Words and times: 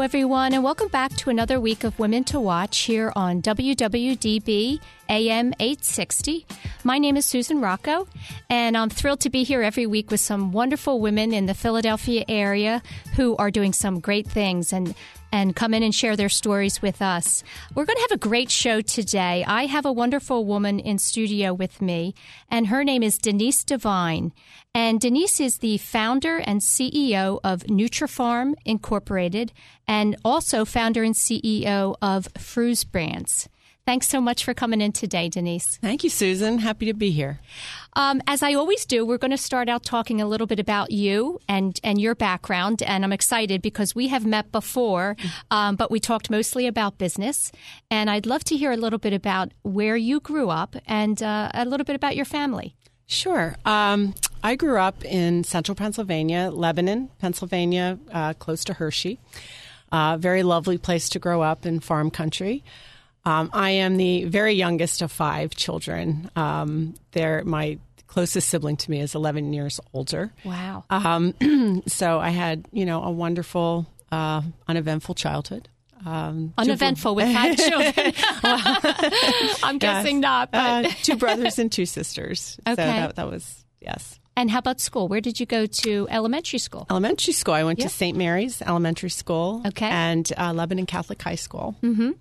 Everyone, 0.00 0.54
and 0.54 0.62
welcome 0.62 0.86
back 0.86 1.12
to 1.16 1.28
another 1.28 1.58
week 1.58 1.82
of 1.82 1.98
Women 1.98 2.22
to 2.24 2.38
Watch 2.38 2.78
here 2.78 3.12
on 3.16 3.42
WWDB 3.42 4.80
AM 5.08 5.52
860. 5.58 6.46
My 6.84 6.98
name 6.98 7.16
is 7.16 7.24
Susan 7.24 7.60
Rocco, 7.60 8.06
and 8.50 8.76
I'm 8.76 8.90
thrilled 8.90 9.20
to 9.20 9.30
be 9.30 9.44
here 9.44 9.62
every 9.62 9.86
week 9.86 10.10
with 10.10 10.20
some 10.20 10.52
wonderful 10.52 11.00
women 11.00 11.32
in 11.32 11.46
the 11.46 11.54
Philadelphia 11.54 12.24
area 12.28 12.82
who 13.16 13.36
are 13.36 13.50
doing 13.50 13.72
some 13.72 14.00
great 14.00 14.28
things 14.28 14.72
and 14.72 14.94
and 15.30 15.54
come 15.54 15.74
in 15.74 15.82
and 15.82 15.94
share 15.94 16.16
their 16.16 16.28
stories 16.28 16.80
with 16.80 17.02
us. 17.02 17.44
We're 17.74 17.84
going 17.84 17.96
to 17.96 18.02
have 18.02 18.12
a 18.12 18.16
great 18.16 18.50
show 18.50 18.80
today. 18.80 19.44
I 19.46 19.66
have 19.66 19.84
a 19.84 19.92
wonderful 19.92 20.44
woman 20.44 20.78
in 20.78 20.98
studio 20.98 21.52
with 21.52 21.82
me, 21.82 22.14
and 22.50 22.68
her 22.68 22.82
name 22.82 23.02
is 23.02 23.18
Denise 23.18 23.62
Devine. 23.64 24.32
And 24.74 25.00
Denise 25.00 25.40
is 25.40 25.58
the 25.58 25.78
founder 25.78 26.38
and 26.38 26.60
CEO 26.60 27.40
of 27.44 27.64
Nutrifarm 27.64 28.54
Incorporated 28.64 29.52
and 29.86 30.16
also 30.24 30.64
founder 30.64 31.02
and 31.02 31.14
CEO 31.14 31.96
of 32.00 32.32
Froose 32.34 32.84
Brands. 32.90 33.48
Thanks 33.88 34.06
so 34.06 34.20
much 34.20 34.44
for 34.44 34.52
coming 34.52 34.82
in 34.82 34.92
today, 34.92 35.30
Denise. 35.30 35.78
Thank 35.78 36.04
you, 36.04 36.10
Susan. 36.10 36.58
Happy 36.58 36.84
to 36.84 36.92
be 36.92 37.10
here. 37.10 37.40
Um, 37.94 38.20
as 38.26 38.42
I 38.42 38.52
always 38.52 38.84
do, 38.84 39.06
we're 39.06 39.16
going 39.16 39.30
to 39.30 39.38
start 39.38 39.70
out 39.70 39.82
talking 39.82 40.20
a 40.20 40.26
little 40.26 40.46
bit 40.46 40.60
about 40.60 40.90
you 40.90 41.40
and, 41.48 41.80
and 41.82 41.98
your 41.98 42.14
background. 42.14 42.82
And 42.82 43.02
I'm 43.02 43.14
excited 43.14 43.62
because 43.62 43.94
we 43.94 44.08
have 44.08 44.26
met 44.26 44.52
before, 44.52 45.16
um, 45.50 45.76
but 45.76 45.90
we 45.90 46.00
talked 46.00 46.28
mostly 46.28 46.66
about 46.66 46.98
business. 46.98 47.50
And 47.90 48.10
I'd 48.10 48.26
love 48.26 48.44
to 48.44 48.58
hear 48.58 48.72
a 48.72 48.76
little 48.76 48.98
bit 48.98 49.14
about 49.14 49.52
where 49.62 49.96
you 49.96 50.20
grew 50.20 50.50
up 50.50 50.76
and 50.84 51.22
uh, 51.22 51.50
a 51.54 51.64
little 51.64 51.86
bit 51.86 51.96
about 51.96 52.14
your 52.14 52.26
family. 52.26 52.74
Sure. 53.06 53.56
Um, 53.64 54.14
I 54.42 54.56
grew 54.56 54.78
up 54.78 55.02
in 55.02 55.44
central 55.44 55.74
Pennsylvania, 55.74 56.50
Lebanon, 56.52 57.08
Pennsylvania, 57.20 57.98
uh, 58.12 58.34
close 58.34 58.64
to 58.64 58.74
Hershey. 58.74 59.18
Uh, 59.90 60.18
very 60.18 60.42
lovely 60.42 60.76
place 60.76 61.08
to 61.08 61.18
grow 61.18 61.40
up 61.40 61.64
in 61.64 61.80
farm 61.80 62.10
country. 62.10 62.62
Um, 63.28 63.50
I 63.52 63.70
am 63.70 63.98
the 63.98 64.24
very 64.24 64.54
youngest 64.54 65.02
of 65.02 65.12
five 65.12 65.54
children. 65.54 66.30
Um, 66.34 66.94
they're 67.12 67.44
my 67.44 67.78
closest 68.06 68.48
sibling 68.48 68.78
to 68.78 68.90
me 68.90 69.00
is 69.00 69.14
11 69.14 69.52
years 69.52 69.80
older. 69.92 70.32
Wow. 70.44 70.84
Um, 70.88 71.82
so 71.86 72.18
I 72.18 72.30
had, 72.30 72.66
you 72.72 72.86
know, 72.86 73.02
a 73.02 73.10
wonderful, 73.10 73.86
uh, 74.10 74.40
uneventful 74.66 75.14
childhood. 75.14 75.68
Um, 76.06 76.54
uneventful 76.56 77.14
with 77.14 77.30
five 77.30 77.56
children. 77.68 78.14
I'm 79.62 79.78
guessing 79.78 80.16
yes. 80.16 80.22
not. 80.22 80.52
But. 80.52 80.86
Uh, 80.86 80.88
two 81.02 81.16
brothers 81.16 81.58
and 81.58 81.70
two 81.70 81.84
sisters. 81.84 82.58
Okay. 82.66 82.70
So 82.70 82.76
that, 82.76 83.16
that 83.16 83.30
was, 83.30 83.62
yes. 83.80 84.18
And 84.38 84.50
how 84.50 84.60
about 84.60 84.80
school? 84.80 85.06
Where 85.06 85.20
did 85.20 85.38
you 85.38 85.44
go 85.44 85.66
to 85.66 86.08
elementary 86.10 86.60
school? 86.60 86.86
Elementary 86.88 87.34
school. 87.34 87.54
I 87.54 87.64
went 87.64 87.80
yep. 87.80 87.88
to 87.88 87.94
St. 87.94 88.16
Mary's 88.16 88.62
Elementary 88.62 89.10
School. 89.10 89.62
Okay. 89.66 89.88
And 89.88 90.32
uh, 90.38 90.54
Lebanon 90.54 90.86
Catholic 90.86 91.20
High 91.20 91.34
School. 91.34 91.76
Mm-hmm. 91.82 92.12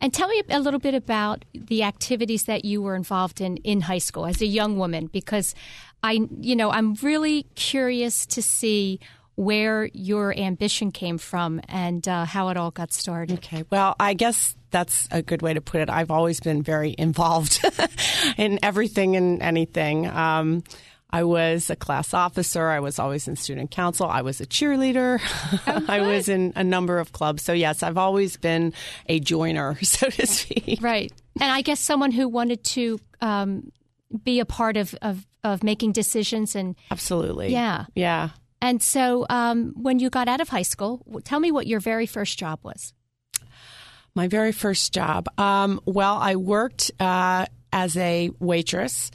And 0.00 0.14
tell 0.14 0.28
me 0.28 0.42
a 0.48 0.60
little 0.60 0.78
bit 0.78 0.94
about 0.94 1.44
the 1.52 1.82
activities 1.82 2.44
that 2.44 2.64
you 2.64 2.80
were 2.80 2.94
involved 2.94 3.40
in 3.40 3.56
in 3.58 3.80
high 3.80 3.98
school 3.98 4.26
as 4.26 4.40
a 4.40 4.46
young 4.46 4.78
woman, 4.78 5.06
because 5.06 5.54
I, 6.02 6.20
you 6.40 6.54
know, 6.54 6.70
I'm 6.70 6.94
really 6.94 7.46
curious 7.54 8.26
to 8.26 8.42
see 8.42 9.00
where 9.34 9.88
your 9.92 10.36
ambition 10.36 10.90
came 10.90 11.16
from 11.16 11.60
and 11.68 12.06
uh, 12.08 12.24
how 12.24 12.48
it 12.48 12.56
all 12.56 12.72
got 12.72 12.92
started. 12.92 13.38
Okay. 13.38 13.64
Well, 13.70 13.94
I 14.00 14.14
guess 14.14 14.56
that's 14.70 15.08
a 15.12 15.22
good 15.22 15.42
way 15.42 15.54
to 15.54 15.60
put 15.60 15.80
it. 15.80 15.88
I've 15.88 16.10
always 16.10 16.40
been 16.40 16.62
very 16.62 16.94
involved 16.98 17.60
in 18.36 18.58
everything 18.62 19.16
and 19.16 19.40
anything. 19.40 20.06
Um, 20.08 20.64
I 21.10 21.24
was 21.24 21.70
a 21.70 21.76
class 21.76 22.12
officer. 22.12 22.68
I 22.68 22.80
was 22.80 22.98
always 22.98 23.28
in 23.28 23.36
student 23.36 23.70
council. 23.70 24.06
I 24.06 24.22
was 24.22 24.40
a 24.40 24.46
cheerleader. 24.46 25.20
Oh, 25.66 25.84
I 25.88 26.00
was 26.00 26.28
in 26.28 26.52
a 26.54 26.62
number 26.62 26.98
of 26.98 27.12
clubs. 27.12 27.42
So, 27.42 27.52
yes, 27.52 27.82
I've 27.82 27.96
always 27.96 28.36
been 28.36 28.74
a 29.06 29.18
joiner, 29.18 29.78
so 29.82 30.10
to 30.10 30.26
speak. 30.26 30.80
Right. 30.82 31.10
And 31.40 31.50
I 31.50 31.62
guess 31.62 31.80
someone 31.80 32.10
who 32.10 32.28
wanted 32.28 32.62
to 32.64 33.00
um, 33.20 33.72
be 34.22 34.40
a 34.40 34.44
part 34.44 34.76
of, 34.76 34.94
of, 35.00 35.26
of 35.44 35.62
making 35.62 35.92
decisions 35.92 36.54
and. 36.54 36.76
Absolutely. 36.90 37.52
Yeah. 37.52 37.86
Yeah. 37.94 38.30
And 38.60 38.82
so, 38.82 39.24
um, 39.30 39.72
when 39.76 40.00
you 40.00 40.10
got 40.10 40.28
out 40.28 40.40
of 40.40 40.48
high 40.48 40.62
school, 40.62 41.00
tell 41.24 41.40
me 41.40 41.52
what 41.52 41.66
your 41.66 41.80
very 41.80 42.06
first 42.06 42.38
job 42.38 42.58
was. 42.62 42.92
My 44.14 44.26
very 44.26 44.52
first 44.52 44.92
job. 44.92 45.28
Um, 45.38 45.80
well, 45.86 46.16
I 46.16 46.36
worked 46.36 46.90
uh, 46.98 47.46
as 47.72 47.96
a 47.96 48.30
waitress 48.40 49.12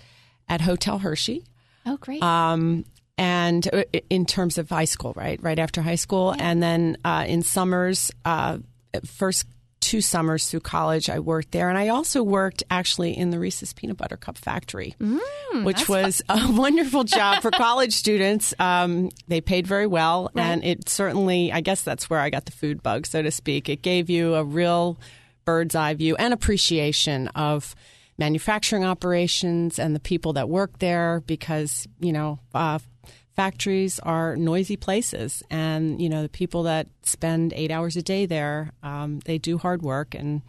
at 0.47 0.61
Hotel 0.61 0.97
Hershey. 0.97 1.43
Oh, 1.85 1.97
great. 1.97 2.21
Um, 2.21 2.85
and 3.17 3.67
uh, 3.73 3.83
in 4.09 4.25
terms 4.25 4.57
of 4.57 4.69
high 4.69 4.85
school, 4.85 5.13
right? 5.15 5.41
Right 5.41 5.59
after 5.59 5.81
high 5.81 5.95
school. 5.95 6.33
Yeah. 6.35 6.49
And 6.49 6.63
then 6.63 6.97
uh, 7.05 7.25
in 7.27 7.43
summers, 7.43 8.11
uh, 8.25 8.59
first 9.05 9.45
two 9.83 10.01
summers 10.01 10.49
through 10.49 10.61
college, 10.61 11.09
I 11.09 11.19
worked 11.19 11.51
there. 11.51 11.69
And 11.69 11.77
I 11.77 11.89
also 11.89 12.23
worked 12.23 12.63
actually 12.69 13.17
in 13.17 13.31
the 13.31 13.39
Reese's 13.39 13.73
Peanut 13.73 13.97
Butter 13.97 14.15
Cup 14.15 14.37
factory, 14.37 14.95
mm, 14.99 15.63
which 15.63 15.89
was 15.89 16.21
a 16.29 16.51
wonderful 16.51 17.03
job 17.03 17.41
for 17.41 17.51
college 17.51 17.93
students. 17.93 18.53
Um, 18.59 19.09
they 19.27 19.41
paid 19.41 19.67
very 19.67 19.85
well. 19.85 20.31
Right. 20.33 20.43
And 20.45 20.63
it 20.63 20.87
certainly, 20.87 21.51
I 21.51 21.61
guess 21.61 21.81
that's 21.81 22.09
where 22.09 22.19
I 22.19 22.29
got 22.29 22.45
the 22.45 22.53
food 22.53 22.81
bug, 22.81 23.05
so 23.05 23.21
to 23.21 23.29
speak. 23.29 23.67
It 23.67 23.81
gave 23.81 24.09
you 24.09 24.35
a 24.35 24.43
real 24.43 24.97
bird's 25.45 25.75
eye 25.75 25.93
view 25.93 26.15
and 26.15 26.33
appreciation 26.33 27.27
of 27.29 27.75
manufacturing 28.17 28.83
operations 28.83 29.79
and 29.79 29.95
the 29.95 29.99
people 29.99 30.33
that 30.33 30.49
work 30.49 30.79
there 30.79 31.21
because, 31.25 31.87
you 31.99 32.13
know, 32.13 32.39
uh, 32.53 32.79
factories 33.35 33.99
are 33.99 34.35
noisy 34.35 34.77
places. 34.77 35.43
And, 35.49 36.01
you 36.01 36.09
know, 36.09 36.21
the 36.21 36.29
people 36.29 36.63
that 36.63 36.87
spend 37.03 37.53
eight 37.53 37.71
hours 37.71 37.95
a 37.95 38.01
day 38.01 38.25
there, 38.25 38.71
um, 38.83 39.19
they 39.25 39.37
do 39.37 39.57
hard 39.57 39.81
work 39.81 40.13
and, 40.15 40.41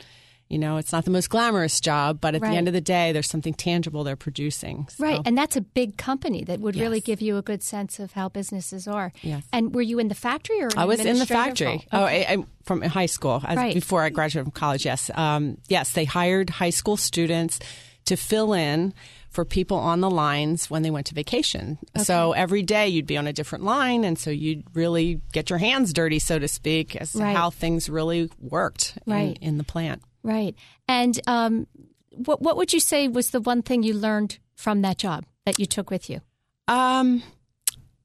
you 0.48 0.58
know, 0.58 0.76
it's 0.76 0.92
not 0.92 1.04
the 1.04 1.10
most 1.10 1.30
glamorous 1.30 1.80
job, 1.80 2.20
but 2.20 2.34
at 2.34 2.42
right. 2.42 2.50
the 2.50 2.56
end 2.56 2.68
of 2.68 2.74
the 2.74 2.80
day, 2.80 3.12
there's 3.12 3.28
something 3.28 3.54
tangible 3.54 4.04
they're 4.04 4.14
producing. 4.14 4.86
So. 4.90 5.04
Right. 5.04 5.20
And 5.24 5.36
that's 5.36 5.56
a 5.56 5.60
big 5.60 5.96
company 5.96 6.44
that 6.44 6.60
would 6.60 6.76
yes. 6.76 6.82
really 6.82 7.00
give 7.00 7.22
you 7.22 7.38
a 7.38 7.42
good 7.42 7.62
sense 7.62 7.98
of 7.98 8.12
how 8.12 8.28
businesses 8.28 8.86
are. 8.86 9.12
Yes. 9.22 9.42
And 9.52 9.74
were 9.74 9.82
you 9.82 9.98
in 9.98 10.08
the 10.08 10.14
factory 10.14 10.62
or 10.62 10.68
I 10.76 10.84
was 10.84 11.00
in 11.00 11.18
the 11.18 11.26
factory. 11.26 11.86
Oh, 11.92 12.04
okay. 12.04 12.26
I, 12.26 12.34
I, 12.34 12.44
from 12.64 12.82
high 12.82 13.06
school, 13.06 13.42
as, 13.44 13.56
right. 13.56 13.74
before 13.74 14.02
I 14.02 14.10
graduated 14.10 14.46
from 14.46 14.52
college, 14.52 14.84
yes. 14.84 15.10
Um, 15.14 15.58
yes, 15.68 15.92
they 15.92 16.04
hired 16.04 16.50
high 16.50 16.70
school 16.70 16.96
students 16.96 17.58
to 18.04 18.16
fill 18.16 18.52
in 18.52 18.92
for 19.30 19.44
people 19.44 19.78
on 19.78 20.00
the 20.00 20.10
lines 20.10 20.70
when 20.70 20.82
they 20.82 20.90
went 20.90 21.06
to 21.06 21.14
vacation. 21.14 21.78
Okay. 21.96 22.04
So 22.04 22.32
every 22.32 22.62
day 22.62 22.88
you'd 22.88 23.06
be 23.06 23.16
on 23.16 23.26
a 23.26 23.32
different 23.32 23.64
line, 23.64 24.04
and 24.04 24.16
so 24.18 24.30
you'd 24.30 24.62
really 24.74 25.20
get 25.32 25.50
your 25.50 25.58
hands 25.58 25.92
dirty, 25.92 26.20
so 26.20 26.38
to 26.38 26.46
speak, 26.46 26.94
as 26.94 27.14
right. 27.14 27.32
to 27.32 27.36
how 27.36 27.50
things 27.50 27.88
really 27.88 28.30
worked 28.38 28.96
right. 29.06 29.36
in, 29.40 29.48
in 29.48 29.58
the 29.58 29.64
plant. 29.64 30.02
Right. 30.24 30.56
And 30.88 31.20
um, 31.28 31.66
what 32.10 32.42
what 32.42 32.56
would 32.56 32.72
you 32.72 32.80
say 32.80 33.06
was 33.06 33.30
the 33.30 33.40
one 33.40 33.62
thing 33.62 33.82
you 33.82 33.94
learned 33.94 34.38
from 34.56 34.82
that 34.82 34.98
job 34.98 35.24
that 35.44 35.60
you 35.60 35.66
took 35.66 35.90
with 35.90 36.10
you? 36.10 36.20
Um, 36.66 37.22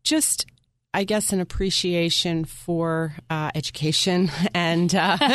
just 0.03 0.45
I 0.93 1.05
guess 1.05 1.31
an 1.31 1.39
appreciation 1.39 2.45
for 2.45 3.15
uh, 3.29 3.51
education 3.55 4.29
and 4.53 4.93
uh, 4.93 5.17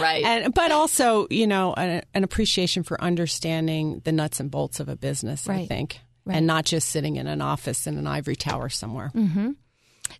right, 0.00 0.22
and 0.24 0.52
but 0.52 0.72
also 0.72 1.26
you 1.30 1.46
know 1.46 1.74
an, 1.74 2.02
an, 2.12 2.24
appreciation 2.24 2.82
for 2.82 3.00
understanding 3.00 4.02
the 4.04 4.12
nuts 4.12 4.40
and 4.40 4.50
bolts 4.50 4.80
of 4.80 4.88
a 4.88 4.96
business. 4.96 5.46
Right. 5.46 5.60
I 5.60 5.66
think, 5.66 6.00
right. 6.24 6.36
and 6.36 6.46
not 6.46 6.64
just 6.64 6.88
sitting 6.88 7.16
in 7.16 7.28
an 7.28 7.40
office 7.40 7.86
in 7.86 7.98
an 7.98 8.06
ivory 8.06 8.36
tower 8.36 8.68
somewhere. 8.68 9.12
Mm-hmm. 9.14 9.50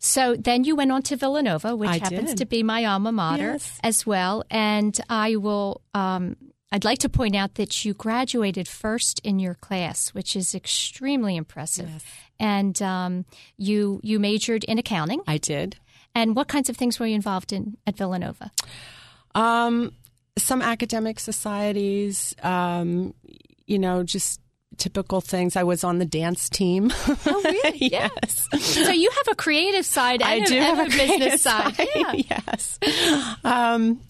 So 0.01 0.35
then 0.35 0.65
you 0.65 0.75
went 0.75 0.91
on 0.91 1.03
to 1.03 1.17
Villanova, 1.17 1.77
which 1.77 1.91
I 1.91 1.99
happens 1.99 2.31
did. 2.31 2.39
to 2.39 2.47
be 2.47 2.63
my 2.63 2.87
alma 2.87 3.13
mater 3.13 3.53
yes. 3.53 3.79
as 3.83 4.07
well, 4.07 4.43
and 4.51 4.99
I 5.09 5.37
will. 5.37 5.83
Um, 5.95 6.37
I'd 6.73 6.85
like 6.85 7.01
to 7.01 7.09
point 7.09 7.37
out 7.37 7.57
that 7.57 7.85
you 7.85 7.93
graduated 7.95 8.67
first 8.67 9.21
in 9.25 9.39
your 9.39 9.55
class, 9.55 10.11
which 10.11 10.35
is 10.37 10.55
extremely 10.55 11.37
impressive. 11.37 11.91
Yes. 11.93 12.05
And 12.39 12.81
um, 12.81 13.25
you 13.59 14.01
you 14.03 14.19
majored 14.19 14.65
in 14.65 14.79
accounting. 14.79 15.21
I 15.27 15.37
did. 15.37 15.77
And 16.15 16.35
what 16.35 16.49
kinds 16.49 16.71
of 16.71 16.77
things 16.77 16.99
were 16.99 17.07
you 17.07 17.15
involved 17.15 17.53
in 17.53 17.77
at 17.87 17.97
Villanova? 17.97 18.51
Um, 19.35 19.93
some 20.39 20.63
academic 20.63 21.21
societies. 21.21 22.35
Um, 22.43 23.15
you 23.67 23.79
know, 23.79 24.03
just 24.03 24.41
typical 24.77 25.21
things. 25.21 25.57
I 25.57 25.63
was 25.65 25.85
on 25.85 25.99
the 25.99 26.05
dance 26.05 26.49
team. 26.49 26.91
Oh, 27.27 27.41
really? 27.45 27.79
yes. 27.93 28.49
So 28.61 28.91
you 28.91 29.11
have 29.11 29.29
a 29.33 29.35
creative 29.35 29.85
side 29.85 30.23
and 30.23 30.31
I 30.31 30.35
a, 30.37 30.47
do 30.47 30.57
and 30.57 30.65
have 30.65 30.87
a 30.87 30.91
business 30.91 31.43
side. 31.43 31.75
side. 31.77 31.89
Yeah. 31.95 32.13
yes. 32.47 32.79
Um, 33.45 34.01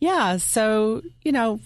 yeah. 0.00 0.36
So 0.38 1.02
you 1.22 1.32
know, 1.32 1.60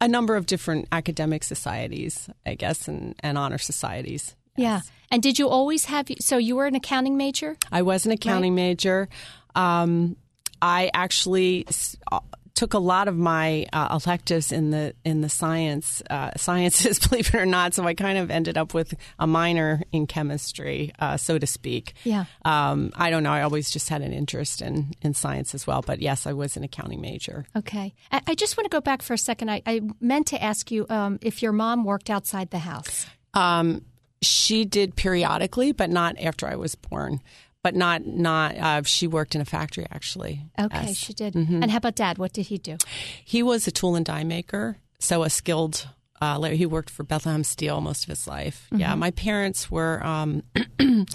a 0.00 0.08
number 0.08 0.36
of 0.36 0.46
different 0.46 0.88
academic 0.92 1.44
societies, 1.44 2.28
I 2.44 2.54
guess, 2.54 2.88
and, 2.88 3.14
and 3.20 3.38
honor 3.38 3.58
societies. 3.58 4.34
Yeah. 4.56 4.80
And 5.10 5.22
did 5.22 5.38
you 5.38 5.48
always 5.48 5.84
have? 5.86 6.08
So 6.20 6.38
you 6.38 6.56
were 6.56 6.66
an 6.66 6.74
accounting 6.74 7.16
major. 7.16 7.56
I 7.70 7.82
was 7.82 8.06
an 8.06 8.12
accounting 8.12 8.52
Right. 8.52 8.62
major. 8.62 9.08
Um, 9.54 10.16
I 10.60 10.90
actually 10.94 11.66
uh, 12.10 12.20
took 12.54 12.74
a 12.74 12.78
lot 12.78 13.08
of 13.08 13.16
my 13.16 13.66
uh, 13.72 13.98
electives 14.04 14.52
in 14.52 14.70
the 14.70 14.94
in 15.04 15.20
the 15.20 15.28
science 15.28 16.02
uh, 16.10 16.30
sciences, 16.36 16.98
believe 16.98 17.28
it 17.28 17.34
or 17.34 17.46
not. 17.46 17.74
So 17.74 17.84
I 17.84 17.94
kind 17.94 18.18
of 18.18 18.30
ended 18.30 18.58
up 18.58 18.74
with 18.74 18.94
a 19.18 19.26
minor 19.26 19.82
in 19.92 20.06
chemistry, 20.06 20.92
uh, 20.98 21.16
so 21.16 21.38
to 21.38 21.46
speak. 21.46 21.94
Yeah. 22.04 22.24
Um, 22.44 22.92
I 22.94 23.10
don't 23.10 23.22
know. 23.22 23.32
I 23.32 23.42
always 23.42 23.70
just 23.70 23.88
had 23.88 24.02
an 24.02 24.12
interest 24.12 24.62
in 24.62 24.92
in 25.02 25.14
science 25.14 25.54
as 25.54 25.66
well. 25.66 25.82
But 25.82 26.00
yes, 26.00 26.26
I 26.26 26.32
was 26.32 26.56
an 26.56 26.64
accounting 26.64 27.00
major. 27.00 27.46
Okay. 27.56 27.94
I, 28.10 28.20
I 28.28 28.34
just 28.34 28.56
want 28.56 28.70
to 28.70 28.74
go 28.74 28.80
back 28.80 29.02
for 29.02 29.14
a 29.14 29.18
second. 29.18 29.50
I, 29.50 29.62
I 29.66 29.80
meant 30.00 30.28
to 30.28 30.42
ask 30.42 30.70
you 30.70 30.86
um, 30.88 31.18
if 31.22 31.42
your 31.42 31.52
mom 31.52 31.84
worked 31.84 32.10
outside 32.10 32.50
the 32.50 32.58
house. 32.58 33.06
Um, 33.34 33.84
she 34.20 34.64
did 34.64 34.94
periodically, 34.94 35.72
but 35.72 35.90
not 35.90 36.18
after 36.20 36.46
I 36.46 36.56
was 36.56 36.74
born. 36.74 37.20
But 37.62 37.74
not 37.76 38.04
not. 38.04 38.56
Uh, 38.56 38.82
she 38.82 39.06
worked 39.06 39.34
in 39.36 39.40
a 39.40 39.44
factory 39.44 39.86
actually. 39.90 40.42
Okay, 40.58 40.86
Yes. 40.86 40.96
she 40.96 41.12
did. 41.12 41.34
And 41.36 41.70
how 41.70 41.76
about 41.76 41.94
dad? 41.94 42.18
What 42.18 42.32
did 42.32 42.46
he 42.46 42.58
do? 42.58 42.76
He 43.24 43.42
was 43.42 43.66
a 43.66 43.70
tool 43.70 43.94
and 43.94 44.04
die 44.04 44.24
maker, 44.24 44.78
so 44.98 45.22
a 45.22 45.30
skilled. 45.30 45.88
Uh, 46.20 46.40
he 46.42 46.66
worked 46.66 46.90
for 46.90 47.02
Bethlehem 47.04 47.42
Steel 47.44 47.80
most 47.80 48.04
of 48.04 48.08
his 48.08 48.26
life. 48.26 48.66
Yeah, 48.72 48.94
my 48.96 49.10
parents 49.12 49.70
were. 49.70 50.04
Um, 50.04 50.42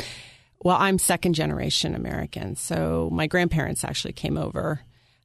well, 0.63 0.77
I'm 0.79 0.99
second 0.99 1.33
generation 1.33 1.95
American, 1.95 2.55
so 2.55 3.09
my 3.11 3.27
grandparents 3.27 3.83
actually 3.83 4.13
came 4.13 4.37
over 4.37 4.81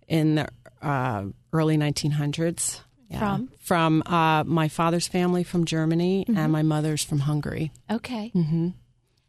in 0.09 0.35
the 0.37 0.49
uh, 0.83 1.25
early 1.53 1.77
1900s. 1.77 2.81
Yeah. 3.11 3.19
From? 3.19 3.49
from 3.61 4.03
uh, 4.07 4.43
my 4.45 4.69
father's 4.69 5.07
family 5.07 5.45
from 5.45 5.67
Germany 5.67 6.25
and 6.35 6.51
my 6.51 6.63
mother's 6.63 7.05
from 7.05 7.19
Hungary. 7.19 7.71
Okay. 7.91 8.33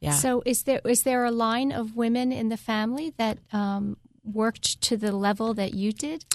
Yeah. 0.03 0.11
So 0.11 0.43
is 0.45 0.63
there 0.63 0.81
is 0.85 1.03
there 1.03 1.23
a 1.25 1.31
line 1.31 1.71
of 1.71 1.95
women 1.95 2.31
in 2.31 2.49
the 2.49 2.57
family 2.57 3.13
that 3.17 3.37
um, 3.53 3.97
worked 4.23 4.81
to 4.81 4.97
the 4.97 5.11
level 5.11 5.53
that 5.53 5.73
you 5.73 5.91
did? 5.93 6.25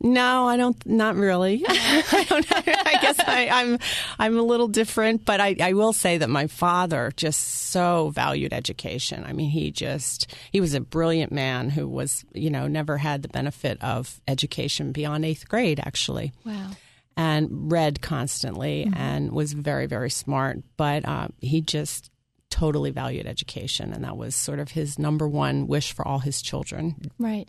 No, 0.00 0.48
I 0.48 0.56
don't. 0.56 0.76
Not 0.86 1.14
really. 1.14 1.62
I 1.68 2.26
don't. 2.28 2.46
I 2.52 2.98
guess 3.00 3.18
I, 3.20 3.48
I'm 3.50 3.78
I'm 4.18 4.36
a 4.38 4.42
little 4.42 4.68
different, 4.68 5.24
but 5.24 5.40
I, 5.40 5.54
I 5.60 5.72
will 5.74 5.92
say 5.92 6.18
that 6.18 6.28
my 6.28 6.46
father 6.48 7.12
just 7.16 7.40
so 7.70 8.10
valued 8.14 8.52
education. 8.52 9.24
I 9.24 9.32
mean, 9.32 9.50
he 9.50 9.70
just 9.70 10.34
he 10.50 10.60
was 10.60 10.74
a 10.74 10.80
brilliant 10.80 11.30
man 11.32 11.70
who 11.70 11.86
was 11.88 12.24
you 12.34 12.50
know 12.50 12.66
never 12.66 12.98
had 12.98 13.22
the 13.22 13.28
benefit 13.28 13.82
of 13.82 14.20
education 14.26 14.92
beyond 14.92 15.24
eighth 15.24 15.48
grade 15.48 15.80
actually, 15.80 16.32
Wow. 16.44 16.70
and 17.16 17.70
read 17.72 18.00
constantly 18.02 18.90
and 18.94 19.30
was 19.30 19.52
very 19.52 19.86
very 19.86 20.10
smart. 20.10 20.58
But 20.76 21.06
uh, 21.06 21.28
he 21.40 21.60
just 21.60 22.10
totally 22.54 22.92
valued 22.92 23.26
education, 23.26 23.92
and 23.92 24.04
that 24.04 24.16
was 24.16 24.34
sort 24.36 24.60
of 24.60 24.70
his 24.70 24.98
number 24.98 25.26
one 25.28 25.66
wish 25.66 25.92
for 25.92 26.06
all 26.06 26.20
his 26.20 26.40
children. 26.40 26.94
Right. 27.18 27.48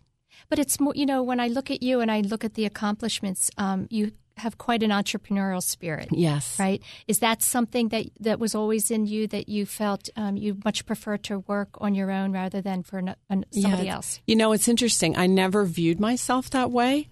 But 0.50 0.58
it's 0.60 0.80
more, 0.80 0.94
you 0.96 1.06
know, 1.06 1.22
when 1.24 1.40
I 1.40 1.48
look 1.48 1.70
at 1.70 1.84
you 1.84 2.02
and 2.02 2.10
I 2.12 2.22
look 2.22 2.44
at 2.44 2.54
the 2.56 2.66
accomplishments, 2.66 3.52
um, 3.58 3.88
you 3.90 4.12
have 4.38 4.58
quite 4.58 4.84
an 4.84 4.90
entrepreneurial 4.92 5.62
spirit. 5.62 6.08
Yes. 6.12 6.60
Right? 6.60 6.82
Is 7.08 7.20
that 7.20 7.42
something 7.42 7.90
that 7.90 8.06
that 8.20 8.40
was 8.40 8.54
always 8.56 8.92
in 8.92 9.06
you 9.06 9.28
that 9.28 9.48
you 9.48 9.66
felt 9.66 10.10
um, 10.16 10.36
you 10.38 10.58
much 10.66 10.86
prefer 10.86 11.18
to 11.30 11.40
work 11.48 11.70
on 11.80 11.96
your 11.96 12.12
own 12.12 12.34
rather 12.34 12.62
than 12.62 12.84
for 12.84 12.98
an, 12.98 13.16
an, 13.30 13.46
somebody 13.52 13.86
Yeah. 13.86 13.96
else? 13.96 14.20
You 14.28 14.36
know, 14.36 14.52
it's 14.54 14.68
interesting. 14.68 15.16
I 15.16 15.28
never 15.28 15.64
viewed 15.66 16.00
myself 16.00 16.50
that 16.50 16.70
way, 16.72 17.08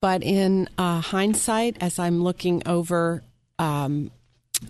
but 0.00 0.22
in 0.22 0.68
uh, 0.78 1.00
hindsight, 1.00 1.76
as 1.80 1.98
I'm 1.98 2.22
looking 2.24 2.62
over 2.66 3.22
um, 3.58 4.10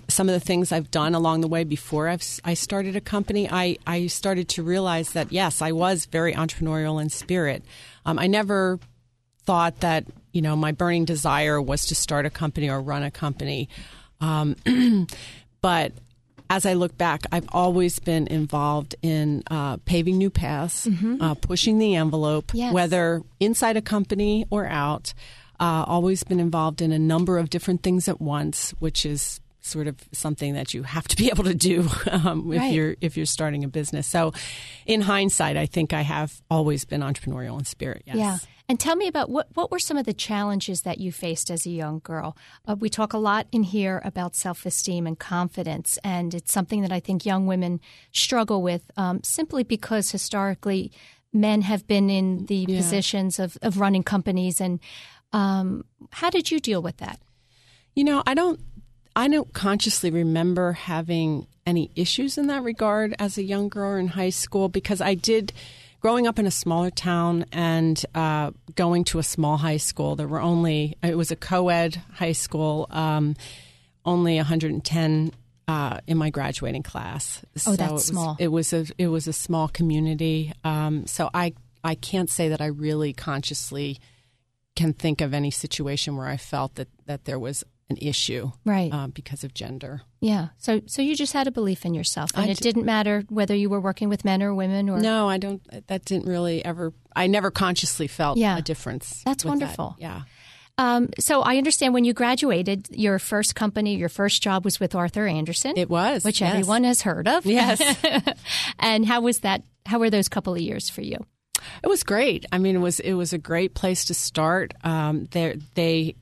some 0.09 0.29
of 0.29 0.33
the 0.35 0.41
things 0.41 0.71
I've 0.73 0.91
done 0.91 1.15
along 1.15 1.41
the 1.41 1.49
way 1.49 1.65
before 1.65 2.09
I've, 2.09 2.23
I 2.45 2.55
started 2.55 2.95
a 2.97 3.01
company, 3.01 3.49
I, 3.51 3.79
I 3.87 4.07
started 4.09 4.49
to 4.51 4.63
realize 4.63 5.13
that 5.13 5.33
yes, 5.33 5.63
I 5.63 5.73
was 5.73 6.05
very 6.07 6.35
entrepreneurial 6.35 7.01
in 7.01 7.09
spirit. 7.09 7.65
Um, 8.05 8.19
I 8.19 8.27
never 8.27 8.79
thought 9.45 9.81
that 9.81 10.05
you 10.33 10.43
know 10.43 10.55
my 10.57 10.73
burning 10.73 11.05
desire 11.07 11.61
was 11.61 11.87
to 11.87 11.95
start 11.95 12.27
a 12.27 12.31
company 12.31 12.69
or 12.69 12.81
run 12.83 13.03
a 13.03 13.11
company, 13.11 13.69
um, 14.21 14.57
but 15.63 15.93
as 16.51 16.65
I 16.65 16.73
look 16.75 16.97
back, 16.97 17.23
I've 17.31 17.47
always 17.53 17.99
been 17.99 18.27
involved 18.27 18.95
in 19.03 19.43
uh, 19.51 19.77
paving 19.85 20.17
new 20.17 20.31
paths, 20.31 20.89
uh, 21.21 21.35
pushing 21.35 21.79
the 21.79 21.95
envelope, 21.95 22.53
Yes. 22.55 22.73
whether 22.73 23.23
inside 23.39 23.77
a 23.77 23.83
company 23.83 24.47
or 24.51 24.67
out. 24.67 25.13
Uh, 25.61 25.85
always 25.89 26.23
been 26.23 26.39
involved 26.39 26.81
in 26.81 26.93
a 26.93 26.99
number 27.01 27.37
of 27.37 27.51
different 27.51 27.83
things 27.83 28.07
at 28.09 28.21
once, 28.21 28.71
which 28.79 29.05
is 29.05 29.41
sort 29.69 29.87
of 29.87 29.97
something 30.13 30.55
that 30.55 30.75
you 30.75 30.83
have 30.83 31.07
to 31.09 31.17
be 31.17 31.29
able 31.33 31.45
to 31.45 31.55
do 31.55 31.89
um, 32.11 32.53
if 32.53 32.59
Right. 32.61 32.73
you're 32.75 32.97
if 33.01 33.17
you're 33.17 33.27
starting 33.27 33.65
a 33.65 33.69
business. 33.69 34.07
So, 34.07 34.33
in 34.87 35.01
hindsight, 35.03 35.57
I 35.57 35.67
think 35.67 35.93
I 35.93 36.03
have 36.03 36.41
always 36.51 36.85
been 36.85 37.03
entrepreneurial 37.03 37.59
in 37.59 37.65
spirit. 37.65 38.03
Yes. 38.07 38.17
Yeah. 38.17 38.39
And 38.71 38.79
tell 38.79 38.97
me 38.97 39.07
about 39.09 39.31
what 39.31 39.49
what 39.55 39.71
were 39.71 39.79
some 39.79 39.97
of 39.97 40.05
the 40.05 40.13
challenges 40.13 40.83
that 40.83 40.99
you 40.99 41.11
faced 41.13 41.51
as 41.51 41.65
a 41.67 41.71
young 41.71 42.01
girl? 42.05 42.37
Uh, 42.67 42.77
we 42.79 42.91
talk 42.91 43.15
a 43.15 43.19
lot 43.19 43.47
in 43.51 43.63
here 43.63 44.03
about 44.05 44.37
self 44.37 44.67
esteem 44.67 45.07
and 45.07 45.19
confidence, 45.19 45.99
and 46.05 46.35
it's 46.35 46.53
something 46.53 46.83
that 46.83 46.93
I 46.93 47.01
think 47.01 47.25
young 47.25 47.47
women 47.47 47.81
struggle 48.13 48.61
with 48.63 48.91
um, 48.97 49.21
simply 49.23 49.63
because 49.65 50.11
historically 50.11 50.93
men 51.33 51.63
have 51.63 51.87
been 51.87 52.11
in 52.11 52.45
the 52.47 52.67
positions 52.67 53.39
of, 53.39 53.57
of 53.63 53.79
running 53.79 54.03
companies. 54.03 54.61
And 54.61 54.81
um, 55.33 55.85
how 56.11 56.31
did 56.31 56.51
you 56.51 56.59
deal 56.61 56.83
with 56.83 56.97
that? 56.99 57.21
You 57.95 58.05
know, 58.05 58.23
I 58.27 58.35
don't 58.35 58.61
I 59.19 59.27
don't 59.27 59.53
consciously 59.53 60.13
remember 60.13 60.75
having 60.75 61.49
any 61.67 61.91
issues 61.97 62.39
in 62.39 62.47
that 62.47 62.63
regard 62.63 63.17
as 63.19 63.37
a 63.37 63.43
young 63.43 63.69
girl 63.69 63.97
in 63.97 64.07
high 64.07 64.31
school 64.31 64.69
because 64.69 65.01
I 65.01 65.15
did 65.15 65.53
growing 65.99 66.29
up 66.29 66.39
in 66.39 66.47
a 66.47 66.53
smaller 66.53 66.91
town 66.91 67.45
and 67.51 68.01
uh, 68.15 68.53
going 68.77 69.03
to 69.07 69.19
a 69.19 69.25
small 69.25 69.57
high 69.57 69.79
school. 69.79 70.15
There 70.15 70.29
were 70.29 70.41
only 70.41 70.97
it 71.03 71.17
was 71.17 71.33
a 71.33 71.37
co-ed 71.37 72.01
high 72.15 72.31
school, 72.31 72.87
um, 72.91 73.35
only 74.05 74.37
110 74.37 75.33
uh, 75.67 75.99
in 76.07 76.17
my 76.17 76.31
graduating 76.31 76.85
class. 76.85 77.43
Oh, 77.45 77.59
So 77.59 77.71
that's 77.73 77.91
it 77.91 77.95
was, 77.95 78.05
small. 78.05 78.37
It 78.39 78.49
was 78.49 78.73
a 78.73 78.87
it 78.99 79.09
was 79.09 79.27
a 79.27 79.33
small 79.33 79.67
community. 79.67 80.53
Um, 80.63 81.09
so 81.09 81.29
I 81.35 81.55
I 81.83 81.97
can't 81.97 82.31
say 82.31 82.51
that 82.51 82.61
I 82.61 82.67
really 82.67 83.15
consciously 83.15 83.99
can 84.77 84.93
think 84.93 85.21
of 85.21 85.35
any 85.35 85.51
situation 85.51 86.17
where 86.17 86.29
I 86.29 86.37
felt 86.37 86.77
that, 86.77 86.87
that 87.07 87.25
there 87.25 87.41
was 87.41 87.65
an 87.91 87.97
issue 88.01 88.51
Right. 88.65 88.93
uh, 88.93 89.07
because 89.07 89.45
of 89.45 89.55
gender. 89.55 90.03
yeah. 90.21 90.49
So 90.59 90.81
so 90.87 91.01
you 91.03 91.17
just 91.17 91.33
had 91.33 91.47
a 91.47 91.51
belief 91.51 91.85
in 91.87 91.95
yourself, 91.95 92.31
and 92.35 92.47
I 92.47 92.49
it 92.51 92.59
d- 92.59 92.63
didn't 92.63 92.85
matter 92.85 93.25
whether 93.29 93.55
you 93.55 93.71
were 93.71 93.81
working 93.81 94.09
with 94.09 94.25
men 94.25 94.43
or 94.43 94.55
women 94.55 94.91
or 94.91 94.99
No, 95.01 95.29
I 95.29 95.39
don't. 95.39 95.63
That 95.87 96.05
didn't 96.05 96.29
really 96.29 96.65
ever. 96.65 96.93
I 97.17 97.27
never 97.29 97.51
consciously 97.51 98.07
felt 98.07 98.37
Yeah. 98.39 98.59
a 98.59 98.63
difference. 98.63 99.23
That's 99.25 99.45
with 99.45 99.55
that. 99.55 99.59
wonderful. 99.61 99.97
Yeah. 99.99 100.23
Um, 100.81 101.09
so 101.19 101.43
I 101.43 101.57
understand 101.57 101.93
when 101.93 102.05
you 102.05 102.13
graduated, 102.13 102.87
your 102.93 103.19
first 103.19 103.57
company, 103.57 103.97
your 103.97 104.09
first 104.09 104.43
job 104.43 104.65
was 104.65 104.79
with 104.79 104.95
Arthur 104.95 105.27
Andersen. 105.27 105.73
It 105.77 105.91
was, 105.91 106.23
which 106.23 106.41
yes. 106.41 106.53
everyone 106.53 106.85
has 106.85 107.03
heard 107.03 107.27
of. 107.27 107.45
Yes. 107.47 107.81
and 108.79 109.05
how 109.05 109.21
was 109.21 109.41
that? 109.41 109.63
How 109.87 109.99
were 109.99 110.11
those 110.11 110.29
couple 110.29 110.55
of 110.55 110.61
years 110.61 110.89
for 110.89 111.01
you? 111.01 111.17
It 111.83 111.89
was 111.89 112.05
great. 112.05 112.47
I 112.53 112.59
mean, 112.59 112.77
it 112.77 112.81
was 112.81 113.01
it 113.01 113.15
was 113.15 113.33
a 113.33 113.39
great 113.39 113.75
place 113.75 114.05
to 114.05 114.15
start. 114.15 114.75
Um, 114.85 115.27
they 115.33 116.15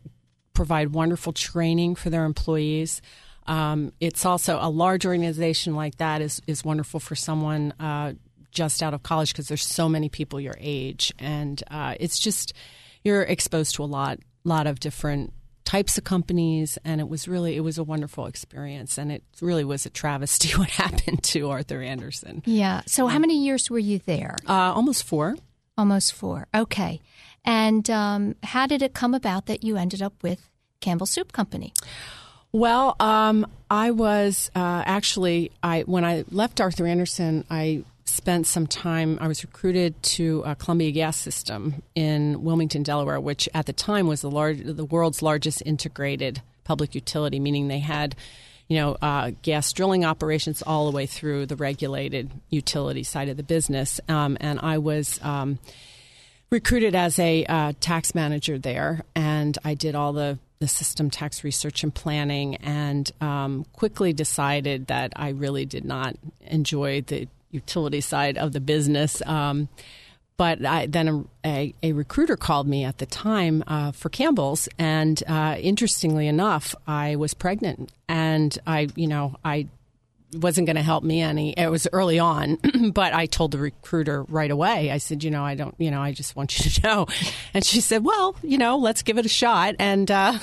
provide 0.56 0.92
wonderful 0.92 1.32
training 1.32 1.94
for 1.94 2.10
their 2.10 2.24
employees. 2.24 3.00
Um, 3.46 3.92
it's 4.00 4.24
also 4.24 4.58
a 4.60 4.68
large 4.68 5.06
organization 5.06 5.76
like 5.76 5.98
that 5.98 6.20
is 6.20 6.42
is 6.48 6.64
wonderful 6.64 6.98
for 6.98 7.14
someone 7.14 7.72
uh, 7.78 8.14
just 8.50 8.82
out 8.82 8.94
of 8.94 9.04
college 9.04 9.32
because 9.32 9.46
there's 9.46 9.64
so 9.64 9.88
many 9.88 10.08
people 10.08 10.40
your 10.40 10.56
age, 10.58 11.12
and 11.18 11.62
uh, 11.70 11.94
it's 12.00 12.18
just 12.18 12.54
you're 13.04 13.22
exposed 13.22 13.76
to 13.76 13.84
a 13.84 13.86
lot 13.86 14.18
lot 14.42 14.66
of 14.66 14.80
different 14.80 15.32
types 15.64 15.98
of 15.98 16.04
companies 16.04 16.78
and 16.84 17.00
it 17.00 17.08
was 17.08 17.26
really 17.26 17.56
it 17.56 17.60
was 17.60 17.76
a 17.76 17.82
wonderful 17.82 18.26
experience 18.26 18.98
and 18.98 19.10
it 19.10 19.24
really 19.40 19.64
was 19.64 19.84
a 19.84 19.90
travesty 19.90 20.48
what 20.58 20.70
happened 20.70 21.22
to 21.22 21.50
Arthur 21.50 21.82
Andersen. 21.82 22.42
Yeah. 22.46 22.82
So 22.86 23.08
how 23.08 23.18
many 23.18 23.44
years 23.44 23.68
were 23.68 23.80
you 23.80 23.98
there? 24.06 24.36
Uh, 24.48 24.72
almost 24.72 25.04
four. 25.04 25.36
Almost 25.76 26.14
four. 26.14 26.46
Okay. 26.54 27.00
And 27.46 27.88
um, 27.88 28.34
how 28.42 28.66
did 28.66 28.82
it 28.82 28.92
come 28.92 29.14
about 29.14 29.46
that 29.46 29.62
you 29.62 29.76
ended 29.76 30.02
up 30.02 30.20
with 30.22 30.50
Campbell 30.80 31.06
Soup 31.06 31.32
Company? 31.32 31.72
Well, 32.52 32.96
um, 33.00 33.46
I 33.70 33.92
was 33.92 34.50
uh, 34.54 34.82
actually 34.86 35.52
I 35.62 35.82
when 35.82 36.04
I 36.04 36.24
left 36.30 36.60
Arthur 36.60 36.86
Andersen, 36.86 37.44
I 37.50 37.84
spent 38.04 38.46
some 38.46 38.66
time. 38.66 39.18
I 39.20 39.28
was 39.28 39.44
recruited 39.44 40.00
to 40.02 40.44
uh, 40.44 40.54
Columbia 40.54 40.90
Gas 40.90 41.16
System 41.16 41.82
in 41.94 42.42
Wilmington, 42.42 42.82
Delaware, 42.82 43.20
which 43.20 43.48
at 43.52 43.66
the 43.66 43.72
time 43.72 44.06
was 44.06 44.22
the 44.22 44.30
large, 44.30 44.62
the 44.62 44.84
world's 44.84 45.22
largest 45.22 45.62
integrated 45.66 46.40
public 46.64 46.94
utility, 46.94 47.38
meaning 47.40 47.68
they 47.68 47.80
had. 47.80 48.16
You 48.68 48.78
know, 48.78 48.96
uh, 49.00 49.30
gas 49.42 49.72
drilling 49.72 50.04
operations 50.04 50.60
all 50.60 50.90
the 50.90 50.96
way 50.96 51.06
through 51.06 51.46
the 51.46 51.54
regulated 51.54 52.32
utility 52.50 53.04
side 53.04 53.28
of 53.28 53.36
the 53.36 53.44
business, 53.44 54.00
um, 54.08 54.36
and 54.40 54.58
I 54.58 54.78
was 54.78 55.20
um, 55.22 55.60
recruited 56.50 56.94
as 56.94 57.18
a 57.18 57.44
uh, 57.46 57.72
tax 57.80 58.14
manager 58.14 58.58
there, 58.58 59.02
and 59.14 59.56
I 59.64 59.74
did 59.74 59.94
all 59.94 60.12
the 60.12 60.38
the 60.58 60.68
system 60.68 61.10
tax 61.10 61.44
research 61.44 61.82
and 61.82 61.94
planning, 61.94 62.56
and 62.56 63.10
um, 63.20 63.66
quickly 63.74 64.12
decided 64.14 64.86
that 64.86 65.12
I 65.14 65.30
really 65.30 65.66
did 65.66 65.84
not 65.84 66.16
enjoy 66.46 67.02
the 67.02 67.28
utility 67.50 68.00
side 68.00 68.38
of 68.38 68.52
the 68.52 68.60
business. 68.60 69.20
Um, 69.26 69.68
but 70.38 70.64
I, 70.64 70.86
then 70.86 71.08
a, 71.44 71.48
a, 71.48 71.74
a, 71.82 71.92
recruiter 71.92 72.36
called 72.36 72.68
me 72.68 72.84
at 72.84 72.98
the 72.98 73.06
time 73.06 73.64
uh, 73.66 73.92
for 73.92 74.08
Campbell's, 74.10 74.68
and 74.78 75.22
uh, 75.26 75.56
interestingly 75.58 76.26
enough, 76.26 76.74
I 76.86 77.16
was 77.16 77.32
pregnant, 77.34 77.92
and 78.08 78.58
I, 78.66 78.88
you 78.96 79.06
know, 79.06 79.36
I 79.44 79.68
wasn't 80.34 80.66
going 80.66 80.76
to 80.76 80.82
help 80.82 81.04
me 81.04 81.20
any. 81.20 81.52
It 81.52 81.70
was 81.70 81.86
early 81.92 82.18
on, 82.18 82.58
but 82.92 83.12
I 83.14 83.26
told 83.26 83.52
the 83.52 83.58
recruiter 83.58 84.22
right 84.24 84.50
away. 84.50 84.90
I 84.90 84.98
said, 84.98 85.22
you 85.22 85.30
know, 85.30 85.44
I 85.44 85.54
don't, 85.54 85.74
you 85.78 85.90
know, 85.90 86.00
I 86.00 86.12
just 86.12 86.34
want 86.36 86.58
you 86.58 86.70
to 86.70 86.82
know. 86.82 87.06
And 87.54 87.64
she 87.64 87.80
said, 87.80 88.04
well, 88.04 88.34
you 88.42 88.58
know, 88.58 88.76
let's 88.76 89.02
give 89.02 89.18
it 89.18 89.24
a 89.26 89.28
shot. 89.30 89.76
And 89.78 90.10
uh, 90.10 90.38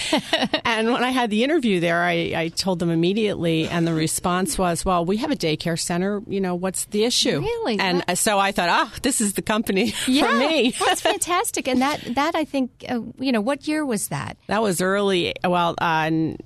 and 0.64 0.92
when 0.92 1.02
I 1.02 1.10
had 1.10 1.30
the 1.30 1.44
interview 1.44 1.80
there, 1.80 2.02
I, 2.02 2.32
I 2.36 2.48
told 2.54 2.78
them 2.78 2.90
immediately, 2.90 3.68
and 3.68 3.86
the 3.86 3.94
response 3.94 4.58
was, 4.58 4.84
well, 4.84 5.04
we 5.04 5.16
have 5.18 5.30
a 5.30 5.36
daycare 5.36 5.78
center. 5.80 6.22
You 6.26 6.40
know, 6.40 6.54
what's 6.54 6.84
the 6.86 7.04
issue? 7.04 7.40
Really? 7.40 7.78
And 7.78 8.04
that- 8.06 8.18
so 8.18 8.38
I 8.38 8.52
thought, 8.52 8.68
oh, 8.70 8.94
this 9.02 9.20
is 9.20 9.32
the 9.34 9.42
company 9.42 9.94
yeah, 10.06 10.26
for 10.26 10.38
me. 10.38 10.74
that's 10.78 11.00
fantastic. 11.12 11.68
And 11.68 11.80
that 11.80 12.00
that 12.14 12.34
I 12.34 12.44
think, 12.44 12.84
uh, 12.88 13.00
you 13.18 13.32
know, 13.32 13.40
what 13.40 13.66
year 13.66 13.84
was 13.84 14.08
that? 14.08 14.36
That 14.46 14.62
was 14.62 14.80
early. 14.80 15.34
Well, 15.44 15.74
uh, 15.78 16.10
mid 16.10 16.36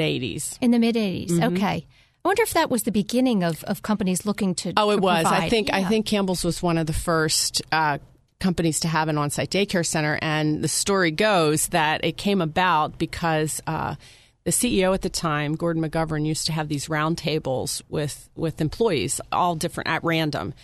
'80s. 0.00 0.58
In 0.60 0.70
the 0.70 0.78
mid 0.78 0.94
'80s. 0.96 1.30
Mm-hmm. 1.30 1.56
Okay. 1.56 1.86
I 2.24 2.28
wonder 2.28 2.42
if 2.42 2.52
that 2.52 2.70
was 2.70 2.82
the 2.82 2.92
beginning 2.92 3.42
of, 3.42 3.64
of 3.64 3.82
companies 3.82 4.26
looking 4.26 4.54
to. 4.56 4.74
Oh, 4.76 4.90
it 4.90 4.96
to 4.96 5.02
was. 5.02 5.22
Provide. 5.22 5.42
I 5.42 5.48
think 5.48 5.68
yeah. 5.68 5.76
I 5.76 5.84
think 5.84 6.06
Campbell's 6.06 6.44
was 6.44 6.62
one 6.62 6.76
of 6.76 6.86
the 6.86 6.92
first 6.92 7.62
uh, 7.72 7.98
companies 8.40 8.80
to 8.80 8.88
have 8.88 9.08
an 9.08 9.16
on-site 9.16 9.50
daycare 9.50 9.86
center, 9.86 10.18
and 10.20 10.62
the 10.62 10.68
story 10.68 11.10
goes 11.10 11.68
that 11.68 12.04
it 12.04 12.16
came 12.16 12.40
about 12.40 12.98
because. 12.98 13.60
Uh, 13.66 13.96
the 14.44 14.50
CEO 14.52 14.94
at 14.94 15.02
the 15.02 15.10
time, 15.10 15.54
Gordon 15.54 15.82
McGovern, 15.82 16.24
used 16.24 16.46
to 16.46 16.52
have 16.52 16.68
these 16.68 16.88
roundtables 16.88 17.82
with 17.90 18.30
with 18.34 18.62
employees, 18.62 19.20
all 19.30 19.54
different 19.54 19.90
at 19.90 20.02
random. 20.02 20.54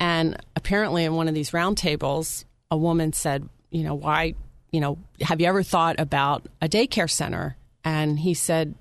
And 0.00 0.36
apparently, 0.56 1.04
in 1.04 1.14
one 1.14 1.28
of 1.28 1.34
these 1.34 1.52
roundtables, 1.52 2.44
a 2.68 2.76
woman 2.76 3.12
said, 3.12 3.48
"You 3.70 3.84
know, 3.84 3.94
why? 3.94 4.34
You 4.72 4.80
know, 4.80 4.98
have 5.20 5.40
you 5.40 5.46
ever 5.46 5.62
thought 5.62 6.00
about 6.00 6.48
a 6.60 6.68
daycare 6.68 7.08
center?" 7.08 7.56
And 7.84 8.18
he 8.18 8.34
said, 8.34 8.74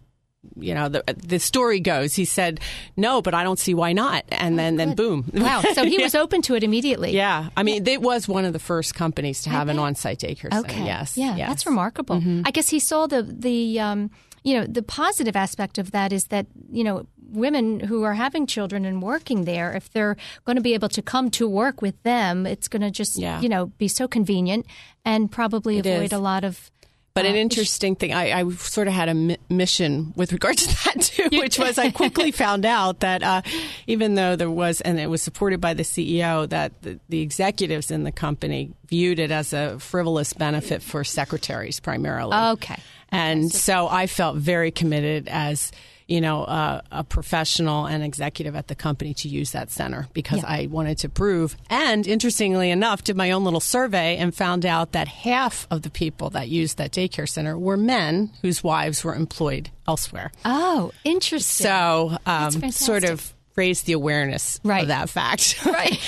you 0.60 0.74
know 0.74 0.90
the 0.90 1.04
the 1.18 1.40
story 1.40 1.80
goes 1.80 2.16
he 2.16 2.26
said 2.26 2.60
no 2.98 3.22
but 3.22 3.34
i 3.34 3.44
don't 3.44 3.60
see 3.60 3.74
why 3.74 3.94
not 3.94 4.26
and 4.30 4.58
then 4.58 4.76
then 4.76 4.96
boom 4.96 5.30
wow 5.34 5.62
so 5.74 5.86
he 5.86 5.96
yeah. 5.98 6.04
was 6.04 6.16
open 6.16 6.42
to 6.42 6.56
it 6.56 6.64
immediately 6.64 7.12
yeah 7.12 7.50
i 7.56 7.62
mean 7.64 7.88
it 7.88 8.02
was 8.02 8.28
one 8.28 8.44
of 8.44 8.52
the 8.52 8.60
first 8.60 8.96
companies 8.96 9.44
to 9.44 9.50
have 9.52 9.68
an 9.70 9.78
on-site 9.78 10.20
daycare 10.20 10.46
okay. 10.46 10.74
center 10.74 10.86
yes 10.86 11.16
yeah 11.16 11.36
yes. 11.36 11.48
that's 11.48 11.66
remarkable 11.66 12.16
mm-hmm. 12.16 12.42
i 12.46 12.52
guess 12.52 12.70
he 12.70 12.80
saw 12.80 13.06
the 13.06 13.22
the 13.22 13.80
um, 13.80 14.10
you 14.44 14.60
know 14.60 14.66
the 14.66 14.82
positive 14.82 15.36
aspect 15.36 15.78
of 15.78 15.92
that 15.92 16.12
is 16.12 16.26
that 16.26 16.48
you 16.72 16.84
know 16.84 17.06
women 17.32 17.80
who 17.80 18.04
are 18.04 18.16
having 18.16 18.46
children 18.46 18.84
and 18.84 19.02
working 19.02 19.46
there 19.46 19.72
if 19.74 19.90
they're 19.94 20.18
going 20.46 20.58
to 20.58 20.62
be 20.62 20.74
able 20.74 20.90
to 20.90 21.02
come 21.02 21.30
to 21.30 21.48
work 21.48 21.82
with 21.82 22.02
them 22.04 22.46
it's 22.48 22.68
going 22.68 22.82
to 22.82 22.92
just 22.92 23.18
Yeah. 23.18 23.40
you 23.42 23.48
know 23.48 23.68
be 23.78 23.88
so 23.88 24.08
convenient 24.08 24.66
and 25.06 25.32
probably 25.32 25.78
It 25.78 25.86
avoid 25.86 26.06
is. 26.06 26.14
a 26.14 26.18
lot 26.18 26.44
of 26.44 26.72
But 27.14 27.26
uh, 27.26 27.30
an 27.30 27.36
interesting 27.36 27.96
thing, 27.96 28.14
I, 28.14 28.40
I 28.40 28.50
sort 28.52 28.88
of 28.88 28.94
had 28.94 29.10
a 29.10 29.14
mi- 29.14 29.38
mission 29.50 30.14
with 30.16 30.32
regard 30.32 30.58
to 30.58 30.68
that 30.86 31.02
too, 31.02 31.30
which 31.32 31.60
was 31.60 31.78
I 31.78 31.92
quickly 31.92 32.32
found 32.44 32.66
out 32.66 33.02
that 33.02 33.24
uh, 33.24 33.42
even 33.88 34.16
though 34.16 34.36
there 34.36 34.50
was, 34.50 34.82
and 34.82 35.00
it 35.00 35.10
was 35.10 35.22
supported 35.22 35.60
by 35.60 35.74
the 35.74 35.84
CEO, 35.84 36.48
that 36.50 36.82
the, 36.82 37.00
the 37.10 37.22
executives 37.22 37.92
in 37.92 38.04
the 38.04 38.12
company 38.12 38.72
viewed 38.88 39.20
it 39.20 39.32
as 39.32 39.54
a 39.54 39.80
frivolous 39.80 40.34
benefit 40.34 40.82
for 40.82 41.04
secretaries 41.04 41.80
primarily. 41.80 42.36
Okay. 42.36 42.78
And 43.10 43.52
so 43.52 43.88
I 43.90 44.08
felt 44.08 44.38
very 44.38 44.72
committed 44.72 45.28
as 45.28 45.72
you 46.12 46.20
know, 46.20 46.44
uh, 46.44 46.82
a 46.92 47.04
professional 47.06 47.86
and 47.86 48.04
executive 48.04 48.54
at 48.56 48.68
the 48.68 48.76
company 48.76 49.14
to 49.14 49.30
use 49.30 49.52
that 49.52 49.72
center 49.72 50.08
because 50.14 50.40
Yeah. 50.40 50.50
I 50.58 50.68
wanted 50.68 50.98
to 51.00 51.10
prove. 51.10 51.56
And 51.70 52.06
interestingly 52.06 52.70
enough, 52.70 53.04
did 53.06 53.16
my 53.16 53.32
own 53.32 53.46
little 53.46 53.62
survey 53.62 54.18
and 54.18 54.36
found 54.36 54.66
out 54.66 54.92
that 54.92 55.08
half 55.08 55.68
of 55.72 55.84
the 55.84 55.90
people 55.90 56.30
that 56.32 56.50
used 56.50 56.78
that 56.80 56.92
daycare 56.92 57.30
center 57.30 57.58
were 57.58 57.78
men 57.78 58.30
whose 58.42 58.62
wives 58.62 59.04
were 59.06 59.16
employed 59.16 59.70
elsewhere. 59.88 60.32
oh 60.46 60.92
interesting 61.06 61.66
So, 61.66 62.18
um, 62.26 62.72
sort 62.72 63.04
of 63.06 63.34
raised 63.62 63.86
the 63.86 63.94
awareness 63.94 64.60
Right. 64.64 64.82
of 64.82 64.88
that 64.88 65.10
fact. 65.10 65.60
Right. 65.66 66.00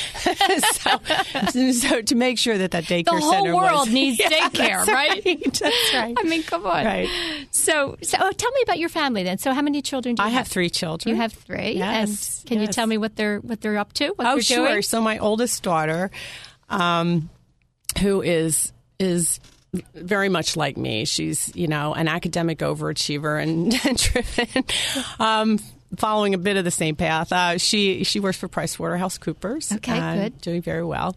so, 1.52 1.72
so 1.72 2.02
to 2.02 2.16
make 2.16 2.38
sure 2.40 2.58
that 2.58 2.72
that 2.72 2.86
daycare 2.86 3.06
the 3.06 3.12
whole 3.12 3.32
center 3.32 3.56
world 3.56 3.88
was, 3.88 3.94
needs 3.94 4.20
Yeah, 4.24 4.30
daycare 4.30 4.86
that's 4.86 4.90
right 4.90 5.24
That's 5.60 5.94
right. 5.94 6.16
I 6.18 6.24
mean, 6.24 6.44
come 6.44 6.66
on. 6.66 6.86
Right. 6.86 7.08
So, 7.52 7.98
so 8.02 8.18
oh, 8.20 8.32
tell 8.32 8.52
me 8.52 8.62
about 8.64 8.80
your 8.80 8.90
family 8.90 9.24
then. 9.24 9.38
So, 9.38 9.54
how 9.54 9.62
many 9.62 9.82
children 9.82 10.16
do 10.16 10.22
you 10.24 10.26
I 10.28 10.30
have? 10.30 10.36
I 10.36 10.40
have 10.40 10.48
three 10.48 10.70
children. 10.70 11.16
You 11.16 11.22
have 11.22 11.34
three. 11.34 11.74
Yes, 11.74 12.40
And 12.42 12.48
can 12.50 12.60
you 12.62 12.68
tell 12.68 12.88
me 12.88 12.98
what 12.98 13.16
they're 13.16 13.40
what 13.40 13.62
they're 13.62 13.78
up 13.78 13.94
to? 13.94 14.10
What 14.10 14.28
oh, 14.28 14.40
sure. 14.40 14.68
doing? 14.68 14.82
So 14.82 15.02
my 15.02 15.20
oldest 15.20 15.62
daughter, 15.64 16.10
um, 16.70 17.30
who 18.02 18.22
is 18.22 18.72
is 19.00 19.40
very 19.96 20.30
much 20.30 20.56
like 20.58 20.78
me. 20.78 21.06
She's 21.06 21.52
you 21.56 21.68
know 21.68 21.94
an 21.94 22.08
academic 22.08 22.60
overachiever 22.60 23.42
and, 23.42 23.74
and 23.86 23.98
driven. 23.98 24.64
Um, 25.20 25.60
Following 25.98 26.34
a 26.34 26.38
bit 26.38 26.58
of 26.58 26.64
the 26.64 26.72
same 26.72 26.96
path, 26.96 27.32
uh, 27.32 27.58
she 27.58 28.04
she 28.04 28.20
works 28.20 28.38
for 28.38 28.48
PricewaterhouseCoopers. 28.48 29.76
Okay, 29.78 29.92
and 29.92 30.22
good. 30.22 30.42
doing 30.42 30.62
very 30.62 30.84
well. 30.84 31.16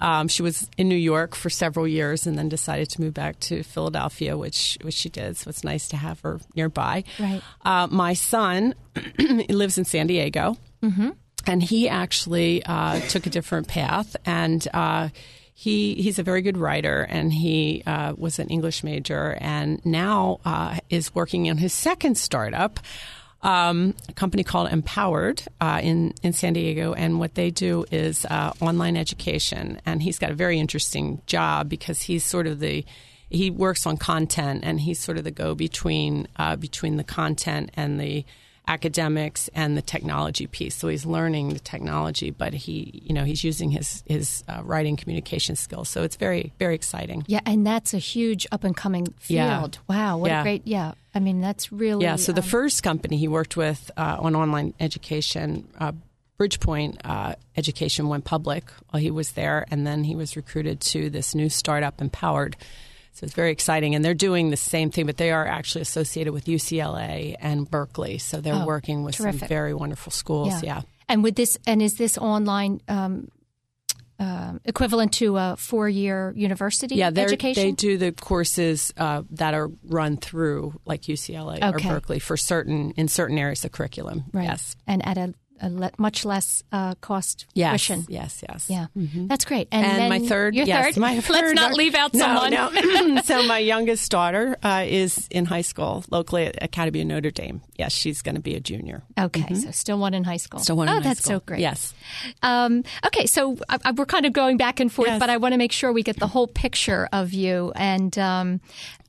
Um, 0.00 0.28
she 0.28 0.42
was 0.42 0.68
in 0.78 0.88
New 0.88 0.96
York 0.96 1.34
for 1.34 1.50
several 1.50 1.86
years 1.86 2.26
and 2.26 2.36
then 2.36 2.48
decided 2.48 2.88
to 2.90 3.00
move 3.02 3.14
back 3.14 3.38
to 3.40 3.62
Philadelphia, 3.62 4.36
which 4.36 4.78
which 4.82 4.94
she 4.94 5.08
did. 5.08 5.36
So 5.36 5.50
it's 5.50 5.62
nice 5.62 5.88
to 5.88 5.96
have 5.96 6.20
her 6.20 6.40
nearby. 6.56 7.04
Right. 7.18 7.42
Uh, 7.62 7.86
my 7.90 8.14
son 8.14 8.74
lives 9.48 9.78
in 9.78 9.84
San 9.84 10.06
Diego, 10.06 10.56
mm-hmm. 10.82 11.10
and 11.46 11.62
he 11.62 11.88
actually 11.88 12.62
uh, 12.64 13.00
took 13.00 13.26
a 13.26 13.30
different 13.30 13.68
path 13.68 14.16
and. 14.24 14.66
Uh, 14.72 15.10
he, 15.52 15.96
he's 15.96 16.18
a 16.18 16.22
very 16.22 16.40
good 16.40 16.56
writer, 16.56 17.02
and 17.02 17.30
he 17.30 17.82
uh, 17.84 18.14
was 18.16 18.38
an 18.38 18.48
English 18.48 18.82
major, 18.82 19.36
and 19.42 19.84
now 19.84 20.40
uh, 20.46 20.78
is 20.88 21.14
working 21.14 21.50
on 21.50 21.58
his 21.58 21.74
second 21.74 22.16
startup, 22.16 22.80
um, 23.42 23.94
a 24.08 24.12
company 24.12 24.44
called 24.44 24.70
Empowered 24.70 25.42
uh, 25.60 25.80
in 25.82 26.14
in 26.22 26.32
San 26.32 26.52
Diego, 26.52 26.92
and 26.92 27.18
what 27.18 27.34
they 27.34 27.50
do 27.50 27.84
is 27.90 28.24
uh, 28.26 28.52
online 28.60 28.96
education. 28.96 29.80
And 29.86 30.02
he's 30.02 30.18
got 30.18 30.30
a 30.30 30.34
very 30.34 30.58
interesting 30.58 31.22
job 31.26 31.68
because 31.68 32.02
he's 32.02 32.24
sort 32.24 32.46
of 32.46 32.60
the 32.60 32.84
he 33.30 33.50
works 33.50 33.86
on 33.86 33.96
content, 33.96 34.60
and 34.64 34.80
he's 34.80 34.98
sort 34.98 35.16
of 35.16 35.24
the 35.24 35.30
go 35.30 35.54
between 35.54 36.28
uh, 36.36 36.56
between 36.56 36.96
the 36.96 37.04
content 37.04 37.70
and 37.74 37.98
the 37.98 38.24
academics 38.68 39.48
and 39.54 39.76
the 39.76 39.82
technology 39.82 40.46
piece. 40.46 40.74
So 40.76 40.88
he's 40.88 41.04
learning 41.04 41.50
the 41.54 41.58
technology, 41.60 42.30
but 42.30 42.54
he 42.54 43.02
you 43.04 43.14
know 43.14 43.24
he's 43.24 43.42
using 43.44 43.70
his 43.70 44.02
his 44.06 44.44
uh, 44.48 44.62
writing 44.64 44.96
communication 44.96 45.56
skills. 45.56 45.88
So 45.88 46.02
it's 46.02 46.16
very 46.16 46.52
very 46.58 46.74
exciting. 46.74 47.24
Yeah, 47.26 47.40
and 47.46 47.66
that's 47.66 47.94
a 47.94 47.98
huge 47.98 48.46
up 48.52 48.64
and 48.64 48.76
coming 48.76 49.08
Yeah. 49.28 49.58
field. 49.60 49.78
Wow, 49.88 50.18
what 50.18 50.28
Yeah. 50.30 50.40
a 50.40 50.42
great 50.44 50.62
yeah. 50.66 50.92
I 51.14 51.18
mean, 51.18 51.40
that's 51.40 51.72
really 51.72 52.04
Yeah. 52.04 52.16
So 52.16 52.32
the 52.32 52.42
um, 52.42 52.46
first 52.48 52.82
company 52.82 53.16
he 53.16 53.26
worked 53.28 53.56
with 53.56 53.90
uh, 53.96 54.16
on 54.20 54.36
online 54.36 54.74
education, 54.78 55.66
uh, 55.78 55.92
Bridgepoint 56.38 56.98
uh, 57.04 57.34
Education, 57.56 58.08
went 58.08 58.24
public 58.24 58.70
while 58.90 59.02
he 59.02 59.10
was 59.10 59.32
there, 59.32 59.66
and 59.70 59.86
then 59.86 60.04
he 60.04 60.14
was 60.16 60.36
recruited 60.36 60.80
to 60.80 61.10
this 61.10 61.34
new 61.34 61.48
startup, 61.50 62.00
Empowered. 62.00 62.56
So 63.20 63.24
it's 63.26 63.34
very 63.34 63.50
exciting, 63.52 63.94
and 63.94 64.02
they're 64.02 64.14
doing 64.14 64.48
the 64.48 64.56
same 64.56 64.90
thing, 64.90 65.04
but 65.04 65.18
they 65.18 65.30
are 65.30 65.46
actually 65.46 65.82
associated 65.82 66.32
with 66.32 66.46
UCLA 66.46 67.36
and 67.38 67.70
Berkeley. 67.70 68.16
So 68.16 68.40
they're 68.40 68.54
Oh, 68.54 68.64
working 68.64 69.02
with 69.02 69.16
terrific. 69.16 69.40
some 69.40 69.48
very 69.48 69.74
wonderful 69.74 70.10
schools. 70.10 70.62
Yeah. 70.62 70.80
And 71.06 71.22
with 71.22 71.34
this, 71.36 71.58
and 71.66 71.82
is 71.82 71.94
this 71.98 72.16
online 72.16 72.80
um, 72.88 73.28
um, 74.18 74.60
equivalent 74.64 75.12
to 75.14 75.36
a 75.36 75.56
four 75.58 75.86
year 75.86 76.32
university 76.34 76.94
Yeah, 76.94 77.08
education? 77.14 77.62
they 77.62 77.72
do 77.72 77.98
the 77.98 78.12
courses 78.12 78.90
uh, 78.96 79.22
that 79.32 79.52
are 79.52 79.68
run 79.84 80.16
through 80.16 80.80
like 80.86 81.02
UCLA 81.02 81.62
Okay. 81.62 81.88
or 81.88 81.92
Berkeley 81.92 82.20
for 82.20 82.38
certain 82.38 82.92
in 82.96 83.08
certain 83.08 83.36
areas 83.36 83.64
of 83.66 83.72
curriculum. 83.72 84.24
right. 84.32 84.44
Yes, 84.44 84.76
and 84.86 85.06
at 85.06 85.18
a, 85.18 85.34
a 85.60 85.68
le- 85.70 85.90
much 85.98 86.24
less 86.24 86.62
uh, 86.72 86.94
cost 86.96 87.46
yes, 87.54 87.70
tuition. 87.86 88.06
yes, 88.08 88.42
yes. 88.48 88.66
Yeah, 88.68 88.86
that's 88.94 89.44
great. 89.44 89.68
And, 89.72 89.84
And 89.84 89.98
then 89.98 90.08
my 90.08 90.18
third, 90.20 90.54
your 90.54 90.66
yes, 90.66 90.94
third. 90.94 91.00
my 91.00 91.22
Let's 91.28 91.54
not 91.54 91.74
leave 91.74 91.94
out 91.94 92.14
no, 92.14 92.20
someone. 92.20 92.50
No. 92.52 93.20
so 93.24 93.42
my 93.44 93.58
youngest 93.58 94.10
daughter 94.10 94.56
uh, 94.62 94.84
is 94.86 95.26
in 95.30 95.44
high 95.44 95.60
school 95.62 96.04
locally 96.10 96.46
at 96.46 96.62
Academy 96.62 97.00
of 97.02 97.06
Notre 97.08 97.30
Dame. 97.30 97.62
Yes, 97.76 97.92
she's 97.92 98.22
going 98.22 98.34
to 98.34 98.40
be 98.40 98.54
a 98.54 98.60
junior. 98.60 99.02
Okay, 99.18 99.54
so 99.54 99.70
still 99.70 99.98
one 99.98 100.14
in 100.14 100.24
high 100.24 100.36
school. 100.36 100.60
Still 100.60 100.76
one 100.76 100.88
oh, 100.88 100.96
in 100.96 101.02
high 101.02 101.08
that's 101.10 101.20
school. 101.24 101.36
so 101.36 101.40
great. 101.40 101.60
Yes. 101.60 101.94
Um, 102.42 102.84
okay, 103.06 103.26
so 103.26 103.56
I, 103.68 103.78
I, 103.84 103.92
we're 103.92 104.06
kind 104.06 104.26
of 104.26 104.32
going 104.32 104.56
back 104.56 104.80
and 104.80 104.92
forth, 104.92 105.08
Yes. 105.08 105.20
but 105.20 105.30
I 105.30 105.36
want 105.38 105.52
to 105.52 105.58
make 105.58 105.72
sure 105.72 105.92
we 105.92 106.02
get 106.02 106.18
the 106.18 106.26
whole 106.26 106.46
picture 106.46 107.08
of 107.12 107.32
you. 107.32 107.72
And 107.74 108.16
um, 108.18 108.60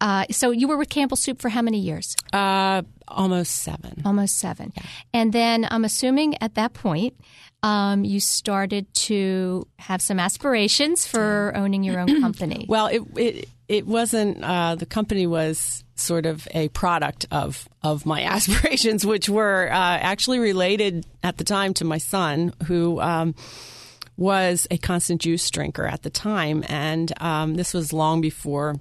uh, 0.02 0.26
so 0.32 0.50
you 0.50 0.68
were 0.68 0.78
with 0.78 0.90
Campbell 0.90 1.16
Soup 1.16 1.40
for 1.40 1.48
how 1.48 1.62
many 1.62 1.80
years? 1.80 2.16
Uh, 2.34 2.82
almost 3.08 3.52
seven. 3.52 4.02
Almost 4.04 4.40
seven. 4.40 4.74
And 5.14 5.32
then 5.32 5.68
I'm 5.70 5.86
assuming 5.86 6.42
at 6.42 6.56
that 6.56 6.74
point 6.74 7.14
um, 7.62 8.04
you 8.04 8.20
started 8.20 8.92
to 8.96 9.68
have 9.78 10.02
some 10.02 10.20
aspirations 10.20 11.06
for 11.06 11.54
owning 11.56 11.84
your 11.84 12.00
own 12.00 12.22
company. 12.22 12.66
Well, 12.68 12.88
it 12.88 13.04
it 13.16 13.50
it 13.68 13.88
wasn't. 13.88 14.44
Uh, 14.44 14.74
the 14.76 14.88
company 14.88 15.28
was 15.28 15.84
sort 15.96 16.26
of 16.26 16.48
a 16.52 16.70
product 16.70 17.28
of 17.30 17.70
of 17.84 18.04
my 18.08 18.24
aspirations, 18.36 19.06
which 19.06 19.30
were 19.30 19.70
uh, 19.72 19.76
actually 19.76 20.40
related 20.40 21.06
at 21.22 21.38
the 21.38 21.44
time 21.44 21.76
to 21.76 21.86
my 21.86 22.00
son, 22.00 22.54
who. 22.66 23.00
Um, 23.00 23.36
was 24.18 24.68
a 24.70 24.78
constant 24.78 25.20
juice 25.20 25.50
drinker 25.50 25.88
at 25.88 26.04
the 26.04 26.10
time, 26.10 26.64
and 26.68 27.12
um, 27.20 27.56
this 27.56 27.74
was 27.74 27.92
long 27.92 28.22
before 28.22 28.76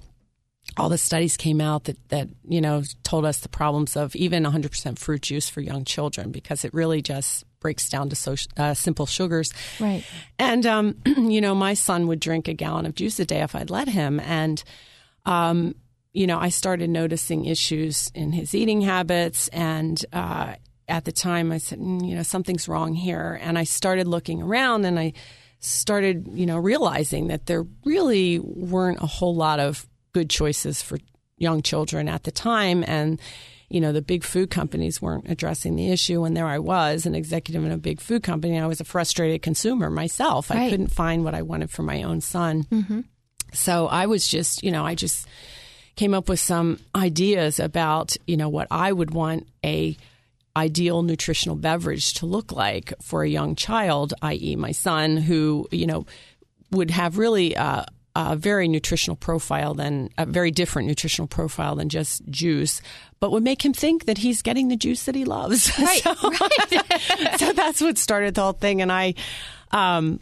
all 0.77 0.89
the 0.89 0.97
studies 0.97 1.37
came 1.37 1.59
out 1.59 1.85
that, 1.85 1.97
that 2.09 2.29
you 2.47 2.61
know 2.61 2.83
told 3.03 3.25
us 3.25 3.39
the 3.39 3.49
problems 3.49 3.95
of 3.95 4.15
even 4.15 4.43
100% 4.43 4.97
fruit 4.97 5.21
juice 5.21 5.49
for 5.49 5.61
young 5.61 5.85
children 5.85 6.31
because 6.31 6.63
it 6.63 6.73
really 6.73 7.01
just 7.01 7.45
breaks 7.59 7.89
down 7.89 8.09
to 8.09 8.15
so, 8.15 8.35
uh, 8.57 8.73
simple 8.73 9.05
sugars. 9.05 9.53
Right. 9.79 10.03
And 10.39 10.65
um, 10.65 10.95
you 11.05 11.41
know, 11.41 11.53
my 11.53 11.73
son 11.73 12.07
would 12.07 12.19
drink 12.19 12.47
a 12.47 12.53
gallon 12.53 12.85
of 12.85 12.95
juice 12.95 13.19
a 13.19 13.25
day 13.25 13.41
if 13.41 13.55
I'd 13.55 13.69
let 13.69 13.87
him, 13.87 14.19
and 14.19 14.63
um, 15.25 15.75
you 16.13 16.27
know, 16.27 16.39
I 16.39 16.49
started 16.49 16.89
noticing 16.89 17.45
issues 17.45 18.11
in 18.13 18.31
his 18.31 18.53
eating 18.53 18.81
habits, 18.81 19.47
and 19.49 20.03
uh, 20.11 20.55
at 20.87 21.05
the 21.05 21.11
time, 21.11 21.51
I 21.51 21.57
said, 21.57 21.79
mm, 21.79 22.05
you 22.05 22.15
know, 22.15 22.23
something's 22.23 22.67
wrong 22.67 22.93
here, 22.93 23.39
and 23.41 23.57
I 23.57 23.63
started 23.63 24.07
looking 24.07 24.41
around, 24.41 24.85
and 24.85 24.99
I 24.99 25.13
started, 25.59 26.27
you 26.33 26.45
know, 26.45 26.57
realizing 26.57 27.27
that 27.27 27.45
there 27.45 27.65
really 27.85 28.39
weren't 28.39 29.01
a 29.01 29.05
whole 29.05 29.35
lot 29.35 29.59
of 29.59 29.87
good 30.13 30.29
choices 30.29 30.81
for 30.81 30.97
young 31.37 31.61
children 31.61 32.07
at 32.07 32.23
the 32.23 32.31
time. 32.31 32.83
And, 32.87 33.19
you 33.69 33.81
know, 33.81 33.91
the 33.91 34.01
big 34.01 34.23
food 34.23 34.49
companies 34.49 35.01
weren't 35.01 35.29
addressing 35.29 35.75
the 35.75 35.91
issue. 35.91 36.23
And 36.23 36.35
there 36.35 36.47
I 36.47 36.59
was, 36.59 37.05
an 37.05 37.15
executive 37.15 37.63
in 37.63 37.71
a 37.71 37.77
big 37.77 37.99
food 37.99 38.23
company. 38.23 38.59
I 38.59 38.67
was 38.67 38.81
a 38.81 38.85
frustrated 38.85 39.41
consumer 39.41 39.89
myself. 39.89 40.49
Right. 40.49 40.59
I 40.59 40.69
couldn't 40.69 40.91
find 40.91 41.23
what 41.23 41.35
I 41.35 41.41
wanted 41.41 41.71
for 41.71 41.83
my 41.83 42.03
own 42.03 42.21
son. 42.21 42.63
Mm-hmm. 42.65 43.01
So 43.53 43.87
I 43.87 44.05
was 44.05 44.27
just, 44.27 44.63
you 44.63 44.71
know, 44.71 44.85
I 44.85 44.95
just 44.95 45.27
came 45.95 46.13
up 46.13 46.29
with 46.29 46.39
some 46.39 46.79
ideas 46.95 47.59
about, 47.59 48.15
you 48.27 48.37
know, 48.37 48.49
what 48.49 48.67
I 48.71 48.91
would 48.91 49.11
want 49.11 49.47
a 49.65 49.97
ideal 50.55 51.01
nutritional 51.01 51.55
beverage 51.55 52.13
to 52.15 52.25
look 52.25 52.51
like 52.51 52.93
for 53.01 53.23
a 53.23 53.29
young 53.29 53.55
child, 53.55 54.13
i.e., 54.21 54.55
my 54.55 54.71
son, 54.71 55.17
who, 55.17 55.67
you 55.71 55.87
know, 55.87 56.05
would 56.71 56.91
have 56.91 57.17
really 57.17 57.55
uh, 57.55 57.85
a 58.15 58.35
very 58.35 58.67
nutritional 58.67 59.15
profile 59.15 59.73
than 59.73 60.09
a 60.17 60.25
very 60.25 60.51
different 60.51 60.87
nutritional 60.87 61.27
profile 61.27 61.75
than 61.75 61.89
just 61.89 62.27
juice, 62.29 62.81
but 63.19 63.31
would 63.31 63.43
make 63.43 63.63
him 63.63 63.73
think 63.73 64.05
that 64.05 64.17
he's 64.17 64.41
getting 64.41 64.67
the 64.67 64.75
juice 64.75 65.05
that 65.05 65.15
he 65.15 65.25
loves. 65.25 65.71
Right, 65.79 66.01
so, 66.03 66.13
right. 66.13 67.39
so 67.39 67.53
that's 67.53 67.81
what 67.81 67.97
started 67.97 68.35
the 68.35 68.41
whole 68.41 68.53
thing. 68.53 68.81
And 68.81 68.91
I, 68.91 69.13
um, 69.71 70.19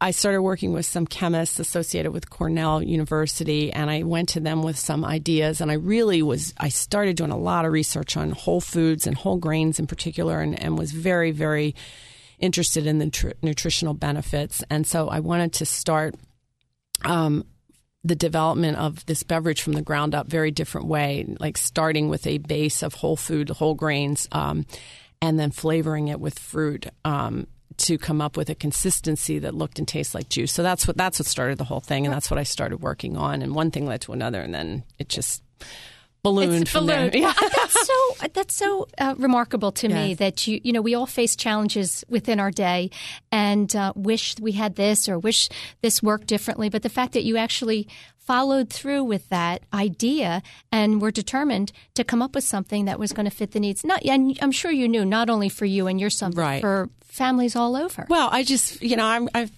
I 0.00 0.10
started 0.10 0.42
working 0.42 0.72
with 0.72 0.86
some 0.86 1.06
chemists 1.06 1.58
associated 1.58 2.12
with 2.12 2.28
Cornell 2.28 2.82
University, 2.82 3.72
and 3.72 3.90
I 3.90 4.02
went 4.02 4.30
to 4.30 4.40
them 4.40 4.62
with 4.62 4.78
some 4.78 5.04
ideas. 5.04 5.60
And 5.60 5.70
I 5.70 5.74
really 5.74 6.22
was, 6.22 6.54
I 6.58 6.68
started 6.68 7.16
doing 7.16 7.30
a 7.30 7.38
lot 7.38 7.64
of 7.64 7.72
research 7.72 8.16
on 8.16 8.30
whole 8.30 8.60
foods 8.60 9.06
and 9.06 9.16
whole 9.16 9.36
grains 9.36 9.78
in 9.78 9.86
particular, 9.86 10.40
and, 10.40 10.58
and 10.58 10.78
was 10.78 10.92
very, 10.92 11.30
very 11.30 11.74
interested 12.38 12.86
in 12.86 12.98
the 12.98 13.10
tr- 13.10 13.30
nutritional 13.42 13.94
benefits. 13.94 14.62
And 14.68 14.86
so 14.86 15.08
I 15.08 15.20
wanted 15.20 15.54
to 15.54 15.66
start 15.66 16.14
um, 17.04 17.44
the 18.04 18.14
development 18.14 18.78
of 18.78 19.04
this 19.06 19.22
beverage 19.22 19.62
from 19.62 19.72
the 19.72 19.82
ground 19.82 20.14
up 20.14 20.28
very 20.28 20.50
different 20.50 20.86
way, 20.86 21.26
like 21.40 21.58
starting 21.58 22.08
with 22.08 22.26
a 22.26 22.38
base 22.38 22.82
of 22.82 22.94
whole 22.94 23.16
food, 23.16 23.48
whole 23.50 23.74
grains, 23.74 24.28
um, 24.32 24.64
and 25.20 25.38
then 25.38 25.50
flavoring 25.50 26.08
it 26.08 26.20
with 26.20 26.38
fruit 26.38 26.86
um, 27.04 27.46
to 27.78 27.98
come 27.98 28.20
up 28.20 28.36
with 28.36 28.48
a 28.48 28.54
consistency 28.54 29.38
that 29.40 29.54
looked 29.54 29.78
and 29.78 29.88
tasted 29.88 30.18
like 30.18 30.28
juice. 30.28 30.52
So 30.52 30.62
that's 30.62 30.86
what 30.86 30.96
that's 30.96 31.18
what 31.18 31.26
started 31.26 31.58
the 31.58 31.64
whole 31.64 31.80
thing, 31.80 32.06
and 32.06 32.14
that's 32.14 32.30
what 32.30 32.38
I 32.38 32.44
started 32.44 32.78
working 32.78 33.16
on. 33.16 33.42
And 33.42 33.54
one 33.54 33.70
thing 33.70 33.86
led 33.86 34.02
to 34.02 34.12
another, 34.12 34.40
and 34.40 34.54
then 34.54 34.84
it 34.98 35.08
just 35.08 35.42
ballooned 36.26 36.62
It's 36.62 36.72
ballooned. 36.72 37.12
there. 37.12 37.22
Well, 37.22 37.34
that's 37.56 37.86
so 37.86 37.98
that's 38.34 38.54
so 38.54 38.88
uh, 38.98 39.14
remarkable 39.18 39.72
to 39.72 39.88
me 39.88 40.14
that 40.14 40.46
you 40.46 40.60
you 40.64 40.72
know 40.72 40.82
we 40.82 40.94
all 40.94 41.06
face 41.06 41.34
challenges 41.36 42.04
within 42.08 42.38
our 42.40 42.50
day 42.50 42.90
and 43.32 43.74
uh, 43.76 43.92
wish 43.96 44.34
we 44.40 44.52
had 44.52 44.76
this 44.76 45.08
or 45.08 45.18
wish 45.18 45.48
this 45.82 46.02
worked 46.02 46.26
differently. 46.26 46.68
But 46.68 46.82
the 46.82 46.88
fact 46.98 47.12
that 47.14 47.24
you 47.24 47.36
actually 47.36 47.88
followed 48.18 48.68
through 48.70 49.04
with 49.04 49.28
that 49.28 49.62
idea 49.72 50.42
and 50.72 51.00
were 51.00 51.12
determined 51.12 51.70
to 51.94 52.02
come 52.02 52.20
up 52.20 52.34
with 52.34 52.42
something 52.44 52.86
that 52.86 52.98
was 52.98 53.12
going 53.12 53.24
to 53.30 53.30
fit 53.30 53.52
the 53.52 53.60
needs. 53.60 53.84
Not 53.84 54.04
and 54.04 54.36
I'm 54.42 54.50
sure 54.52 54.70
you 54.72 54.88
knew 54.88 55.04
not 55.04 55.30
only 55.30 55.48
for 55.48 55.64
you 55.64 55.86
and 55.86 56.00
your 56.00 56.10
son, 56.10 56.32
Right. 56.32 56.60
for 56.60 56.88
families 57.04 57.54
all 57.54 57.76
over. 57.76 58.04
Well, 58.10 58.28
I 58.32 58.42
just, 58.42 58.82
you 58.82 58.96
know, 58.96 59.06
I'm, 59.06 59.28
I've, 59.32 59.52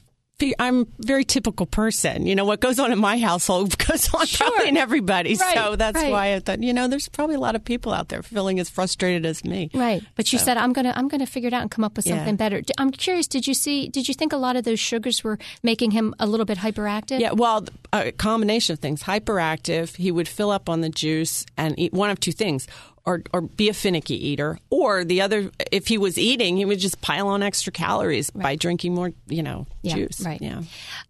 I'm 0.59 0.83
a 0.83 0.87
very 1.01 1.25
typical 1.25 1.67
person. 1.67 2.25
You 2.27 2.37
know, 2.37 2.45
what 2.45 2.61
goes 2.61 2.79
on 2.79 2.93
in 2.93 2.99
my 2.99 3.19
household 3.19 3.77
goes 3.87 4.13
on 4.15 4.25
Sure. 4.27 4.49
probably 4.49 4.69
in 4.69 4.77
everybody's. 4.77 5.41
Right, 5.41 5.57
so 5.57 5.75
that's 5.75 5.97
right. 5.97 6.13
why 6.13 6.35
I 6.35 6.39
thought, 6.41 6.63
you 6.63 6.73
know, 6.73 6.87
there's 6.87 7.09
probably 7.09 7.35
a 7.35 7.41
lot 7.41 7.57
of 7.57 7.65
people 7.65 7.93
out 7.93 8.09
there 8.09 8.23
feeling 8.23 8.61
as 8.61 8.71
frustrated 8.71 9.27
as 9.27 9.45
me. 9.45 9.69
Right, 9.75 10.03
but 10.15 10.33
you 10.33 10.39
said 10.39 10.57
I'm 10.57 10.73
gonna 10.73 10.93
I'm 10.95 11.09
gonna 11.09 11.27
figure 11.27 11.49
it 11.49 11.53
out 11.55 11.63
and 11.63 11.71
come 11.71 11.83
up 11.85 11.97
with 11.97 12.07
Yeah. 12.07 12.17
something 12.19 12.37
better. 12.37 12.63
I'm 12.79 12.91
curious. 12.93 13.27
Did 13.27 13.47
you 13.49 13.55
see? 13.55 13.89
Did 13.89 14.07
you 14.07 14.15
think 14.15 14.33
a 14.33 14.37
lot 14.37 14.55
of 14.55 14.65
those 14.65 14.79
sugars 14.79 15.25
were 15.25 15.39
making 15.65 15.91
him 15.91 16.15
a 16.21 16.27
little 16.27 16.47
bit 16.47 16.59
hyperactive? 16.59 17.19
Yeah, 17.19 17.33
well, 17.33 17.65
a 17.93 18.13
combination 18.13 18.75
of 18.75 18.79
things. 18.79 19.03
Hyperactive, 19.03 19.97
he 19.97 20.13
would 20.13 20.29
fill 20.29 20.51
up 20.53 20.69
on 20.69 20.83
the 20.83 20.89
juice 20.89 21.45
and 21.57 21.77
eat 21.79 21.93
one 21.93 22.11
of 22.11 22.21
two 22.21 22.33
things. 22.33 22.69
Or, 23.09 23.23
or 23.33 23.41
be 23.41 23.71
a 23.71 23.73
finicky 23.73 24.15
eater, 24.29 24.59
or 24.69 25.03
the 25.03 25.23
other. 25.23 25.51
If 25.73 25.89
he 25.89 25.97
was 25.97 26.19
eating, 26.19 26.59
he 26.59 26.67
would 26.67 26.79
just 26.79 27.01
pile 27.01 27.29
on 27.29 27.43
extra 27.43 27.73
calories 27.73 28.29
by 28.29 28.55
drinking 28.55 28.95
more, 28.95 29.13
you 29.27 29.43
know, 29.43 29.67
Yeah, 29.81 29.95
juice. 29.95 30.21
right. 30.21 30.41
Yeah. 30.43 30.61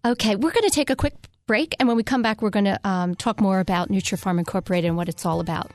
Okay, 0.04 0.36
we're 0.36 0.52
going 0.52 0.68
to 0.68 0.70
take 0.70 0.90
a 0.90 0.96
quick 0.96 1.14
break, 1.48 1.74
and 1.80 1.88
when 1.88 1.96
we 1.96 2.04
come 2.04 2.22
back, 2.22 2.40
we're 2.40 2.50
going 2.50 2.66
to 2.66 2.78
um, 2.88 3.16
talk 3.16 3.40
more 3.40 3.58
about 3.58 3.88
NutriFarm 3.88 4.38
Incorporated 4.38 4.86
and 4.86 4.96
what 4.96 5.08
it's 5.08 5.26
all 5.26 5.40
about. 5.40 5.72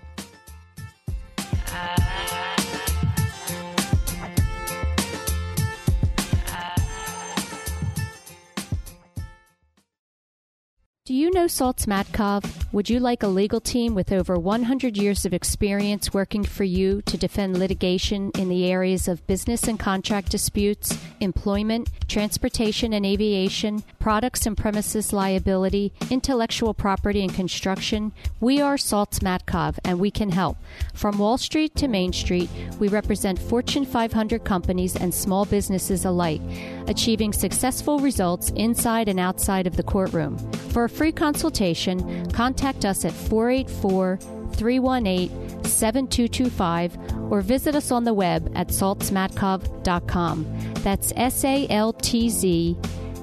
Do 11.06 11.13
you 11.13 11.32
know 11.32 11.48
Saltz 11.48 11.86
Matkov? 11.86 12.72
Would 12.72 12.89
you 12.89 13.02
like 13.02 13.24
a 13.24 13.28
legal 13.28 13.60
team 13.60 13.94
with 13.94 14.13
over 14.13 14.39
100 14.39 14.96
years 14.96 15.26
of 15.26 15.34
experience 15.34 16.13
working 16.13 16.46
for 16.46 16.63
you 16.63 17.02
to 17.02 17.18
defend 17.18 17.60
litigation 17.60 18.32
in 18.36 18.48
the 18.48 18.72
areas 18.72 19.10
of 19.10 19.28
business 19.28 19.68
and 19.68 19.78
contract 19.78 20.32
disputes, 20.32 20.98
employment, 21.20 21.89
transportation 22.08 22.94
and 22.94 23.06
aviation, 23.06 23.84
products 24.04 24.46
and 24.46 24.58
premises 24.58 25.13
liability, 25.13 25.94
intellectual 26.10 26.74
property 26.74 27.22
and 27.22 27.34
construction? 27.34 28.12
We 28.42 28.60
are 28.60 28.76
Saltz 28.76 29.20
Matkov 29.20 29.80
and 29.86 29.98
we 29.98 30.12
can 30.12 30.30
help. 30.30 30.58
From 30.94 31.18
Wall 31.18 31.38
Street 31.38 31.74
to 31.78 31.88
Main 31.88 32.12
Street, 32.12 32.50
we 32.80 32.89
represent 32.89 33.39
Fortune 33.39 33.86
500 33.86 34.44
companies 34.44 34.98
and 34.98 35.13
small 35.13 35.46
businesses 35.46 36.04
alike, 36.04 36.42
achieving 36.88 37.32
successful 37.32 38.00
results 38.00 38.50
inside 38.58 39.08
and 39.08 39.22
outside 39.22 39.68
of 39.68 39.78
the 39.78 39.84
courtroom. 39.84 40.38
For 40.74 40.84
a 40.84 40.89
free 40.89 41.13
consultation, 41.13 42.30
contact 42.32 42.84
us 42.84 43.06
at 43.06 43.13
484 43.13 44.20
318 44.52 45.63
7225 45.63 46.98
or 47.32 47.39
visit 47.39 47.74
us 47.74 47.89
on 47.89 48.04
the 48.04 48.13
web 48.13 48.52
at 48.54 48.68
saltzmatkov.com. 48.68 50.74
That's 50.84 51.13
S 51.16 51.46
A 51.46 51.70
L 51.70 51.94
T 51.94 52.30
Z 52.30 52.78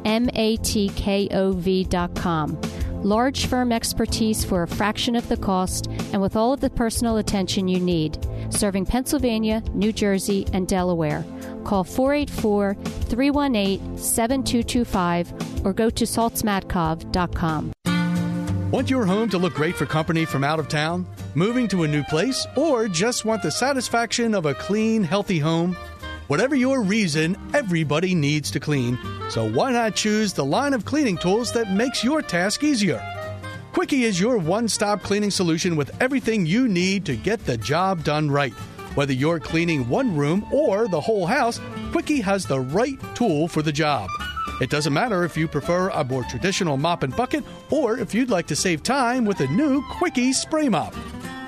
M 0.05 0.29
A 0.35 0.57
T 0.59 0.91
K 0.91 1.29
O 1.31 1.53
V.com. 1.53 2.61
Large 3.03 3.47
firm 3.47 3.73
expertise 3.73 4.45
for 4.45 4.63
a 4.63 4.69
fraction 4.69 5.17
of 5.17 5.27
the 5.29 5.37
cost 5.37 5.87
and 6.13 6.21
with 6.21 6.37
all 6.37 6.53
of 6.53 6.61
the 6.61 6.69
personal 6.71 7.17
attention 7.17 7.67
you 7.67 7.81
need. 7.81 8.19
Serving 8.51 8.85
Pennsylvania, 8.85 9.63
New 9.73 9.93
Jersey, 9.93 10.47
and 10.53 10.69
Delaware. 10.69 11.25
Call 11.65 11.85
484 11.85 12.75
318 12.75 13.97
7225 13.97 15.65
or 15.65 15.73
go 15.73 15.89
to 15.89 16.05
saltzmatkov.com. 16.05 17.73
Want 18.71 18.89
your 18.89 19.05
home 19.05 19.29
to 19.31 19.39
look 19.39 19.55
great 19.55 19.75
for 19.75 19.87
company 19.87 20.25
from 20.25 20.45
out 20.45 20.61
of 20.61 20.69
town? 20.69 21.05
Moving 21.35 21.67
to 21.69 21.83
a 21.83 21.89
new 21.89 22.05
place? 22.05 22.47
Or 22.57 22.87
just 22.87 23.25
want 23.25 23.43
the 23.43 23.51
satisfaction 23.51 24.35
of 24.35 24.47
a 24.47 24.55
clean, 24.55 25.03
healthy 25.03 25.39
home? 25.39 25.77
Whatever 26.31 26.55
your 26.55 26.83
reason, 26.83 27.37
everybody 27.55 28.15
needs 28.15 28.53
to 28.53 28.61
clean. 28.61 28.97
So 29.31 29.51
why 29.51 29.73
not 29.73 29.97
choose 29.97 30.33
the 30.33 30.45
line 30.45 30.75
of 30.75 30.85
cleaning 30.85 31.19
tools 31.19 31.51
that 31.55 31.73
makes 31.73 32.05
your 32.05 32.23
task 32.23 32.63
easier? 32.63 33.03
Quickie 33.73 34.05
is 34.05 34.21
your 34.21 34.39
one 34.39 34.69
stop 34.69 35.03
cleaning 35.03 35.33
solution 35.33 35.75
with 35.75 35.91
everything 36.01 36.47
you 36.47 36.69
need 36.69 37.05
to 37.07 37.17
get 37.17 37.45
the 37.45 37.57
job 37.57 38.05
done 38.05 38.31
right. 38.31 38.53
Whether 38.95 39.13
you're 39.13 39.41
cleaning 39.41 39.89
one 39.89 40.17
room 40.17 40.47
or 40.53 40.87
the 40.87 41.01
whole 41.01 41.27
house, 41.27 41.61
Quickie 41.91 42.21
has 42.21 42.47
the 42.47 42.61
right 42.61 43.01
tool 43.17 43.49
for 43.49 43.63
the 43.63 43.73
job. 43.73 44.09
It 44.61 44.71
doesn't 44.71 44.93
matter 44.93 45.25
if 45.25 45.37
you 45.37 45.49
prefer 45.49 45.89
a 45.89 46.05
more 46.05 46.23
traditional 46.23 46.77
mop 46.77 47.03
and 47.03 47.17
bucket 47.17 47.43
or 47.71 47.99
if 47.99 48.15
you'd 48.15 48.31
like 48.31 48.47
to 48.47 48.55
save 48.55 48.85
time 48.85 49.25
with 49.25 49.41
a 49.41 49.49
new 49.49 49.83
Quickie 49.99 50.33
spray 50.33 50.69
mop. 50.69 50.95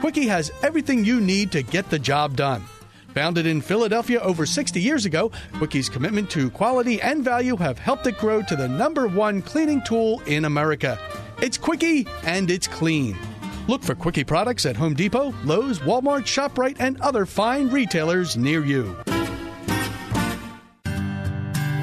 Quickie 0.01 0.27
has 0.27 0.51
everything 0.64 1.05
you 1.05 1.21
need 1.21 1.53
to 1.53 1.62
get 1.62 1.88
the 1.88 2.01
job 2.01 2.35
done. 2.35 2.64
Founded 3.14 3.46
in 3.46 3.61
Philadelphia 3.61 4.20
over 4.20 4.46
60 4.46 4.81
years 4.81 5.05
ago, 5.05 5.31
Quickie's 5.55 5.88
commitment 5.88 6.31
to 6.31 6.51
quality 6.51 7.01
and 7.03 7.22
value 7.22 7.57
have 7.57 7.79
helped 7.79 8.07
it 8.07 8.16
grow 8.18 8.42
to 8.42 8.57
the 8.57 8.68
number 8.68 9.07
one 9.07 9.42
cleaning 9.42 9.83
tool 9.83 10.20
in 10.27 10.46
America. 10.46 10.98
It's 11.42 11.59
Quickie 11.59 12.07
and 12.25 12.51
it's 12.51 12.66
clean. 12.66 13.16
Look 13.68 13.83
for 13.83 13.94
Quickie 13.94 14.25
products 14.25 14.64
at 14.66 14.77
Home 14.77 14.94
Depot, 14.94 15.35
Lowe's, 15.44 15.79
Walmart, 15.81 16.22
ShopRite, 16.22 16.77
and 16.79 17.01
other 17.01 17.27
fine 17.27 17.68
retailers 17.68 18.37
near 18.37 18.64
you. 18.64 18.96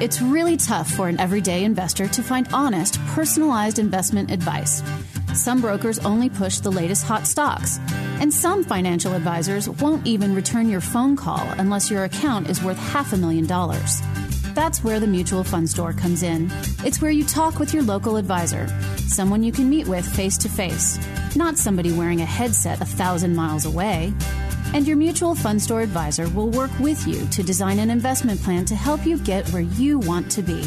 It's 0.00 0.22
really 0.22 0.56
tough 0.56 0.90
for 0.90 1.08
an 1.08 1.20
everyday 1.20 1.62
investor 1.62 2.08
to 2.08 2.22
find 2.22 2.48
honest, 2.54 2.98
personalized 3.08 3.78
investment 3.78 4.30
advice. 4.30 4.82
Some 5.34 5.60
brokers 5.60 5.98
only 6.00 6.28
push 6.28 6.58
the 6.58 6.72
latest 6.72 7.04
hot 7.04 7.26
stocks, 7.26 7.78
and 8.20 8.32
some 8.32 8.64
financial 8.64 9.14
advisors 9.14 9.68
won't 9.68 10.06
even 10.06 10.34
return 10.34 10.68
your 10.68 10.80
phone 10.80 11.16
call 11.16 11.46
unless 11.58 11.90
your 11.90 12.04
account 12.04 12.50
is 12.50 12.62
worth 12.62 12.78
half 12.78 13.12
a 13.12 13.16
million 13.16 13.46
dollars. 13.46 14.00
That's 14.54 14.82
where 14.82 14.98
the 14.98 15.06
Mutual 15.06 15.44
Fund 15.44 15.70
Store 15.70 15.92
comes 15.92 16.22
in. 16.22 16.50
It's 16.84 17.00
where 17.00 17.10
you 17.10 17.24
talk 17.24 17.58
with 17.58 17.72
your 17.72 17.84
local 17.84 18.16
advisor, 18.16 18.68
someone 18.96 19.42
you 19.42 19.52
can 19.52 19.70
meet 19.70 19.86
with 19.86 20.04
face 20.04 20.36
to 20.38 20.48
face, 20.48 20.98
not 21.36 21.56
somebody 21.56 21.92
wearing 21.92 22.20
a 22.20 22.26
headset 22.26 22.80
a 22.80 22.84
thousand 22.84 23.34
miles 23.36 23.64
away. 23.64 24.12
And 24.74 24.86
your 24.86 24.96
mutual 24.96 25.34
fund 25.34 25.62
store 25.62 25.80
advisor 25.80 26.28
will 26.30 26.50
work 26.50 26.70
with 26.78 27.06
you 27.06 27.26
to 27.28 27.42
design 27.42 27.78
an 27.78 27.90
investment 27.90 28.40
plan 28.42 28.64
to 28.66 28.74
help 28.74 29.06
you 29.06 29.18
get 29.18 29.48
where 29.50 29.62
you 29.62 29.98
want 30.00 30.30
to 30.32 30.42
be. 30.42 30.64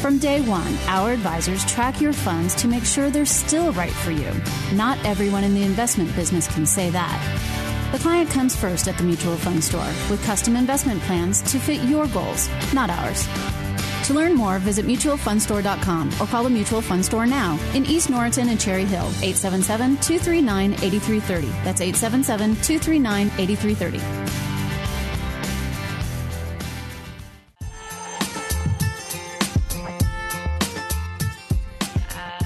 From 0.00 0.16
day 0.16 0.40
one, 0.40 0.74
our 0.86 1.12
advisors 1.12 1.62
track 1.66 2.00
your 2.00 2.14
funds 2.14 2.54
to 2.54 2.68
make 2.68 2.86
sure 2.86 3.10
they're 3.10 3.26
still 3.26 3.70
right 3.74 3.92
for 3.92 4.10
you. 4.10 4.32
Not 4.72 4.96
everyone 5.04 5.44
in 5.44 5.52
the 5.52 5.62
investment 5.62 6.16
business 6.16 6.48
can 6.48 6.64
say 6.64 6.88
that. 6.88 7.90
The 7.92 7.98
client 7.98 8.30
comes 8.30 8.56
first 8.56 8.88
at 8.88 8.96
the 8.96 9.04
mutual 9.04 9.36
fund 9.36 9.62
store 9.62 9.92
with 10.08 10.24
custom 10.24 10.56
investment 10.56 11.02
plans 11.02 11.42
to 11.52 11.58
fit 11.58 11.82
your 11.82 12.06
goals, 12.06 12.48
not 12.72 12.88
ours. 12.88 13.28
To 14.06 14.14
learn 14.14 14.34
more, 14.34 14.58
visit 14.58 14.86
mutualfundstore.com 14.86 16.12
or 16.18 16.26
call 16.26 16.44
the 16.44 16.50
Mutual 16.50 16.80
Fund 16.80 17.04
Store 17.04 17.26
now 17.26 17.58
in 17.74 17.84
East 17.84 18.08
Norriton 18.08 18.48
and 18.48 18.58
Cherry 18.58 18.86
Hill, 18.86 19.06
877 19.22 19.98
239 19.98 20.72
8330. 20.72 21.46
That's 21.62 21.82
877 21.82 22.54
239 22.62 23.30
8330. 23.38 24.49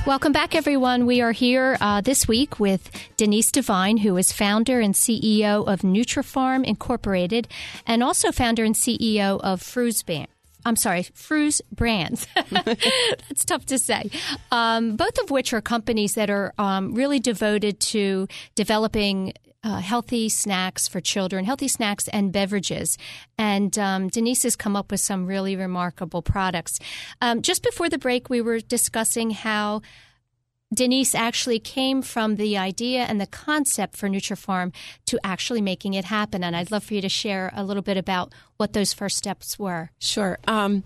Welcome 0.07 0.33
back, 0.33 0.55
everyone. 0.55 1.07
We 1.07 1.23
are 1.23 1.33
here 1.33 1.79
uh, 1.81 2.03
this 2.03 2.29
week 2.29 2.61
with 2.61 2.91
Denise 3.17 3.51
Devine, 3.51 3.97
who 3.97 4.19
is 4.19 4.33
founder 4.33 4.79
and 4.79 4.93
CEO 4.93 5.67
of 5.67 5.81
Nutrifarm 5.81 6.63
Incorporated, 6.63 7.49
and 7.87 8.03
also 8.03 8.31
founder 8.31 8.65
and 8.65 8.75
CEO 8.75 9.41
of 9.41 9.63
Froose 9.63 10.05
Band. 10.05 10.29
I'm 10.67 10.77
sorry, 10.77 11.05
Froose 11.05 11.63
Brands. 11.73 12.27
That's 12.51 13.47
tough 13.47 13.65
to 13.67 13.79
say. 13.79 14.11
Um, 14.53 14.97
both 14.97 15.19
of 15.23 15.31
which 15.31 15.55
are 15.55 15.63
companies 15.63 16.15
that 16.15 16.29
are 16.29 16.53
um, 16.59 16.95
really 16.95 17.19
devoted 17.19 17.81
to 17.81 18.29
developing 18.55 19.33
uh, 19.65 19.79
healthy 19.79 20.29
snacks 20.29 20.87
for 20.87 21.01
children, 21.01 21.45
healthy 21.45 21.69
snacks 21.69 22.07
and 22.09 22.33
beverages. 22.33 22.99
And 23.39 23.77
um, 23.79 24.09
Denise 24.09 24.43
has 24.43 24.57
come 24.57 24.77
up 24.77 24.91
with 24.91 25.01
some 25.01 25.27
really 25.27 25.57
remarkable 25.57 26.23
products. 26.23 26.79
Um, 27.21 27.43
just 27.43 27.63
before 27.63 27.89
the 27.89 27.99
break, 27.99 28.29
we 28.29 28.43
were 28.43 28.61
discussing 28.61 29.31
how 29.31 29.81
Denise 30.73 31.15
actually 31.15 31.59
came 31.61 32.03
from 32.03 32.37
the 32.37 32.59
idea 32.59 33.03
and 33.03 33.21
the 33.21 33.27
concept 33.27 33.97
for 33.97 34.09
Nutrifarm 34.09 34.75
to 35.07 35.19
actually 35.25 35.61
making 35.61 35.95
it 35.95 36.05
happen. 36.05 36.45
And 36.45 36.55
I'd 36.55 36.71
love 36.71 36.85
for 36.85 36.95
you 36.95 37.01
to 37.01 37.09
share 37.09 37.53
a 37.55 37.65
little 37.65 37.83
bit 37.83 37.97
about 37.97 38.33
what 38.57 38.73
those 38.73 38.93
first 38.93 39.17
steps 39.17 39.59
were. 39.59 39.91
Sure. 39.99 40.39
Um, 40.47 40.85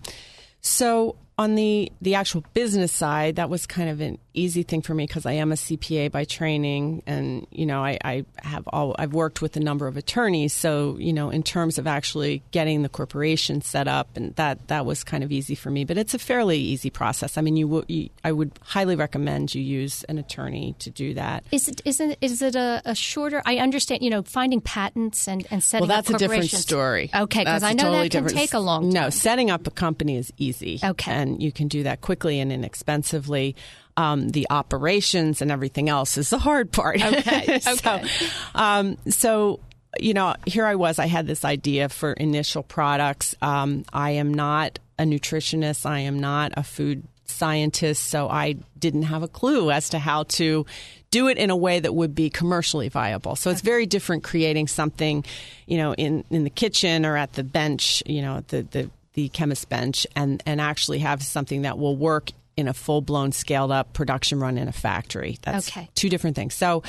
so 0.61 1.15
on 1.39 1.55
the 1.55 1.89
the 2.01 2.15
actual 2.15 2.43
business 2.53 2.91
side, 2.91 3.37
that 3.37 3.49
was 3.49 3.65
kind 3.65 3.89
of 3.89 4.01
an 4.01 4.19
easy 4.33 4.61
thing 4.61 4.81
for 4.81 4.93
me 4.93 5.05
because 5.05 5.25
I 5.25 5.33
am 5.33 5.53
a 5.53 5.55
CPA 5.55 6.11
by 6.11 6.25
training, 6.25 7.01
and 7.07 7.47
you 7.49 7.65
know 7.65 7.81
I, 7.81 7.97
I, 8.03 8.25
have 8.43 8.67
all 8.67 8.93
I've 8.99 9.13
worked 9.13 9.41
with 9.41 9.55
a 9.55 9.61
number 9.61 9.87
of 9.87 9.95
attorneys. 9.95 10.51
So 10.51 10.97
you 10.99 11.13
know, 11.13 11.29
in 11.29 11.41
terms 11.43 11.77
of 11.77 11.87
actually 11.87 12.43
getting 12.51 12.81
the 12.81 12.89
corporation 12.89 13.61
set 13.61 13.87
up, 13.87 14.09
and 14.17 14.35
that 14.35 14.67
that 14.67 14.85
was 14.85 15.05
kind 15.05 15.23
of 15.23 15.31
easy 15.31 15.55
for 15.55 15.69
me. 15.69 15.85
But 15.85 15.97
it's 15.97 16.13
a 16.13 16.19
fairly 16.19 16.59
easy 16.59 16.89
process. 16.89 17.37
I 17.37 17.41
mean, 17.41 17.55
you, 17.55 17.85
you 17.87 18.09
I 18.21 18.33
would 18.33 18.51
highly 18.61 18.97
recommend 18.97 19.55
you 19.55 19.61
use 19.61 20.03
an 20.09 20.17
attorney 20.17 20.75
to 20.79 20.89
do 20.89 21.13
that. 21.13 21.45
Is 21.53 21.69
it 21.69 21.81
is 21.85 22.01
it 22.01 22.17
is 22.19 22.41
it 22.41 22.57
a, 22.57 22.81
a 22.83 22.95
shorter? 22.95 23.41
I 23.45 23.59
understand. 23.59 24.03
You 24.03 24.09
know, 24.09 24.23
finding 24.23 24.59
patents 24.59 25.25
and 25.25 25.47
and 25.51 25.63
setting. 25.63 25.85
Up. 25.85 25.87
Well, 25.87 25.95
that's 25.95 26.09
a 26.09 26.17
different 26.17 26.49
story. 26.49 27.09
Okay, 27.15 27.45
because 27.45 27.63
I 27.63 27.71
know 27.71 27.83
totally 27.83 28.03
that 28.03 28.11
can 28.11 28.23
different. 28.23 28.37
take 28.39 28.53
a 28.53 28.59
long. 28.59 28.91
time. 28.91 29.03
No, 29.03 29.09
setting 29.09 29.49
up 29.49 29.65
a 29.67 29.71
company 29.71 30.17
is 30.17 30.33
easy. 30.37 30.81
Okay, 30.83 31.11
and 31.11 31.28
you 31.37 31.51
can 31.51 31.67
do 31.67 31.83
that 31.83 32.01
quickly 32.01 32.39
and 32.39 32.51
inexpensively. 32.51 33.55
Um, 33.97 34.29
the 34.29 34.47
operations 34.49 35.41
and 35.41 35.51
everything 35.51 35.89
else 35.89 36.17
is 36.17 36.29
the 36.29 36.39
hard 36.39 36.71
part. 36.71 37.03
Okay. 37.03 37.59
so, 37.59 37.73
okay. 37.73 38.09
Um, 38.55 38.97
so 39.09 39.59
you 39.99 40.13
know, 40.13 40.35
here 40.45 40.65
I 40.65 40.75
was. 40.75 40.99
I 40.99 41.07
had 41.07 41.25
this 41.25 41.43
idea 41.43 41.89
for 41.89 42.13
initial 42.13 42.63
products. 42.63 43.35
Um, 43.41 43.85
I 43.91 44.11
am 44.11 44.33
not 44.33 44.79
a 44.97 45.03
nutritionist. 45.03 45.85
I 45.85 46.01
am 46.01 46.19
not 46.19 46.53
a 46.55 46.63
food 46.63 47.03
scientist, 47.25 48.07
so 48.07 48.29
I 48.29 48.57
didn't 48.77 49.03
have 49.03 49.23
a 49.23 49.27
clue 49.27 49.71
as 49.71 49.89
to 49.89 49.99
how 49.99 50.23
to 50.23 50.65
do 51.11 51.27
it 51.27 51.37
in 51.37 51.49
a 51.49 51.55
way 51.55 51.79
that 51.79 51.93
would 51.93 52.13
be 52.13 52.29
commercially 52.29 52.89
viable. 52.89 53.35
So 53.35 53.49
it's 53.49 53.61
very 53.61 53.85
different 53.85 54.23
creating 54.23 54.67
something, 54.67 55.25
you 55.65 55.77
know, 55.77 55.93
in 55.93 56.23
in 56.29 56.43
the 56.43 56.49
kitchen 56.49 57.05
or 57.05 57.17
at 57.17 57.33
the 57.33 57.43
bench, 57.43 58.03
you 58.05 58.21
know, 58.21 58.43
the 58.47 58.61
the 58.63 58.91
the 59.13 59.29
chemist 59.29 59.69
bench, 59.69 60.05
and 60.15 60.41
and 60.45 60.61
actually 60.61 60.99
have 60.99 61.23
something 61.23 61.63
that 61.63 61.77
will 61.77 61.95
work 61.95 62.31
in 62.55 62.67
a 62.67 62.73
full 62.73 63.01
blown 63.01 63.31
scaled 63.31 63.71
up 63.71 63.93
production 63.93 64.39
run 64.39 64.57
in 64.57 64.67
a 64.67 64.71
factory. 64.73 65.37
That's 65.41 65.69
okay. 65.69 65.89
two 65.95 66.09
different 66.09 66.35
things. 66.35 66.53
So. 66.53 66.83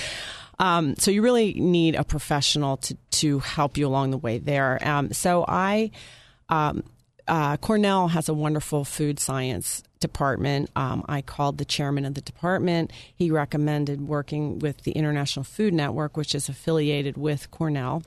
Um, 0.59 0.95
so 0.97 1.11
you 1.11 1.23
really 1.23 1.55
need 1.55 1.95
a 1.95 2.05
professional 2.05 2.77
to, 2.77 2.95
to 3.13 3.39
help 3.39 3.79
you 3.79 3.87
along 3.87 4.11
the 4.11 4.19
way 4.19 4.37
there. 4.37 4.79
Um, 4.87 5.11
so 5.11 5.43
I, 5.49 5.91
um, 6.51 6.83
uh, 7.27 7.57
Cornell 7.57 8.09
has 8.09 8.29
a 8.29 8.35
wonderful 8.35 8.85
food 8.85 9.19
science 9.19 9.83
department. 10.01 10.69
Um, 10.77 11.05
I 11.09 11.23
called 11.23 11.59
the 11.59 11.65
chairman 11.65 12.05
of 12.05 12.15
the 12.15 12.21
department. 12.21 12.93
He 13.15 13.31
recommended 13.31 14.07
working 14.07 14.59
with 14.59 14.83
the 14.83 14.93
International 14.93 15.45
Food 15.45 15.73
Network, 15.73 16.17
which 16.17 16.35
is 16.35 16.49
affiliated 16.49 17.17
with 17.17 17.51
Cornell. 17.51 18.03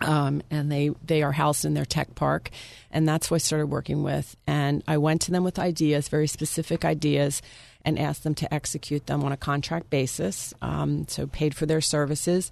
Um, 0.00 0.42
and 0.50 0.70
they, 0.72 0.90
they 1.04 1.22
are 1.22 1.32
housed 1.32 1.64
in 1.64 1.74
their 1.74 1.84
tech 1.84 2.14
park. 2.14 2.50
And 2.90 3.06
that's 3.06 3.28
who 3.28 3.34
I 3.34 3.38
started 3.38 3.66
working 3.66 4.02
with. 4.02 4.36
And 4.46 4.82
I 4.88 4.98
went 4.98 5.22
to 5.22 5.30
them 5.30 5.44
with 5.44 5.58
ideas, 5.58 6.08
very 6.08 6.26
specific 6.26 6.84
ideas, 6.84 7.42
and 7.84 7.98
asked 7.98 8.24
them 8.24 8.34
to 8.36 8.52
execute 8.52 9.06
them 9.06 9.24
on 9.24 9.32
a 9.32 9.36
contract 9.36 9.90
basis. 9.90 10.54
Um, 10.62 11.06
so 11.08 11.26
paid 11.26 11.54
for 11.54 11.66
their 11.66 11.80
services. 11.80 12.50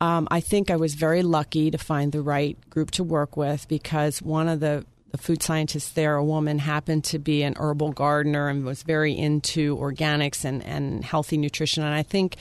Um, 0.00 0.28
I 0.30 0.40
think 0.40 0.70
I 0.70 0.76
was 0.76 0.94
very 0.94 1.22
lucky 1.22 1.70
to 1.70 1.78
find 1.78 2.12
the 2.12 2.22
right 2.22 2.58
group 2.68 2.90
to 2.92 3.04
work 3.04 3.36
with 3.36 3.68
because 3.68 4.20
one 4.20 4.48
of 4.48 4.60
the, 4.60 4.84
the 5.12 5.18
food 5.18 5.42
scientists 5.42 5.90
there, 5.90 6.16
a 6.16 6.24
woman, 6.24 6.58
happened 6.58 7.04
to 7.04 7.18
be 7.18 7.42
an 7.42 7.54
herbal 7.56 7.92
gardener 7.92 8.48
and 8.48 8.64
was 8.64 8.82
very 8.82 9.16
into 9.16 9.76
organics 9.76 10.44
and, 10.44 10.62
and 10.64 11.04
healthy 11.04 11.36
nutrition. 11.36 11.84
And 11.84 11.94
I 11.94 12.02
think, 12.02 12.36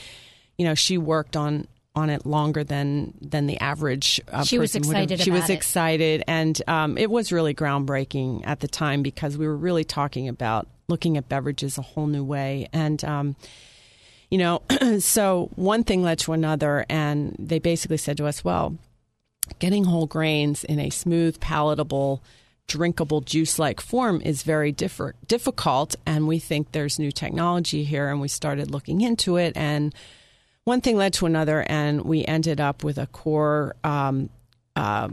you 0.58 0.66
know, 0.66 0.76
she 0.76 0.98
worked 0.98 1.38
on 1.38 1.68
on 1.96 2.10
it 2.10 2.26
longer 2.26 2.64
than 2.64 3.14
than 3.22 3.46
the 3.46 3.60
average 3.60 4.20
uh, 4.32 4.44
she 4.44 4.58
was 4.58 4.76
excited 4.76 5.20
she 5.20 5.30
was 5.30 5.50
it. 5.50 5.54
excited 5.54 6.24
and 6.28 6.62
um, 6.68 6.98
it 6.98 7.10
was 7.10 7.32
really 7.32 7.54
groundbreaking 7.54 8.42
at 8.46 8.60
the 8.62 8.68
time 8.68 9.04
because 9.04 9.38
we 9.38 9.46
were 9.46 9.56
really 9.56 9.84
talking 9.84 10.28
about 10.28 10.68
looking 10.88 11.18
at 11.18 11.30
beverages 11.30 11.78
a 11.78 11.82
whole 11.82 12.08
new 12.08 12.24
way 12.24 12.68
and 12.74 13.04
um, 13.04 13.36
you 14.32 14.38
know 14.40 14.64
so 15.00 15.50
one 15.56 15.84
thing 15.84 16.02
led 16.02 16.18
to 16.18 16.34
another 16.34 16.86
and 16.90 17.36
they 17.38 17.60
basically 17.60 17.98
said 17.98 18.18
to 18.18 18.26
us 18.26 18.44
well 18.44 18.76
getting 19.60 19.84
whole 19.84 20.08
grains 20.08 20.64
in 20.64 20.80
a 20.80 20.90
smooth 20.90 21.40
palatable 21.40 22.24
drinkable 22.68 23.22
juice 23.22 23.60
like 23.60 23.80
form 23.80 24.20
is 24.22 24.42
very 24.42 24.72
differ- 24.72 25.14
difficult 25.28 25.96
and 26.08 26.28
we 26.28 26.40
think 26.40 26.72
there's 26.72 26.98
new 26.98 27.12
technology 27.12 27.84
here 27.84 28.10
and 28.10 28.20
we 28.20 28.28
started 28.28 28.72
looking 28.72 29.02
into 29.02 29.36
it 29.36 29.56
and 29.56 29.94
one 30.66 30.82
thing 30.82 30.98
led 30.98 31.14
to 31.14 31.26
another, 31.26 31.66
and 31.68 32.04
we 32.04 32.26
ended 32.26 32.62
up 32.62 32.84
with 32.84 32.98
a 32.98 33.08
core 33.08 33.76
um, 33.84 34.30
uh, 34.76 35.10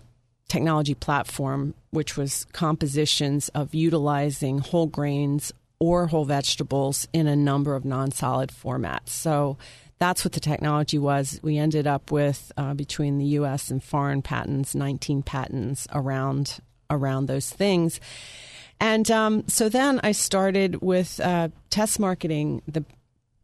technology 0.48 0.94
platform, 0.94 1.74
which 1.90 2.16
was 2.16 2.44
compositions 2.52 3.48
of 3.50 3.74
utilizing 3.74 4.58
whole 4.58 4.86
grains 4.86 5.52
or 5.78 6.08
whole 6.08 6.24
vegetables 6.24 7.08
in 7.12 7.26
a 7.26 7.34
number 7.34 7.74
of 7.74 7.84
non 7.84 8.10
solid 8.10 8.50
formats. 8.50 9.08
So 9.08 9.56
that's 9.98 10.24
what 10.24 10.32
the 10.32 10.40
technology 10.40 10.98
was. 10.98 11.40
We 11.42 11.58
ended 11.58 11.86
up 11.86 12.10
with, 12.10 12.52
uh, 12.56 12.74
between 12.74 13.18
the 13.18 13.24
US 13.24 13.70
and 13.70 13.82
foreign 13.82 14.22
patents, 14.22 14.74
19 14.74 15.22
patents 15.22 15.86
around, 15.92 16.60
around 16.88 17.26
those 17.26 17.50
things. 17.50 18.00
And 18.80 19.10
um, 19.10 19.46
so 19.46 19.68
then 19.68 20.00
I 20.02 20.12
started 20.12 20.80
with 20.80 21.20
uh, 21.20 21.48
test 21.68 22.00
marketing 22.00 22.62
the 22.66 22.84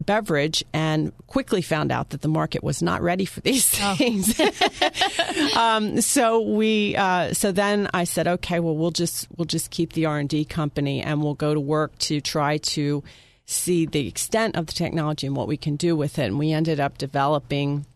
beverage 0.04 0.64
and 0.72 1.12
quickly 1.26 1.62
found 1.62 1.90
out 1.90 2.10
that 2.10 2.22
the 2.22 2.28
market 2.28 2.62
was 2.62 2.82
not 2.82 3.02
ready 3.02 3.24
for 3.24 3.40
these 3.40 3.68
things. 3.68 4.38
Oh. 4.40 5.50
um, 5.56 6.00
so 6.00 6.40
we, 6.40 6.96
uh, 6.96 7.32
so 7.32 7.52
then 7.52 7.88
I 7.94 8.04
said, 8.04 8.28
okay, 8.28 8.60
well, 8.60 8.76
we'll 8.76 8.90
just 8.90 9.28
we'll 9.36 9.46
just 9.46 9.70
keep 9.70 9.92
the 9.92 10.06
R 10.06 10.18
and 10.18 10.28
D 10.28 10.44
company 10.44 11.02
and 11.02 11.22
we'll 11.22 11.34
go 11.34 11.54
to 11.54 11.60
work 11.60 11.96
to 11.98 12.20
try 12.20 12.58
to 12.58 13.02
see 13.46 13.86
the 13.86 14.06
extent 14.06 14.56
of 14.56 14.66
the 14.66 14.72
technology 14.72 15.26
and 15.26 15.36
what 15.36 15.48
we 15.48 15.56
can 15.56 15.76
do 15.76 15.96
with 15.96 16.18
it. 16.18 16.26
And 16.26 16.38
we 16.38 16.52
ended 16.52 16.80
up 16.80 16.98
developing 16.98 17.86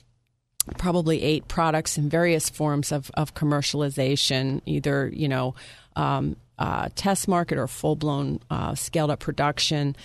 probably 0.79 1.23
eight 1.23 1.49
products 1.49 1.99
in 1.99 2.09
various 2.09 2.49
forms 2.49 2.93
of, 2.93 3.11
of 3.15 3.35
commercialization, 3.35 4.63
either 4.67 5.11
you 5.13 5.29
know. 5.29 5.55
Um, 5.97 6.37
uh, 6.61 6.91
test 6.95 7.27
market 7.27 7.57
or 7.57 7.67
full 7.67 7.97
blown 7.97 8.39
uh, 8.51 8.75
scaled 8.75 9.11
up 9.11 9.19
production. 9.19 9.97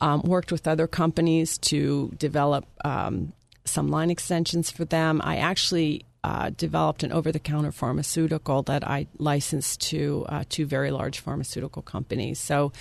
Um, 0.00 0.22
worked 0.22 0.52
with 0.52 0.68
other 0.68 0.86
companies 0.86 1.58
to 1.58 2.12
develop 2.18 2.66
um, 2.84 3.32
some 3.64 3.88
line 3.88 4.10
extensions 4.10 4.70
for 4.70 4.84
them. 4.84 5.20
I 5.24 5.38
actually 5.38 6.04
uh, 6.24 6.50
developed 6.50 7.02
an 7.02 7.12
over 7.12 7.32
the 7.32 7.38
counter 7.38 7.72
pharmaceutical 7.72 8.62
that 8.64 8.86
I 8.86 9.06
licensed 9.18 9.80
to 9.90 10.26
uh, 10.28 10.44
two 10.48 10.66
very 10.66 10.90
large 10.90 11.20
pharmaceutical 11.20 11.82
companies. 11.82 12.38
So 12.38 12.72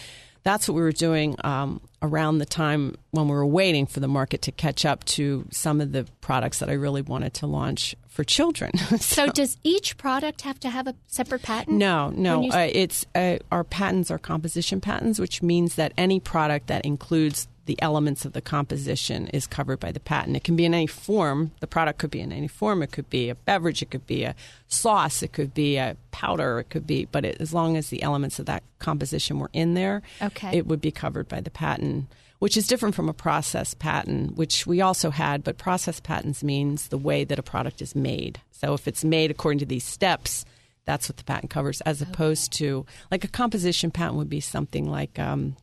that's 0.47 0.69
what 0.69 0.75
we 0.75 0.81
were 0.81 0.93
doing 0.93 1.35
um, 1.43 1.81
around 2.01 2.37
the 2.37 2.45
time 2.45 2.95
when 3.11 3.27
we 3.27 3.33
were 3.33 3.45
waiting 3.45 3.85
for 3.85 3.99
the 3.99 4.07
market 4.07 4.43
to 4.43 4.51
catch 4.53 4.85
up 4.85 5.03
to 5.03 5.45
some 5.51 5.81
of 5.81 5.91
the 5.91 6.07
products 6.21 6.59
that 6.59 6.69
I 6.69 6.73
really 6.73 7.01
wanted 7.01 7.33
to 7.35 7.47
launch 7.47 7.95
for 8.07 8.23
children. 8.23 8.71
so, 8.77 8.97
so, 8.97 9.27
does 9.27 9.57
each 9.63 9.97
product 9.97 10.43
have 10.43 10.57
to 10.61 10.69
have 10.69 10.87
a 10.87 10.95
separate 11.07 11.41
patent? 11.41 11.77
No, 11.77 12.11
no. 12.11 12.43
You... 12.43 12.51
Uh, 12.51 12.69
it's 12.71 13.05
uh, 13.13 13.39
our 13.51 13.65
patents 13.65 14.09
are 14.09 14.17
composition 14.17 14.79
patents, 14.79 15.19
which 15.19 15.43
means 15.43 15.75
that 15.75 15.91
any 15.97 16.21
product 16.21 16.67
that 16.67 16.85
includes 16.85 17.49
the 17.67 17.79
elements 17.81 18.25
of 18.25 18.33
the 18.33 18.41
composition 18.41 19.27
is 19.27 19.45
covered 19.45 19.79
by 19.79 19.91
the 19.91 19.99
patent. 19.99 20.35
It 20.35 20.43
can 20.43 20.55
be 20.55 20.65
in 20.65 20.73
any 20.73 20.87
form. 20.87 21.51
The 21.59 21.67
product 21.67 21.99
could 21.99 22.09
be 22.09 22.21
in 22.21 22.31
any 22.31 22.47
form. 22.47 22.81
It 22.81 22.91
could 22.91 23.09
be 23.09 23.29
a 23.29 23.35
beverage. 23.35 23.81
It 23.81 23.91
could 23.91 24.07
be 24.07 24.23
a 24.23 24.35
sauce. 24.67 25.21
It 25.21 25.33
could 25.33 25.53
be 25.53 25.77
a 25.77 25.95
powder. 26.11 26.59
It 26.59 26.69
could 26.69 26.87
be, 26.87 27.05
but 27.05 27.23
it, 27.23 27.37
as 27.39 27.53
long 27.53 27.77
as 27.77 27.89
the 27.89 28.01
elements 28.01 28.39
of 28.39 28.47
that 28.47 28.63
composition 28.79 29.39
were 29.39 29.51
in 29.53 29.75
there, 29.75 30.01
okay. 30.21 30.57
it 30.57 30.65
would 30.65 30.81
be 30.81 30.91
covered 30.91 31.27
by 31.27 31.41
the 31.41 31.51
patent. 31.51 32.07
Which 32.39 32.55
is 32.55 32.67
different 32.67 32.93
from 32.93 33.09
a 33.09 33.13
process 33.13 33.73
patent, 33.73 34.35
which 34.35 34.67
we 34.67 34.79
also 34.79 35.09
had, 35.09 35.43
but 35.43 35.57
process 35.57 35.99
patents 35.99 36.43
means 36.43 36.89
the 36.89 36.97
way 36.97 37.23
that 37.23 37.39
a 37.39 37.43
product 37.43 37.81
is 37.81 37.95
made. 37.95 38.39
So 38.51 38.75
if 38.75 38.87
it's 38.87 39.03
made 39.03 39.31
according 39.31 39.57
to 39.59 39.65
these 39.65 39.83
steps, 39.83 40.45
that's 40.85 41.09
what 41.09 41.17
the 41.17 41.23
patent 41.23 41.49
covers, 41.49 41.81
as 41.81 42.01
okay. 42.01 42.09
opposed 42.09 42.53
to 42.53 42.85
like 43.09 43.23
a 43.23 43.27
composition 43.27 43.89
patent 43.89 44.17
would 44.17 44.29
be 44.29 44.39
something 44.39 44.87
like 44.87 45.17
um, 45.17 45.57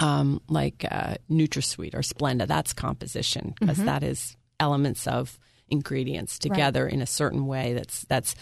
um, 0.00 0.40
like 0.48 0.84
uh, 0.90 1.14
NutraSweet 1.30 1.94
or 1.94 2.00
Splenda. 2.00 2.46
That's 2.46 2.72
composition 2.72 3.54
because 3.58 3.78
mm-hmm. 3.78 4.04
is 4.04 4.36
elements 4.60 5.06
of 5.06 5.38
ingredients 5.68 6.38
together 6.38 6.84
right. 6.84 6.92
in 6.92 7.02
a 7.02 7.06
certain 7.06 7.46
way 7.46 7.74
that's 7.74 8.04
that's 8.04 8.34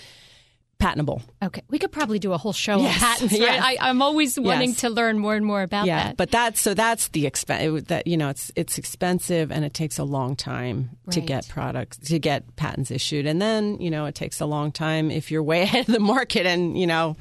patentable. 0.82 1.22
Okay, 1.40 1.62
we 1.68 1.78
could 1.78 1.92
probably 1.92 2.18
do 2.18 2.32
a 2.32 2.38
whole 2.38 2.52
show 2.52 2.78
yes. 2.78 2.94
on 2.94 3.08
patents. 3.08 3.32
Right? 3.38 3.40
Yes. 3.40 3.76
I, 3.80 3.90
am 3.90 4.02
always 4.02 4.38
wanting 4.38 4.70
yes. 4.70 4.80
to 4.80 4.90
learn 4.90 5.18
more 5.18 5.36
and 5.36 5.46
more 5.46 5.62
about 5.62 5.86
yeah, 5.86 6.08
that. 6.08 6.16
but 6.16 6.30
that's 6.30 6.60
so 6.60 6.74
that's 6.74 7.08
the 7.08 7.26
expense. 7.26 7.84
That 7.84 8.06
you 8.06 8.16
know, 8.16 8.28
it's 8.28 8.50
it's 8.56 8.78
expensive 8.78 9.52
and 9.52 9.64
it 9.64 9.74
takes 9.74 9.98
a 9.98 10.04
long 10.04 10.34
time 10.36 10.90
right. 11.06 11.14
to 11.14 11.20
get 11.20 11.48
products 11.48 11.98
to 12.08 12.18
get 12.18 12.56
patents 12.56 12.90
issued, 12.90 13.26
and 13.26 13.40
then 13.40 13.80
you 13.80 13.90
know 13.90 14.06
it 14.06 14.14
takes 14.14 14.40
a 14.40 14.46
long 14.46 14.72
time 14.72 15.10
if 15.10 15.30
you're 15.30 15.42
way 15.42 15.62
ahead 15.62 15.88
of 15.88 15.94
the 15.94 16.00
market 16.00 16.46
and 16.46 16.76
you 16.76 16.86
know 16.86 17.16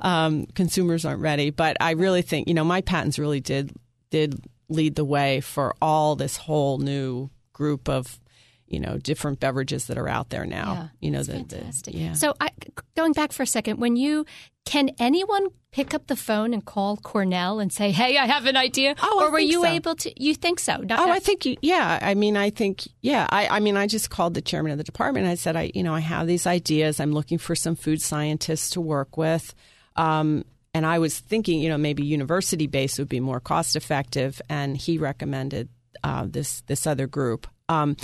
um, 0.00 0.46
consumers 0.54 1.04
aren't 1.04 1.20
ready. 1.20 1.50
But 1.50 1.76
I 1.80 1.92
really 1.92 2.22
think 2.22 2.48
you 2.48 2.54
know 2.54 2.64
my 2.64 2.80
patents 2.80 3.18
really 3.18 3.40
did 3.40 3.72
did 4.10 4.44
lead 4.68 4.94
the 4.94 5.04
way 5.04 5.40
for 5.40 5.74
all 5.80 6.16
this 6.16 6.36
whole 6.36 6.78
new 6.78 7.30
group 7.52 7.88
of 7.88 8.18
you 8.66 8.80
know 8.80 8.98
different 8.98 9.40
beverages 9.40 9.86
that 9.86 9.98
are 9.98 10.08
out 10.08 10.30
there 10.30 10.46
now. 10.46 10.72
Yeah, 10.72 10.88
you 11.00 11.10
know, 11.10 11.22
the, 11.22 11.32
fantastic. 11.32 11.94
The, 11.94 12.00
yeah. 12.00 12.12
So 12.12 12.34
I, 12.40 12.50
going 12.96 13.12
back 13.12 13.32
for 13.32 13.42
a 13.42 13.46
second, 13.46 13.78
when 13.78 13.96
you 13.96 14.26
can 14.64 14.90
anyone 14.98 15.48
pick 15.70 15.92
up 15.92 16.06
the 16.06 16.16
phone 16.16 16.54
and 16.54 16.64
call 16.64 16.96
Cornell 16.96 17.60
and 17.60 17.72
say, 17.72 17.90
"Hey, 17.90 18.16
I 18.16 18.26
have 18.26 18.46
an 18.46 18.56
idea," 18.56 18.94
oh, 19.02 19.24
or 19.24 19.30
were 19.30 19.38
you 19.38 19.62
so. 19.62 19.66
able 19.66 19.94
to? 19.96 20.22
You 20.22 20.34
think 20.34 20.60
so? 20.60 20.76
Not, 20.78 20.98
oh, 20.98 21.10
I 21.10 21.18
think 21.18 21.44
you, 21.44 21.56
yeah. 21.62 21.98
I 22.00 22.14
mean, 22.14 22.36
I 22.36 22.50
think 22.50 22.88
yeah. 23.00 23.26
I, 23.30 23.48
I 23.48 23.60
mean, 23.60 23.76
I 23.76 23.86
just 23.86 24.10
called 24.10 24.34
the 24.34 24.42
chairman 24.42 24.72
of 24.72 24.78
the 24.78 24.84
department. 24.84 25.26
I 25.26 25.34
said, 25.34 25.56
I 25.56 25.70
you 25.74 25.82
know, 25.82 25.94
I 25.94 26.00
have 26.00 26.26
these 26.26 26.46
ideas. 26.46 27.00
I'm 27.00 27.12
looking 27.12 27.38
for 27.38 27.54
some 27.54 27.76
food 27.76 28.00
scientists 28.00 28.70
to 28.70 28.80
work 28.80 29.16
with. 29.16 29.54
Um, 29.96 30.44
and 30.72 30.84
I 30.84 30.98
was 30.98 31.18
thinking, 31.18 31.60
you 31.60 31.68
know, 31.68 31.78
maybe 31.78 32.04
university 32.04 32.66
based 32.66 32.98
would 32.98 33.08
be 33.08 33.20
more 33.20 33.40
cost 33.40 33.76
effective. 33.76 34.42
And 34.48 34.76
he 34.76 34.98
recommended 34.98 35.68
uh, 36.02 36.26
this 36.28 36.62
this 36.62 36.86
other 36.86 37.06
group. 37.06 37.46
Um, 37.68 37.96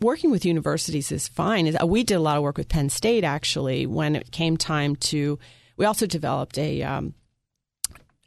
working 0.00 0.30
with 0.30 0.44
universities 0.44 1.12
is 1.12 1.28
fine. 1.28 1.76
We 1.84 2.04
did 2.04 2.14
a 2.14 2.20
lot 2.20 2.36
of 2.36 2.42
work 2.42 2.58
with 2.58 2.68
Penn 2.68 2.88
State 2.88 3.24
actually 3.24 3.86
when 3.86 4.16
it 4.16 4.30
came 4.30 4.56
time 4.56 4.96
to. 4.96 5.38
We 5.76 5.86
also 5.86 6.06
developed 6.06 6.58
a 6.58 6.82
um, 6.82 7.14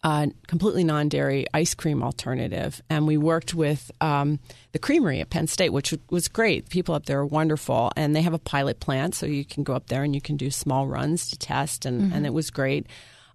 a 0.03 0.29
completely 0.47 0.83
non 0.83 1.07
dairy 1.07 1.45
ice 1.53 1.73
cream 1.73 2.03
alternative. 2.03 2.81
And 2.89 3.07
we 3.07 3.17
worked 3.17 3.53
with 3.53 3.89
um, 4.01 4.39
the 4.73 4.79
creamery 4.79 5.21
at 5.21 5.29
Penn 5.29 5.47
State, 5.47 5.69
which 5.69 5.93
was 6.09 6.27
great. 6.27 6.69
People 6.69 6.93
up 6.93 7.05
there 7.05 7.19
are 7.19 7.25
wonderful. 7.25 7.91
And 7.95 8.15
they 8.15 8.21
have 8.21 8.33
a 8.33 8.39
pilot 8.39 8.79
plant, 8.79 9.15
so 9.15 9.25
you 9.25 9.45
can 9.45 9.63
go 9.63 9.73
up 9.73 9.87
there 9.87 10.03
and 10.03 10.13
you 10.13 10.21
can 10.21 10.35
do 10.35 10.51
small 10.51 10.87
runs 10.87 11.29
to 11.29 11.37
test, 11.37 11.85
and, 11.85 12.01
mm-hmm. 12.01 12.13
and 12.13 12.25
it 12.25 12.33
was 12.33 12.49
great. 12.49 12.87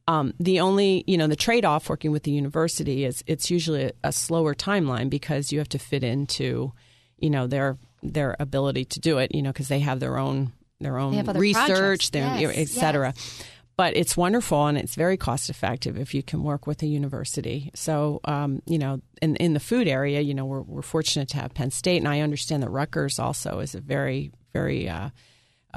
Um, 0.06 0.32
the 0.40 0.60
only, 0.60 1.04
you 1.06 1.18
know, 1.18 1.26
the 1.26 1.36
trade 1.36 1.64
off 1.64 1.90
working 1.90 2.12
with 2.12 2.22
the 2.22 2.30
university 2.30 3.04
is 3.04 3.22
it's 3.26 3.50
usually 3.50 3.84
a, 3.84 3.92
a 4.04 4.12
slower 4.12 4.54
timeline 4.54 5.10
because 5.10 5.52
you 5.52 5.58
have 5.58 5.68
to 5.70 5.78
fit 5.78 6.02
into, 6.02 6.72
you 7.18 7.30
know, 7.30 7.46
their 7.46 7.78
their 8.02 8.36
ability 8.38 8.84
to 8.86 9.00
do 9.00 9.18
it, 9.18 9.34
you 9.34 9.42
know, 9.42 9.50
because 9.50 9.68
they 9.68 9.80
have 9.80 10.00
their 10.00 10.16
own 10.18 10.52
their 10.80 10.96
own 10.96 11.26
research, 11.34 12.12
their, 12.12 12.38
yes, 12.38 12.52
et 12.56 12.68
cetera. 12.68 13.12
Yes 13.14 13.44
but 13.78 13.96
it's 13.96 14.16
wonderful 14.16 14.66
and 14.66 14.76
it's 14.76 14.96
very 14.96 15.16
cost 15.16 15.48
effective 15.48 15.96
if 15.96 16.12
you 16.12 16.20
can 16.20 16.42
work 16.42 16.66
with 16.66 16.82
a 16.82 16.86
university. 16.86 17.70
So, 17.74 18.20
um, 18.24 18.60
you 18.66 18.76
know, 18.76 19.00
in, 19.22 19.36
in 19.36 19.54
the 19.54 19.60
food 19.60 19.86
area, 19.86 20.20
you 20.20 20.34
know, 20.34 20.44
we're, 20.44 20.62
we're 20.62 20.82
fortunate 20.82 21.28
to 21.28 21.36
have 21.36 21.54
Penn 21.54 21.70
State, 21.70 21.98
and 21.98 22.08
I 22.08 22.18
understand 22.20 22.64
that 22.64 22.70
Rutgers 22.70 23.20
also 23.20 23.60
is 23.60 23.76
a 23.76 23.80
very, 23.80 24.32
very 24.52 24.88
uh, 24.88 25.10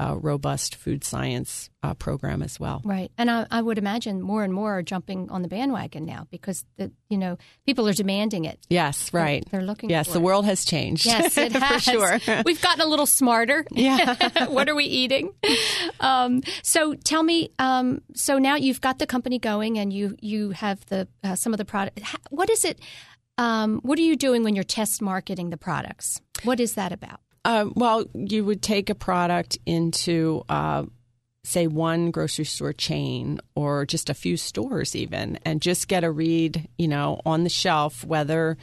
uh, 0.02 0.16
robust 0.16 0.74
food 0.74 1.04
science 1.04 1.70
uh, 1.82 1.94
program 1.94 2.42
as 2.42 2.58
well. 2.58 2.82
Right, 2.84 3.10
and 3.16 3.30
I, 3.30 3.46
I, 3.50 3.62
would 3.62 3.78
imagine 3.78 4.20
more 4.20 4.42
and 4.42 4.52
more 4.52 4.78
are 4.78 4.82
jumping 4.82 5.30
on 5.30 5.42
the 5.42 5.48
bandwagon 5.48 6.04
now 6.04 6.26
because 6.30 6.64
the, 6.76 6.90
you 7.08 7.16
know 7.18 7.38
people 7.66 7.86
are 7.88 7.92
demanding 7.92 8.44
it. 8.44 8.58
Yes, 8.68 9.12
right. 9.14 9.44
They're, 9.50 9.60
they're 9.60 9.66
looking. 9.66 9.90
Yes, 9.90 10.08
the 10.08 10.18
it. 10.18 10.22
world 10.22 10.44
has 10.46 10.64
changed. 10.64 11.06
Yes, 11.06 11.36
it 11.38 11.52
has. 11.52 11.84
For 11.84 11.90
sure, 11.90 12.42
we've 12.44 12.60
gotten 12.60 12.80
a 12.80 12.86
little 12.86 13.06
smarter. 13.06 13.64
Yeah. 13.70 14.46
what 14.48 14.68
are 14.68 14.74
we 14.74 14.84
eating? 14.84 15.32
Um, 16.00 16.42
so 16.62 16.94
tell 16.94 17.22
me. 17.22 17.50
Um, 17.58 18.02
so 18.14 18.38
now 18.38 18.56
you've 18.56 18.80
got 18.80 18.98
the 18.98 19.06
company 19.06 19.38
going, 19.38 19.78
and 19.78 19.92
you 19.92 20.16
you 20.20 20.50
have 20.50 20.84
the 20.86 21.06
uh, 21.22 21.36
some 21.36 21.52
of 21.54 21.58
the 21.58 21.64
product. 21.64 22.00
What 22.30 22.50
is 22.50 22.64
it? 22.64 22.80
Um, 23.38 23.80
what 23.82 23.98
are 23.98 24.02
you 24.02 24.16
doing 24.16 24.42
when 24.42 24.54
you're 24.54 24.64
test 24.64 25.00
marketing 25.00 25.50
the 25.50 25.56
products? 25.56 26.20
What 26.44 26.60
is 26.60 26.74
that 26.74 26.92
about? 26.92 27.20
Uh, 27.44 27.66
well, 27.74 28.04
you 28.14 28.44
would 28.44 28.62
take 28.62 28.88
a 28.88 28.94
product 28.94 29.58
into, 29.66 30.44
uh, 30.48 30.84
say, 31.44 31.66
one 31.66 32.10
grocery 32.10 32.44
store 32.44 32.72
chain 32.72 33.40
or 33.56 33.84
just 33.84 34.08
a 34.08 34.14
few 34.14 34.36
stores, 34.36 34.94
even, 34.94 35.38
and 35.44 35.60
just 35.60 35.88
get 35.88 36.04
a 36.04 36.10
read, 36.10 36.68
you 36.78 36.86
know, 36.86 37.20
on 37.26 37.42
the 37.42 37.50
shelf 37.50 38.04
whether 38.04 38.56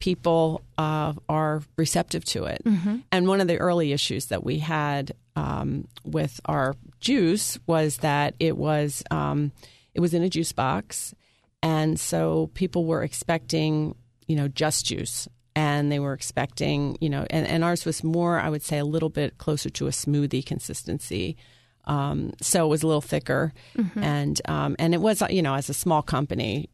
people 0.00 0.62
uh, 0.78 1.12
are 1.28 1.62
receptive 1.76 2.24
to 2.24 2.44
it. 2.44 2.62
Mm-hmm. 2.64 2.96
And 3.12 3.28
one 3.28 3.40
of 3.40 3.48
the 3.48 3.58
early 3.58 3.92
issues 3.92 4.26
that 4.26 4.44
we 4.44 4.58
had 4.58 5.12
um, 5.36 5.88
with 6.04 6.40
our 6.46 6.74
juice 7.00 7.58
was 7.66 7.98
that 7.98 8.34
it 8.38 8.56
was 8.56 9.02
um, 9.10 9.52
it 9.94 10.00
was 10.00 10.14
in 10.14 10.22
a 10.22 10.28
juice 10.28 10.52
box, 10.52 11.14
and 11.62 11.98
so 11.98 12.50
people 12.54 12.84
were 12.84 13.02
expecting, 13.02 13.94
you 14.26 14.36
know, 14.36 14.48
just 14.48 14.86
juice 14.86 15.28
and 15.54 15.90
they 15.90 15.98
were 15.98 16.12
expecting, 16.12 16.96
you 17.00 17.08
know, 17.08 17.26
and, 17.30 17.46
and 17.46 17.64
ours 17.64 17.84
was 17.84 18.02
more, 18.02 18.40
I 18.40 18.50
would 18.50 18.62
say, 18.62 18.78
a 18.78 18.84
little 18.84 19.10
bit 19.10 19.38
closer 19.38 19.70
to 19.70 19.86
a 19.86 19.90
smoothie 19.90 20.44
consistency. 20.44 21.36
Um, 21.86 22.32
so 22.40 22.64
it 22.64 22.68
was 22.68 22.82
a 22.82 22.86
little 22.86 23.02
thicker, 23.02 23.52
mm-hmm. 23.76 24.02
and 24.02 24.40
um, 24.48 24.74
and 24.78 24.94
it 24.94 25.00
was, 25.02 25.22
you 25.28 25.42
know, 25.42 25.54
as 25.54 25.68
a 25.68 25.74
small 25.74 26.00
company 26.00 26.70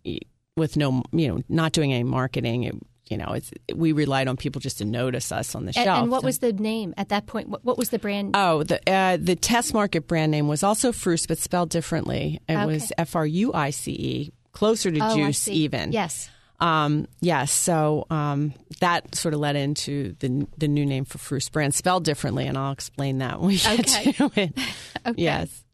with 0.57 0.77
no, 0.77 1.03
you 1.11 1.27
know, 1.27 1.43
not 1.49 1.73
doing 1.73 1.93
any 1.93 2.05
marketing, 2.05 2.63
it, 2.63 2.77
you 3.09 3.17
know, 3.17 3.33
it's 3.33 3.51
we 3.75 3.91
relied 3.91 4.29
on 4.29 4.37
people 4.37 4.61
just 4.61 4.79
to 4.79 4.85
notice 4.85 5.33
us 5.33 5.57
on 5.57 5.65
the 5.65 5.73
and, 5.77 5.85
shelf. 5.85 6.03
And 6.03 6.13
what 6.13 6.23
was 6.23 6.39
the 6.39 6.53
name 6.53 6.95
at 6.97 7.09
that 7.09 7.27
point? 7.27 7.49
What, 7.49 7.65
what 7.65 7.77
was 7.77 7.91
the 7.91 7.99
brand? 7.99 8.37
Oh, 8.37 8.63
the 8.63 8.81
uh, 8.89 9.19
the 9.21 9.35
test 9.35 9.75
market 9.75 10.07
brand 10.07 10.31
name 10.31 10.47
was 10.47 10.63
also 10.63 10.93
Fruice, 10.93 11.27
but 11.27 11.39
spelled 11.39 11.71
differently. 11.71 12.41
It 12.49 12.55
okay. 12.55 12.67
was 12.67 12.93
F 12.97 13.17
R 13.17 13.27
U 13.27 13.53
I 13.53 13.71
C 13.71 13.91
E, 13.91 14.33
closer 14.53 14.93
to 14.93 15.01
oh, 15.03 15.17
juice 15.17 15.49
even. 15.49 15.91
Yes. 15.91 16.31
Um, 16.61 17.07
yes, 17.21 17.53
so 17.53 18.07
um, 18.11 18.53
that 18.81 19.15
sort 19.15 19.33
of 19.33 19.41
led 19.41 19.57
into 19.57 20.15
the 20.19 20.47
the 20.59 20.69
new 20.69 20.85
name 20.85 21.05
for 21.05 21.19
Froose 21.19 21.51
brand, 21.51 21.75
spelled 21.75 22.05
differently, 22.05 22.47
and 22.47 22.59
I'll 22.59 22.73
explain 22.73 23.19
that 23.19 23.41
when 23.41 23.49
we 23.49 23.57
get 23.59 23.81
okay. 23.81 24.13
to 24.13 24.31
it. 24.37 24.53
okay. 25.07 25.23
Yes. 25.23 25.65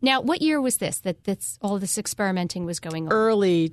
Now, 0.00 0.20
what 0.20 0.42
year 0.42 0.60
was 0.60 0.78
this 0.78 0.98
that 1.00 1.22
that's 1.24 1.58
all 1.62 1.78
this 1.78 1.96
experimenting 1.96 2.64
was 2.64 2.80
going 2.80 3.06
on? 3.06 3.12
Early, 3.12 3.72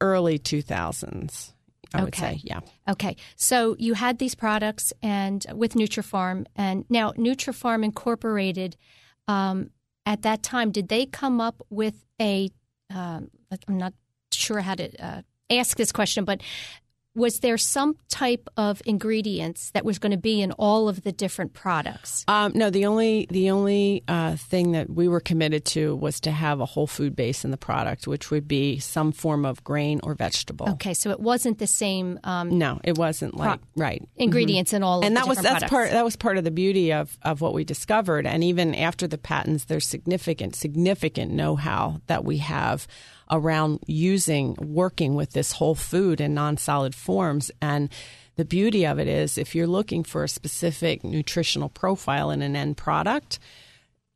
early 0.00 0.38
two 0.38 0.62
thousands. 0.62 1.52
I 1.94 1.98
okay. 1.98 2.04
would 2.04 2.14
say, 2.14 2.40
yeah. 2.44 2.60
Okay, 2.88 3.16
so 3.34 3.74
you 3.78 3.94
had 3.94 4.18
these 4.18 4.34
products 4.34 4.92
and 5.02 5.44
with 5.54 5.72
Nutrapharm, 5.72 6.44
and 6.54 6.84
now 6.88 7.12
Nutrapharm 7.12 7.84
Incorporated. 7.84 8.76
Um, 9.26 9.70
at 10.06 10.22
that 10.22 10.42
time, 10.42 10.70
did 10.70 10.88
they 10.88 11.06
come 11.06 11.40
up 11.40 11.62
with 11.70 12.04
a? 12.20 12.50
am 12.90 13.28
um, 13.50 13.78
not 13.78 13.92
sure 14.30 14.60
how 14.60 14.74
to 14.74 15.04
uh, 15.04 15.22
ask 15.50 15.76
this 15.76 15.92
question, 15.92 16.24
but 16.24 16.40
was 17.14 17.40
there 17.40 17.58
some 17.58 17.96
type 18.08 18.48
of 18.56 18.80
ingredients 18.86 19.70
that 19.72 19.84
was 19.84 19.98
going 19.98 20.12
to 20.12 20.18
be 20.18 20.40
in 20.40 20.52
all 20.52 20.88
of 20.88 21.02
the 21.02 21.10
different 21.10 21.52
products? 21.52 22.24
Um, 22.28 22.52
no, 22.54 22.70
the 22.70 22.86
only 22.86 23.26
the 23.28 23.50
only 23.50 24.04
uh, 24.06 24.36
thing 24.36 24.72
that 24.72 24.88
we 24.88 25.08
were 25.08 25.18
committed 25.18 25.64
to 25.66 25.96
was 25.96 26.20
to 26.20 26.30
have 26.30 26.60
a 26.60 26.64
whole 26.64 26.86
food 26.86 27.16
base 27.16 27.44
in 27.44 27.50
the 27.50 27.56
product, 27.56 28.06
which 28.06 28.30
would 28.30 28.46
be 28.46 28.78
some 28.78 29.10
form 29.10 29.44
of 29.44 29.64
grain 29.64 30.00
or 30.04 30.14
vegetable. 30.14 30.68
Okay, 30.70 30.94
so 30.94 31.10
it 31.10 31.18
wasn't 31.18 31.58
the 31.58 31.66
same. 31.66 32.20
Um, 32.22 32.56
no, 32.56 32.80
it 32.84 32.96
wasn't 32.96 33.36
like 33.36 33.58
Pro- 33.74 33.84
right 33.84 34.08
ingredients 34.16 34.72
in 34.72 34.84
all, 34.84 35.04
and 35.04 35.06
of 35.06 35.14
that 35.14 35.22
the 35.24 35.28
was 35.28 35.38
that's 35.38 35.50
products. 35.50 35.70
part 35.70 35.90
that 35.90 36.04
was 36.04 36.14
part 36.14 36.38
of 36.38 36.44
the 36.44 36.52
beauty 36.52 36.92
of 36.92 37.18
of 37.22 37.40
what 37.40 37.52
we 37.52 37.64
discovered. 37.64 38.26
And 38.26 38.44
even 38.44 38.76
after 38.76 39.08
the 39.08 39.18
patents, 39.18 39.64
there's 39.64 39.88
significant 39.88 40.54
significant 40.54 41.32
know 41.32 41.56
how 41.56 42.00
that 42.06 42.24
we 42.24 42.38
have 42.38 42.86
around 43.30 43.80
using 43.86 44.56
working 44.60 45.14
with 45.14 45.32
this 45.32 45.52
whole 45.52 45.74
food 45.74 46.20
in 46.20 46.34
non 46.34 46.56
solid 46.56 46.94
forms 46.94 47.50
and. 47.60 47.90
The 48.36 48.44
beauty 48.44 48.86
of 48.86 49.00
it 49.00 49.08
is, 49.08 49.36
if 49.36 49.56
you're 49.56 49.66
looking 49.66 50.04
for 50.04 50.22
a 50.22 50.28
specific 50.28 51.02
nutritional 51.02 51.68
profile 51.68 52.30
in 52.30 52.40
an 52.40 52.54
end 52.54 52.76
product, 52.76 53.40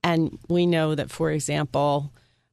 and 0.05 0.39
we 0.49 0.65
know 0.65 0.95
that, 0.95 1.11
for 1.11 1.33
example, 1.33 2.13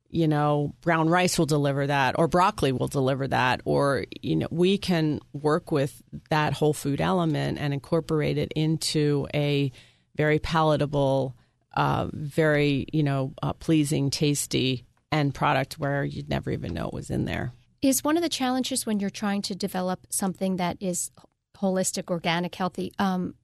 you 0.10 0.28
know, 0.28 0.74
brown 0.82 1.10
rice 1.10 1.38
will 1.38 1.46
deliver 1.46 1.86
that, 1.88 2.18
or 2.18 2.28
broccoli 2.28 2.72
will 2.72 2.88
deliver 2.88 3.28
that, 3.28 3.62
or, 3.66 4.06
you 4.22 4.36
know, 4.36 4.48
we 4.50 4.78
can 4.78 5.20
work 5.34 5.72
with 5.72 6.02
that 6.30 6.54
whole 6.54 6.74
food 6.74 7.00
element 7.00 7.60
and 7.60 7.74
incorporate 7.74 8.38
it 8.38 8.52
into 8.56 9.28
a 9.36 9.72
very 10.16 10.40
palatable, 10.40 11.36
uh, 11.76 12.08
very, 12.12 12.88
you 12.92 13.04
know, 13.04 13.34
uh, 13.44 13.54
pleasing, 13.54 14.10
tasty 14.10 14.86
end 15.12 15.34
product 15.34 15.80
where 15.80 16.04
you'd 16.04 16.30
never 16.30 16.52
even 16.52 16.74
know 16.74 16.88
it 16.88 16.94
was 16.94 17.10
in 17.10 17.26
there. 17.26 17.52
Is 17.82 18.04
one 18.04 18.18
of 18.18 18.24
the 18.24 18.30
challenges 18.30 18.86
when 18.86 19.00
you're 19.00 19.10
trying 19.10 19.42
to 19.44 19.56
develop 19.56 20.06
something 20.10 20.58
that 20.58 20.78
is 20.80 21.12
holistic, 21.58 22.10
organic, 22.10 22.54
healthy, 22.56 22.92
um, 23.00 23.36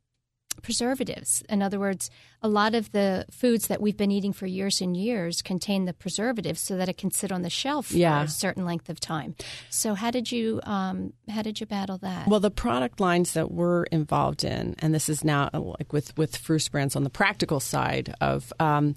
preservatives. 0.61 1.43
In 1.49 1.61
other 1.61 1.79
words, 1.79 2.09
a 2.41 2.47
lot 2.47 2.75
of 2.75 2.91
the 2.91 3.25
foods 3.29 3.67
that 3.67 3.81
we've 3.81 3.97
been 3.97 4.11
eating 4.11 4.31
for 4.33 4.45
years 4.45 4.79
and 4.81 4.95
years 4.95 5.41
contain 5.41 5.85
the 5.85 5.93
preservatives 5.93 6.61
so 6.61 6.77
that 6.77 6.87
it 6.89 6.97
can 6.97 7.11
sit 7.11 7.31
on 7.31 7.41
the 7.41 7.49
shelf 7.49 7.91
Yeah. 7.91 8.21
for 8.21 8.25
a 8.25 8.29
certain 8.29 8.65
length 8.65 8.89
of 8.89 8.99
time. 8.99 9.35
So 9.69 9.95
how 9.95 10.11
did 10.11 10.31
you 10.31 10.61
um, 10.63 11.13
how 11.29 11.41
did 11.41 11.59
you 11.59 11.65
battle 11.65 11.97
that? 11.99 12.27
Well, 12.27 12.39
the 12.39 12.51
product 12.51 12.99
lines 12.99 13.33
that 13.33 13.51
we're 13.51 13.83
involved 13.85 14.43
in, 14.43 14.75
and 14.79 14.93
this 14.93 15.09
is 15.09 15.23
now 15.23 15.49
like 15.53 15.91
with 15.91 16.17
with 16.17 16.37
Froose 16.41 16.69
Brands 16.71 16.95
on 16.95 17.03
the 17.03 17.09
practical 17.09 17.59
side 17.59 18.13
of. 18.21 18.51
Um, 18.59 18.95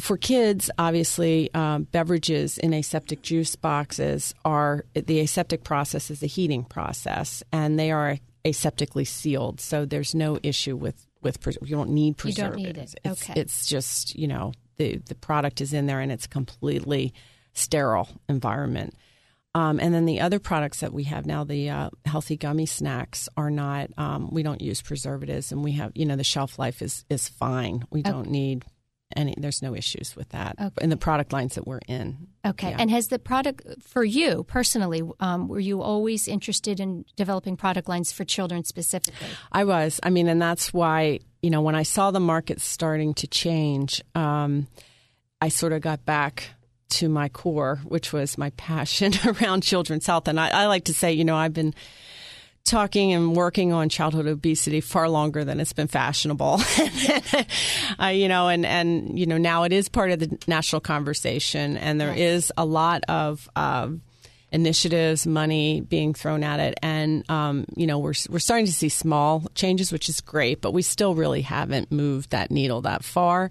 for 0.00 0.16
kids, 0.16 0.70
obviously, 0.78 1.52
um, 1.54 1.84
beverages 1.84 2.58
in 2.58 2.72
aseptic 2.72 3.22
juice 3.22 3.56
boxes 3.56 4.34
are 4.44 4.84
the 4.94 5.20
aseptic 5.20 5.64
process 5.64 6.10
is 6.10 6.22
a 6.22 6.26
heating 6.26 6.64
process, 6.64 7.42
and 7.52 7.78
they 7.78 7.90
are 7.90 8.18
aseptically 8.44 9.06
sealed. 9.06 9.60
So 9.60 9.84
there's 9.84 10.14
no 10.14 10.38
issue 10.42 10.76
with 10.76 11.04
with 11.20 11.40
pres- 11.40 11.58
you 11.62 11.74
don't 11.74 11.90
need 11.90 12.16
preservatives. 12.16 12.62
You 12.62 12.72
don't 12.72 12.76
need 12.76 12.82
it. 12.82 12.94
It's, 13.04 13.22
Okay. 13.30 13.40
it's 13.40 13.66
just 13.66 14.14
you 14.16 14.28
know 14.28 14.52
the 14.76 14.98
the 15.06 15.16
product 15.16 15.60
is 15.60 15.72
in 15.72 15.86
there 15.86 16.00
and 16.00 16.12
it's 16.12 16.26
completely 16.28 17.12
sterile 17.52 18.08
environment. 18.28 18.94
Um, 19.54 19.80
and 19.80 19.92
then 19.92 20.04
the 20.04 20.20
other 20.20 20.38
products 20.38 20.80
that 20.80 20.92
we 20.92 21.04
have 21.04 21.26
now, 21.26 21.42
the 21.42 21.70
uh, 21.70 21.90
healthy 22.04 22.36
gummy 22.36 22.66
snacks, 22.66 23.28
are 23.36 23.50
not. 23.50 23.90
Um, 23.98 24.30
we 24.30 24.44
don't 24.44 24.60
use 24.60 24.80
preservatives, 24.80 25.50
and 25.50 25.64
we 25.64 25.72
have 25.72 25.90
you 25.96 26.06
know 26.06 26.14
the 26.16 26.22
shelf 26.24 26.56
life 26.58 26.80
is 26.82 27.04
is 27.10 27.28
fine. 27.28 27.84
We 27.90 28.02
don't 28.02 28.30
need 28.30 28.64
any. 29.18 29.34
There's 29.36 29.60
no 29.62 29.74
issues 29.74 30.14
with 30.16 30.28
that 30.30 30.54
Okay. 30.60 30.84
in 30.84 30.90
the 30.90 30.96
product 30.96 31.32
lines 31.32 31.54
that 31.56 31.66
we're 31.66 31.80
in. 31.88 32.28
Okay. 32.46 32.70
Yeah. 32.70 32.76
And 32.78 32.90
has 32.90 33.08
the 33.08 33.18
product 33.18 33.62
for 33.82 34.04
you 34.04 34.44
personally? 34.44 35.02
Um, 35.20 35.48
were 35.48 35.60
you 35.60 35.82
always 35.82 36.28
interested 36.28 36.80
in 36.80 37.04
developing 37.16 37.56
product 37.56 37.88
lines 37.88 38.12
for 38.12 38.24
children 38.24 38.64
specifically? 38.64 39.28
I 39.52 39.64
was. 39.64 40.00
I 40.02 40.10
mean, 40.10 40.28
and 40.28 40.40
that's 40.40 40.72
why, 40.72 41.20
you 41.42 41.50
know, 41.50 41.60
when 41.62 41.74
I 41.74 41.82
saw 41.82 42.10
the 42.10 42.20
market 42.20 42.60
starting 42.60 43.12
to 43.14 43.26
change, 43.26 44.00
um, 44.14 44.66
I 45.40 45.48
sort 45.50 45.72
of 45.72 45.82
got 45.82 46.04
back 46.04 46.50
to 46.90 47.08
my 47.08 47.28
core, 47.28 47.80
which 47.84 48.12
was 48.14 48.38
my 48.38 48.50
passion 48.50 49.12
around 49.26 49.62
children's 49.62 50.06
health. 50.06 50.26
And 50.28 50.40
I, 50.40 50.48
I 50.62 50.66
like 50.66 50.84
to 50.84 50.94
say, 50.94 51.12
you 51.12 51.24
know, 51.24 51.36
I've 51.36 51.52
been 51.52 51.74
talking 52.68 53.12
and 53.12 53.34
working 53.34 53.72
on 53.72 53.88
childhood 53.88 54.26
obesity 54.26 54.80
far 54.80 55.08
longer 55.08 55.44
than 55.44 55.60
it's 55.60 55.72
been 55.72 55.88
fashionable. 55.88 56.60
uh, 58.00 58.06
you 58.06 58.28
know, 58.28 58.48
and, 58.48 58.64
and, 58.66 59.18
you 59.18 59.26
know, 59.26 59.38
now 59.38 59.64
it 59.64 59.72
is 59.72 59.88
part 59.88 60.10
of 60.10 60.18
the 60.18 60.38
national 60.46 60.80
conversation 60.80 61.76
and 61.76 62.00
there 62.00 62.12
is 62.12 62.52
a 62.56 62.64
lot 62.64 63.02
of, 63.08 63.48
um, 63.56 64.02
initiatives, 64.50 65.26
money 65.26 65.80
being 65.80 66.14
thrown 66.14 66.42
at 66.42 66.60
it, 66.60 66.78
and 66.82 67.28
um, 67.30 67.66
you 67.76 67.86
know 67.86 67.98
we're 67.98 68.14
we're 68.30 68.38
starting 68.38 68.66
to 68.66 68.72
see 68.72 68.88
small 68.88 69.44
changes, 69.54 69.92
which 69.92 70.08
is 70.08 70.20
great, 70.20 70.60
but 70.60 70.72
we 70.72 70.82
still 70.82 71.14
really 71.14 71.42
haven't 71.42 71.92
moved 71.92 72.30
that 72.30 72.50
needle 72.50 72.80
that 72.82 73.04
far. 73.04 73.50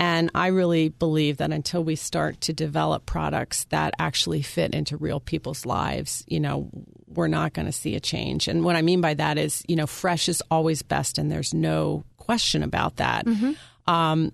And 0.00 0.30
I 0.34 0.46
really 0.46 0.88
believe 0.88 1.36
that 1.36 1.52
until 1.52 1.84
we 1.84 1.94
start 1.94 2.40
to 2.42 2.54
develop 2.54 3.04
products 3.04 3.64
that 3.64 3.92
actually 3.98 4.40
fit 4.40 4.74
into 4.74 4.96
real 4.96 5.20
people's 5.20 5.66
lives, 5.66 6.24
you 6.26 6.40
know, 6.40 6.70
we're 7.06 7.28
not 7.28 7.52
going 7.52 7.66
to 7.66 7.72
see 7.72 7.94
a 7.96 8.00
change. 8.00 8.48
And 8.48 8.64
what 8.64 8.76
I 8.76 8.82
mean 8.82 9.02
by 9.02 9.12
that 9.14 9.36
is, 9.36 9.62
you 9.68 9.76
know, 9.76 9.86
fresh 9.86 10.26
is 10.28 10.42
always 10.50 10.82
best, 10.82 11.18
and 11.18 11.30
there's 11.30 11.52
no 11.52 12.04
question 12.16 12.62
about 12.62 12.96
that. 12.96 13.26
Um, 13.86 14.32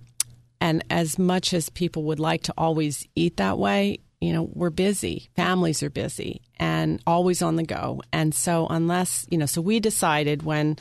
and 0.61 0.85
as 0.89 1.19
much 1.19 1.53
as 1.53 1.69
people 1.69 2.05
would 2.05 2.21
like 2.21 2.45
to 2.45 2.55
always 2.57 3.07
eat 3.17 3.39
that 3.39 3.59
way, 3.59 3.99
you 4.21 4.33
know, 4.33 4.49
we're 4.53 4.71
busy. 4.71 5.29
Families 5.35 5.83
are 5.83 5.91
busy 5.91 6.43
and 6.59 7.03
always 7.07 7.43
on 7.43 7.57
the 7.57 7.65
go. 7.65 8.03
And 8.13 8.35
so 8.35 8.67
unless, 8.71 9.27
you 9.31 9.39
know, 9.39 9.47
so 9.47 9.61
we 9.61 9.81
decided 9.81 10.43
when 10.43 10.77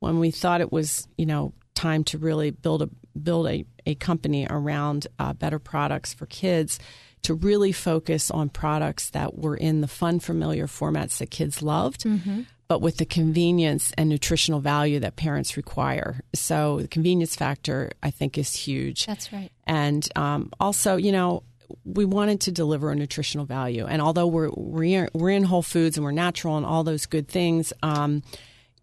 when 0.00 0.18
we 0.18 0.30
thought 0.30 0.60
it 0.60 0.72
was, 0.72 1.06
you 1.16 1.26
know, 1.26 1.52
time 1.74 2.04
to 2.04 2.18
really 2.18 2.50
build 2.50 2.82
a 2.82 2.88
build 3.16 3.46
a, 3.48 3.64
a 3.86 3.94
company 3.94 4.46
around 4.48 5.06
uh, 5.18 5.32
better 5.32 5.58
products 5.58 6.14
for 6.14 6.26
kids 6.26 6.78
to 7.22 7.34
really 7.34 7.72
focus 7.72 8.30
on 8.30 8.48
products 8.50 9.10
that 9.10 9.38
were 9.38 9.56
in 9.56 9.80
the 9.80 9.88
fun, 9.88 10.20
familiar 10.20 10.66
formats 10.66 11.18
that 11.18 11.30
kids 11.30 11.62
loved, 11.62 12.04
but 12.68 12.80
with 12.80 12.98
the 12.98 13.06
convenience 13.06 13.92
and 13.96 14.08
nutritional 14.08 14.60
value 14.60 15.00
that 15.00 15.16
parents 15.16 15.56
require. 15.56 16.20
So 16.34 16.80
the 16.80 16.88
convenience 16.88 17.34
factor, 17.34 17.92
I 18.02 18.10
think, 18.10 18.36
is 18.38 18.54
huge. 18.54 19.06
That's 19.06 19.32
right. 19.32 19.50
And 19.66 20.06
um, 20.16 20.50
also, 20.60 20.96
you 20.96 21.12
know, 21.12 21.42
we 21.84 22.04
wanted 22.04 22.40
to 22.42 22.52
deliver 22.52 22.90
a 22.90 22.94
nutritional 22.94 23.46
value. 23.46 23.86
And 23.86 24.02
although 24.02 24.26
we're 24.26 24.50
we're, 24.54 25.08
we're 25.14 25.30
in 25.30 25.44
Whole 25.44 25.62
Foods 25.62 25.96
and 25.96 26.04
we're 26.04 26.12
natural 26.12 26.56
and 26.58 26.66
all 26.66 26.84
those 26.84 27.06
good 27.06 27.26
things, 27.26 27.72
um, 27.82 28.22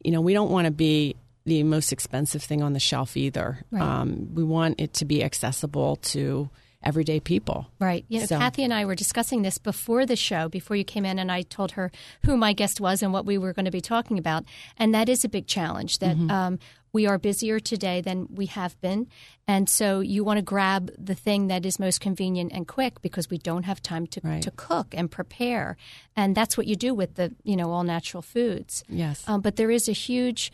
you 0.04 0.12
know, 0.12 0.22
we 0.22 0.34
don't 0.34 0.50
want 0.50 0.66
to 0.66 0.72
be 0.72 1.16
the 1.46 1.64
most 1.64 1.92
expensive 1.92 2.44
thing 2.44 2.62
on 2.62 2.74
the 2.74 2.80
shelf 2.80 3.18
either. 3.18 3.66
Right. 3.72 3.82
Um, 3.82 4.34
we 4.34 4.44
want 4.44 4.80
it 4.80 4.94
to 4.96 5.06
be 5.06 5.24
accessible 5.24 5.96
to 5.98 6.50
everyday 6.84 7.20
people. 7.20 7.68
Right. 7.80 8.06
Know, 8.10 8.26
So- 8.26 8.40
Kathy 8.40 8.64
and 8.64 8.74
I 8.74 8.86
were 8.86 8.96
discussing 8.96 9.44
this 9.44 9.58
before 9.60 10.06
the 10.08 10.16
show, 10.16 10.50
before 10.50 10.76
you 10.76 10.84
came 10.84 11.06
in, 11.06 11.20
and 11.20 11.32
I 11.32 11.44
told 11.44 11.72
her 11.74 11.92
who 12.26 12.36
my 12.38 12.54
guest 12.54 12.82
was 12.82 13.04
and 13.04 13.14
what 13.14 13.24
we 13.26 13.38
were 13.38 13.54
going 13.54 13.66
to 13.66 13.72
be 13.72 13.82
talking 13.82 14.18
about. 14.18 14.46
And 14.78 14.94
that 14.96 15.08
is 15.08 15.24
a 15.24 15.30
big 15.30 15.46
challenge 15.48 16.00
that 16.00 16.16
Mm-hmm. 16.16 16.32
um, 16.32 16.60
we 16.94 17.06
are 17.08 17.18
busier 17.18 17.60
today 17.60 18.02
than 18.02 18.28
we 18.34 18.48
have 18.48 18.80
been. 18.82 19.08
And 19.48 19.70
so 19.70 20.00
you 20.02 20.24
want 20.26 20.38
to 20.40 20.42
grab 20.44 20.92
the 20.98 21.16
thing 21.16 21.48
that 21.48 21.66
is 21.66 21.80
most 21.80 22.02
convenient 22.02 22.52
and 22.52 22.68
quick 22.68 23.02
because 23.02 23.30
we 23.30 23.38
don't 23.38 23.64
have 23.64 23.82
time 23.82 24.08
to, 24.08 24.22
Right. 24.24 24.42
to 24.42 24.52
cook 24.52 24.94
and 24.98 25.10
prepare. 25.10 25.78
And 26.18 26.36
that's 26.36 26.58
what 26.58 26.68
you 26.68 26.76
do 26.76 26.94
with 26.94 27.16
the, 27.16 27.34
you 27.44 27.56
know, 27.56 27.72
all 27.72 27.84
natural 27.84 28.22
foods. 28.24 28.84
Yes. 28.90 29.24
Um, 29.28 29.40
but 29.42 29.56
there 29.56 29.72
is 29.72 29.88
a 29.88 29.94
huge 29.94 30.52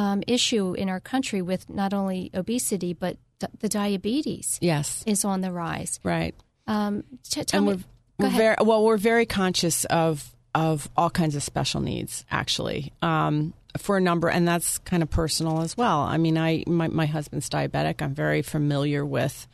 um, 0.00 0.22
issue 0.26 0.72
in 0.72 0.88
our 0.88 0.98
country 0.98 1.42
with 1.42 1.68
not 1.68 1.92
only 1.92 2.30
obesity, 2.32 2.94
but 2.94 3.18
th- 3.38 3.52
the 3.58 3.68
diabetes 3.68 4.58
yes. 4.62 5.04
is 5.06 5.26
on 5.26 5.42
the 5.42 5.52
rise. 5.52 6.00
Right. 6.02 6.34
Um, 6.66 7.04
t- 7.22 7.44
tell 7.44 7.58
and 7.58 7.66
me, 7.66 7.84
we're, 8.18 8.26
we're 8.26 8.36
very 8.36 8.56
well. 8.60 8.82
We're 8.82 8.96
very 8.96 9.26
conscious 9.26 9.84
of 9.84 10.34
of 10.54 10.88
all 10.96 11.10
kinds 11.10 11.36
of 11.36 11.42
special 11.42 11.82
needs, 11.82 12.24
actually, 12.30 12.92
um, 13.02 13.52
for 13.76 13.98
a 13.98 14.00
number, 14.00 14.30
and 14.30 14.48
that's 14.48 14.78
kind 14.78 15.02
of 15.02 15.10
personal 15.10 15.60
as 15.60 15.76
well. 15.76 16.00
I 16.00 16.16
mean, 16.16 16.38
I 16.38 16.64
my, 16.66 16.88
my 16.88 17.06
husband's 17.06 17.50
diabetic. 17.50 18.00
I'm 18.00 18.14
very 18.14 18.40
familiar 18.40 19.04
with, 19.04 19.46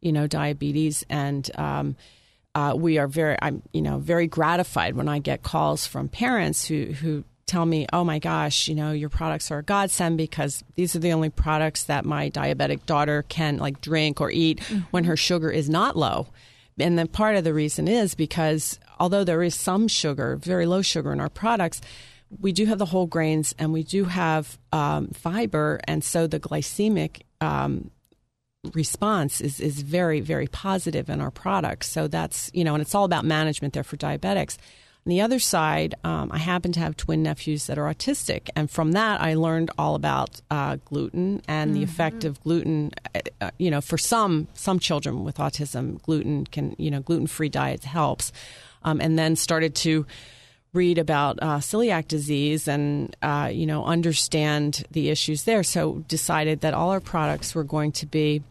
you 0.00 0.12
know, 0.12 0.26
diabetes, 0.26 1.04
and 1.10 1.50
um, 1.58 1.96
uh, 2.54 2.72
we 2.74 2.96
are 2.96 3.06
very, 3.06 3.36
I'm 3.42 3.62
you 3.74 3.82
know 3.82 3.98
very 3.98 4.28
gratified 4.28 4.96
when 4.96 5.08
I 5.08 5.18
get 5.18 5.42
calls 5.42 5.86
from 5.86 6.08
parents 6.08 6.64
who 6.64 6.86
who 6.86 7.24
tell 7.50 7.66
me, 7.66 7.86
oh 7.92 8.04
my 8.04 8.18
gosh, 8.18 8.68
you 8.68 8.74
know, 8.74 8.92
your 8.92 9.08
products 9.08 9.50
are 9.50 9.58
a 9.58 9.62
godsend 9.62 10.16
because 10.16 10.62
these 10.76 10.94
are 10.94 11.00
the 11.00 11.12
only 11.12 11.30
products 11.30 11.84
that 11.84 12.04
my 12.04 12.30
diabetic 12.30 12.86
daughter 12.86 13.24
can 13.28 13.58
like 13.58 13.80
drink 13.80 14.20
or 14.20 14.30
eat 14.30 14.60
when 14.92 15.04
her 15.04 15.16
sugar 15.16 15.50
is 15.50 15.68
not 15.68 15.96
low. 15.96 16.28
And 16.78 16.96
then 16.96 17.08
part 17.08 17.36
of 17.36 17.44
the 17.44 17.52
reason 17.52 17.88
is 17.88 18.14
because 18.14 18.78
although 18.98 19.24
there 19.24 19.42
is 19.42 19.54
some 19.54 19.88
sugar, 19.88 20.36
very 20.36 20.64
low 20.64 20.80
sugar 20.80 21.12
in 21.12 21.20
our 21.20 21.28
products, 21.28 21.80
we 22.38 22.52
do 22.52 22.66
have 22.66 22.78
the 22.78 22.86
whole 22.86 23.06
grains 23.06 23.54
and 23.58 23.72
we 23.72 23.82
do 23.82 24.04
have 24.04 24.56
um, 24.72 25.08
fiber, 25.08 25.80
and 25.88 26.04
so 26.04 26.28
the 26.28 26.38
glycemic 26.38 27.22
um, 27.40 27.90
response 28.72 29.40
is 29.40 29.58
is 29.58 29.82
very 29.82 30.20
very 30.20 30.46
positive 30.46 31.10
in 31.10 31.20
our 31.20 31.30
products. 31.32 31.88
So 31.88 32.06
that's 32.06 32.50
you 32.54 32.62
know, 32.62 32.74
and 32.74 32.82
it's 32.82 32.94
all 32.94 33.04
about 33.04 33.24
management 33.24 33.74
there 33.74 33.82
for 33.82 33.96
diabetics. 33.96 34.58
On 35.10 35.16
the 35.16 35.22
other 35.22 35.40
side, 35.40 35.96
um, 36.04 36.30
I 36.30 36.38
happen 36.38 36.70
to 36.70 36.78
have 36.78 36.96
twin 36.96 37.24
nephews 37.24 37.66
that 37.66 37.78
are 37.78 37.92
autistic, 37.92 38.48
and 38.54 38.70
from 38.70 38.92
that, 38.92 39.20
I 39.20 39.34
learned 39.34 39.72
all 39.76 39.96
about 39.96 40.40
uh, 40.52 40.76
gluten 40.84 41.42
and 41.48 41.72
mm-hmm. 41.72 41.80
the 41.80 41.82
effect 41.82 42.22
of 42.22 42.40
gluten. 42.44 42.92
Uh, 43.12 43.18
uh, 43.40 43.50
you 43.58 43.72
know, 43.72 43.80
for 43.80 43.98
some 43.98 44.46
some 44.54 44.78
children 44.78 45.24
with 45.24 45.38
autism, 45.38 46.00
gluten 46.02 46.46
can 46.46 46.76
you 46.78 46.92
know 46.92 47.00
gluten 47.00 47.26
free 47.26 47.48
diets 47.48 47.86
helps, 47.86 48.30
um, 48.84 49.00
and 49.00 49.18
then 49.18 49.34
started 49.34 49.74
to 49.74 50.06
read 50.72 50.96
about 50.96 51.40
uh, 51.42 51.58
celiac 51.58 52.06
disease 52.06 52.68
and 52.68 53.16
uh, 53.20 53.50
you 53.52 53.66
know 53.66 53.84
understand 53.84 54.84
the 54.92 55.10
issues 55.10 55.42
there. 55.42 55.64
So 55.64 56.04
decided 56.06 56.60
that 56.60 56.72
all 56.72 56.90
our 56.90 57.00
products 57.00 57.52
were 57.52 57.64
going 57.64 57.90
to 57.92 58.06
be 58.06 58.44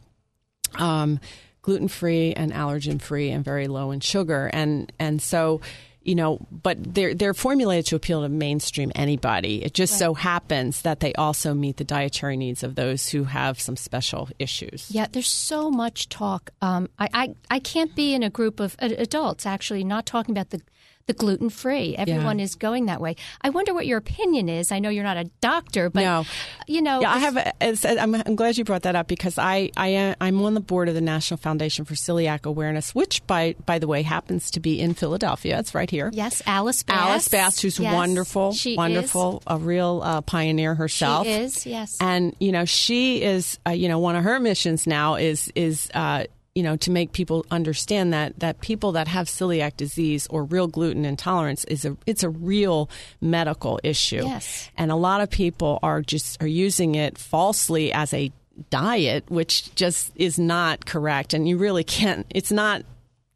um, 0.75 1.21
gluten 1.61 1.87
free 1.87 2.33
and 2.33 2.51
allergen 2.51 3.01
free 3.01 3.29
and 3.29 3.45
very 3.45 3.69
low 3.69 3.91
in 3.91 4.01
sugar, 4.01 4.49
and 4.51 4.91
and 4.99 5.21
so 5.21 5.61
you 6.09 6.15
know, 6.15 6.39
but 6.49 6.95
they're 6.95 7.13
they're 7.13 7.35
formulated 7.35 7.85
to 7.85 7.95
appeal 7.95 8.23
to 8.23 8.29
mainstream 8.29 8.91
anybody. 8.95 9.63
It 9.63 9.75
just 9.75 9.93
right. 9.93 9.99
so 9.99 10.13
happens 10.15 10.81
that 10.81 11.01
they 11.01 11.13
also 11.13 11.53
meet 11.53 11.77
the 11.77 11.83
dietary 11.83 12.35
needs 12.35 12.63
of 12.63 12.73
those 12.73 13.09
who 13.09 13.25
have 13.25 13.61
some 13.61 13.75
special 13.75 14.27
issues. 14.39 14.89
Yeah, 14.89 15.05
there's 15.11 15.29
so 15.29 15.69
much 15.69 16.09
talk. 16.09 16.49
Um, 16.63 16.89
I, 16.97 17.09
I 17.13 17.35
I 17.51 17.59
can't 17.59 17.95
be 17.95 18.15
in 18.15 18.23
a 18.23 18.29
group 18.31 18.59
of 18.59 18.75
adults 18.79 19.45
actually 19.45 19.83
not 19.83 20.07
talking 20.07 20.35
about 20.35 20.49
the 20.49 20.63
the 21.09 21.13
gluten 21.15 21.49
free. 21.49 21.95
Everyone 21.97 22.37
yeah. 22.37 22.45
is 22.45 22.53
going 22.53 22.85
that 22.85 23.01
way. 23.01 23.15
I 23.41 23.49
wonder 23.49 23.73
what 23.73 23.87
your 23.87 23.97
opinion 23.97 24.47
is. 24.47 24.71
I 24.71 24.77
know 24.77 24.89
you're 24.89 25.03
not 25.03 25.17
a 25.17 25.23
doctor, 25.41 25.89
but 25.89 26.01
no. 26.01 26.25
you 26.67 26.83
know, 26.83 27.01
yeah, 27.01 27.11
I 27.11 27.17
have. 27.17 27.35
A, 27.35 27.99
I'm, 27.99 28.13
I'm 28.13 28.35
glad 28.35 28.59
you 28.59 28.63
brought 28.63 28.83
that 28.83 28.95
up 28.95 29.07
because 29.07 29.39
I, 29.39 29.71
I 29.75 30.15
I'm 30.21 30.39
on 30.43 30.53
the 30.53 30.59
board 30.59 30.87
of 30.87 30.93
the 30.93 31.01
National 31.01 31.39
Foundation 31.39 31.83
for 31.83 31.95
Celiac 31.95 32.45
Awareness, 32.45 32.93
which 32.93 33.25
by 33.25 33.55
by 33.65 33.79
the 33.79 33.87
way 33.87 34.03
happens 34.03 34.51
to 34.51 34.59
be 34.59 34.79
in 34.79 34.93
Philadelphia. 34.93 35.57
It's 35.57 35.73
right 35.73 35.89
here. 35.89 36.11
Yes, 36.13 36.43
Alice 36.45 36.83
Bast. 36.83 37.09
Alice 37.09 37.27
Bast, 37.27 37.61
who's 37.63 37.79
yes, 37.79 37.91
wonderful, 37.91 38.55
wonderful, 38.77 39.37
is. 39.37 39.43
a 39.47 39.57
real 39.57 40.01
uh, 40.03 40.21
pioneer 40.21 40.75
herself. 40.75 41.25
She 41.25 41.33
is. 41.33 41.65
Yes, 41.65 41.97
and 41.99 42.35
you 42.39 42.51
know 42.51 42.65
she 42.65 43.23
is. 43.23 43.57
Uh, 43.65 43.71
you 43.71 43.87
know, 43.87 43.97
one 43.97 44.15
of 44.15 44.23
her 44.23 44.39
missions 44.39 44.85
now 44.85 45.15
is 45.15 45.51
is. 45.55 45.89
Uh, 45.91 46.25
you 46.55 46.63
know, 46.63 46.75
to 46.77 46.91
make 46.91 47.11
people 47.11 47.45
understand 47.51 48.13
that 48.13 48.39
that 48.39 48.59
people 48.59 48.91
that 48.93 49.07
have 49.07 49.27
celiac 49.27 49.77
disease 49.77 50.27
or 50.27 50.43
real 50.43 50.67
gluten 50.67 51.05
intolerance 51.05 51.63
is 51.65 51.85
a 51.85 51.95
it's 52.05 52.23
a 52.23 52.29
real 52.29 52.89
medical 53.21 53.79
issue. 53.83 54.23
Yes. 54.23 54.69
And 54.77 54.91
a 54.91 54.95
lot 54.95 55.21
of 55.21 55.29
people 55.29 55.79
are 55.83 56.01
just 56.01 56.41
are 56.41 56.47
using 56.47 56.95
it 56.95 57.17
falsely 57.17 57.93
as 57.93 58.13
a 58.13 58.31
diet, 58.69 59.29
which 59.29 59.73
just 59.75 60.11
is 60.15 60.37
not 60.39 60.85
correct. 60.85 61.33
And 61.33 61.47
you 61.47 61.57
really 61.57 61.83
can't. 61.83 62.25
It's 62.29 62.51
not. 62.51 62.83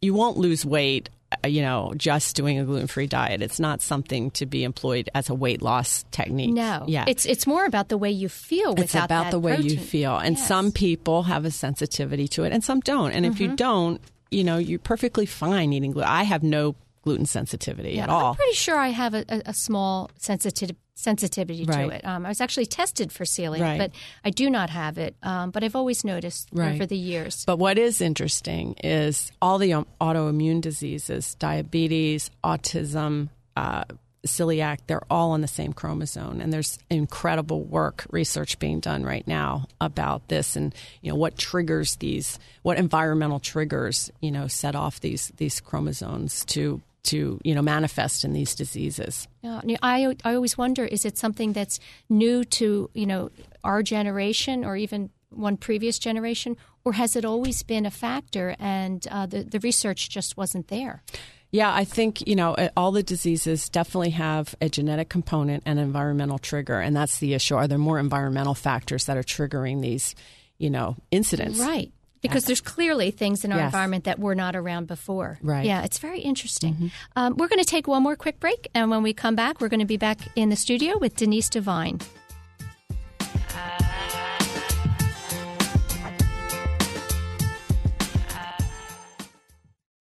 You 0.02 0.14
won't 0.14 0.38
lose 0.38 0.66
weight 0.66 1.10
you 1.46 1.62
know, 1.62 1.94
just 1.98 2.36
doing 2.36 2.60
a 2.60 2.66
gluten 2.66 2.88
free 2.88 3.08
diet. 3.08 3.42
It's 3.42 3.60
not 3.60 3.82
something 3.82 4.32
to 4.32 4.46
be 4.46 4.64
employed 4.64 5.10
as 5.14 5.30
a 5.30 5.34
weight 5.34 5.62
loss 5.62 6.06
technique. 6.12 6.54
No, 6.54 6.86
yeah, 6.88 7.06
it's 7.08 7.26
it's 7.26 7.48
more 7.48 7.66
about 7.66 7.90
the 7.90 7.98
way 7.98 8.12
you 8.12 8.30
feel. 8.30 8.74
It's 8.80 8.96
about 8.96 9.32
the 9.32 9.40
way 9.40 9.56
protein. 9.56 9.72
you 9.72 9.78
feel, 9.78 10.18
and 10.18 10.38
yes. 10.38 10.48
some 10.48 10.72
people 10.72 11.24
have 11.24 11.46
a 11.46 11.52
sensitivity 11.52 12.28
to 12.30 12.44
it, 12.44 12.54
and 12.54 12.64
some 12.64 12.80
don't. 12.80 13.12
And 13.12 13.26
mm-hmm. 13.26 13.34
if 13.34 13.40
you 13.40 13.48
mm-hmm. 13.48 13.56
don't, 13.56 14.02
you 14.32 14.44
know, 14.44 14.58
you're 14.58 14.80
perfectly 14.80 15.26
fine 15.26 15.74
eating 15.74 15.92
gluten. 15.92 16.10
I 16.10 16.24
have 16.24 16.44
no 16.44 16.76
gluten 17.04 17.26
sensitivity 17.26 17.92
yeah, 17.92 18.04
at 18.04 18.10
all. 18.10 18.32
I'm 18.32 18.36
pretty 18.36 18.56
sure 18.56 18.78
I 18.78 18.90
have 18.90 19.14
a, 19.14 19.26
a 19.46 19.54
small 19.54 20.10
sensitivity 20.18 20.78
sensitivity 20.96 21.66
right. 21.66 21.90
to 21.90 21.96
it. 21.96 22.06
Um, 22.06 22.26
I 22.26 22.30
was 22.30 22.42
actually 22.42 22.66
tested 22.66 23.12
for 23.12 23.24
celiac, 23.24 23.62
right. 23.62 23.78
but 23.78 23.92
I 24.24 24.30
do 24.30 24.50
not 24.50 24.70
have 24.70 24.98
it. 24.98 25.16
Um, 25.24 25.52
but 25.52 25.64
I've 25.64 25.76
always 25.76 26.04
noticed 26.04 26.50
right. 26.54 26.76
over 26.76 26.86
the 26.86 26.98
years. 26.98 27.44
But 27.46 27.58
what 27.58 27.78
is 27.78 28.02
interesting 28.02 28.76
is 28.84 29.32
all 29.42 29.58
the 29.58 29.74
um, 29.74 29.88
autoimmune 30.00 30.62
diseases, 30.62 31.36
diabetes, 31.36 32.30
autism, 32.44 33.30
uh, 33.56 33.86
celiac, 34.26 34.78
they're 34.88 35.04
all 35.10 35.32
on 35.32 35.42
the 35.42 35.48
same 35.48 35.74
chromosome. 35.74 36.40
And 36.40 36.54
there's 36.54 36.80
incredible 36.90 37.64
work, 37.64 38.06
research 38.10 38.58
being 38.60 38.80
done 38.80 39.04
right 39.04 39.28
now 39.28 39.68
about 39.82 40.28
this 40.30 40.56
and, 40.56 40.74
you 41.02 41.12
know, 41.12 41.18
what 41.18 41.38
triggers 41.38 41.98
these, 41.98 42.40
what 42.62 42.78
environmental 42.78 43.40
triggers, 43.40 44.12
you 44.22 44.32
know, 44.32 44.48
set 44.48 44.76
off 44.76 45.02
these, 45.02 45.32
these 45.38 45.60
chromosomes 45.60 46.46
to 46.46 46.82
to 47.04 47.40
you 47.44 47.54
know 47.54 47.62
manifest 47.62 48.24
in 48.24 48.34
these 48.34 48.56
diseases. 48.56 49.28
Yeah, 49.42 49.62
I 49.82 50.16
I 50.24 50.36
always 50.36 50.58
wonder 50.58 50.86
is 50.86 51.06
it 51.06 51.18
something 51.18 51.54
that's 51.54 51.80
new 52.10 52.44
to 52.46 52.90
you 52.94 53.06
know 53.06 53.30
our 53.64 53.84
generation 53.84 54.66
or 54.66 54.76
even 54.76 55.10
one 55.30 55.58
previous 55.58 56.00
generation, 56.00 56.58
or 56.86 56.94
has 56.94 57.16
it 57.16 57.26
always 57.26 57.64
been 57.64 57.86
a 57.86 57.92
factor 57.92 58.56
and 58.60 59.06
uh, 59.12 59.26
the 59.26 59.44
the 59.44 59.60
research 59.60 60.10
just 60.10 60.38
wasn't 60.38 60.68
there? 60.70 61.04
Yeah, 61.52 61.72
I 61.72 61.84
think 61.84 62.26
you 62.28 62.36
know 62.36 62.56
all 62.76 62.92
the 62.92 63.04
diseases 63.04 63.70
definitely 63.70 64.12
have 64.12 64.56
a 64.62 64.70
genetic 64.70 65.10
component 65.10 65.64
and 65.66 65.80
environmental 65.80 66.40
trigger, 66.40 66.80
and 66.80 66.96
that's 66.96 67.20
the 67.20 67.34
issue. 67.34 67.56
Are 67.56 67.68
there 67.68 67.78
more 67.78 68.00
environmental 68.00 68.56
factors 68.56 69.06
that 69.06 69.18
are 69.18 69.24
triggering 69.24 69.82
these, 69.82 70.16
you 70.58 70.70
know, 70.70 70.96
incidents? 71.12 71.60
Right 71.60 71.92
because 72.24 72.46
there's 72.46 72.62
clearly 72.62 73.12
things 73.12 73.46
in 73.46 73.52
our 73.52 73.60
yes. 73.60 73.66
environment 73.66 74.06
that 74.06 74.18
were 74.18 74.34
not 74.34 74.56
around 74.56 74.88
before. 74.88 75.38
Right. 75.44 75.66
Yeah, 75.66 75.84
it's 75.84 76.00
very 76.00 76.22
interesting. 76.22 76.74
Mm-hmm. 76.74 76.88
Um, 77.16 77.36
we're 77.38 77.50
going 77.50 77.60
to 77.60 77.66
take 77.66 77.88
one 77.88 78.02
more 78.02 78.16
quick 78.16 78.40
break, 78.40 78.68
and 78.74 78.90
when 78.90 79.04
we 79.04 79.14
come 79.14 79.36
back, 79.36 79.62
we're 79.62 79.70
going 79.70 79.82
to 79.82 79.86
be 79.86 79.98
back 79.98 80.20
in 80.36 80.50
the 80.50 80.56
studio 80.56 80.98
with 80.98 81.16
Denise 81.16 81.50
Devine. 81.50 82.00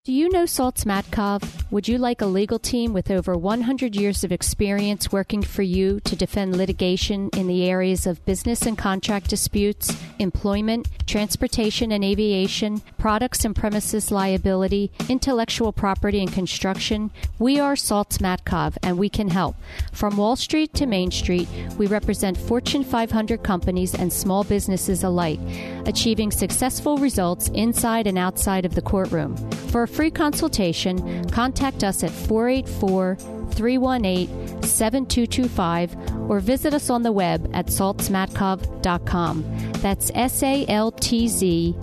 Do 0.05 0.13
you 0.13 0.29
know 0.29 0.43
Saltz 0.43 0.85
Matkov? 0.85 1.65
Would 1.71 1.89
you 1.89 1.97
like 1.97 2.21
a 2.21 2.27
legal 2.27 2.59
team 2.59 2.93
with 2.93 3.11
over 3.11 3.39
100 3.39 3.97
years 3.97 4.23
of 4.23 4.33
experience 4.33 5.11
working 5.11 5.41
for 5.41 5.63
you 5.63 5.99
to 6.01 6.15
defend 6.15 6.59
litigation 6.59 7.31
in 7.35 7.47
the 7.47 7.65
areas 7.65 8.07
of 8.07 8.23
business 8.27 8.67
and 8.67 8.77
contract 8.77 9.31
disputes, 9.31 9.97
employment, 10.19 10.89
transportation 11.07 11.91
and 11.91 12.05
aviation, 12.05 12.83
products 12.99 13.47
and 13.47 13.57
premises 13.57 14.11
liability, 14.11 14.93
intellectual 15.09 15.73
property 15.73 16.21
and 16.21 16.31
construction? 16.31 17.11
We 17.39 17.59
are 17.59 17.73
Saltz 17.73 18.19
Matkov 18.19 18.77
and 18.83 18.99
we 18.99 19.09
can 19.09 19.31
help. 19.31 19.57
From 19.93 20.19
Wall 20.19 20.37
Street 20.37 20.75
to 20.75 20.85
Main 20.85 21.13
Street, 21.13 21.49
we 21.79 21.87
represent 21.87 22.37
Fortune 22.37 22.85
500 22.85 23.43
companies 23.43 23.95
and 23.95 24.13
small 24.13 24.45
businesses 24.45 25.03
alike, 25.03 25.41
achieving 25.87 26.31
successful 26.31 26.99
results 26.99 27.49
inside 27.55 28.07
and 28.07 28.19
outside 28.19 28.67
of 28.67 28.75
the 28.75 28.83
courtroom. 28.83 29.35
For 29.71 29.87
free 29.95 30.11
consultation, 30.11 31.29
contact 31.31 31.85
us 31.85 32.03
at 32.03 32.11
484 32.11 33.17
318 33.51 34.63
7225 34.63 35.97
or 36.29 36.41
visit 36.41 36.75
us 36.75 36.91
on 36.91 37.03
the 37.03 37.13
web 37.13 37.49
at 37.55 37.67
saltzmatkov.com. 37.67 39.45
That's 39.75 40.11
S 40.15 40.43
A 40.43 40.67
L 40.69 40.91
T 40.91 41.29
Z 41.29 41.77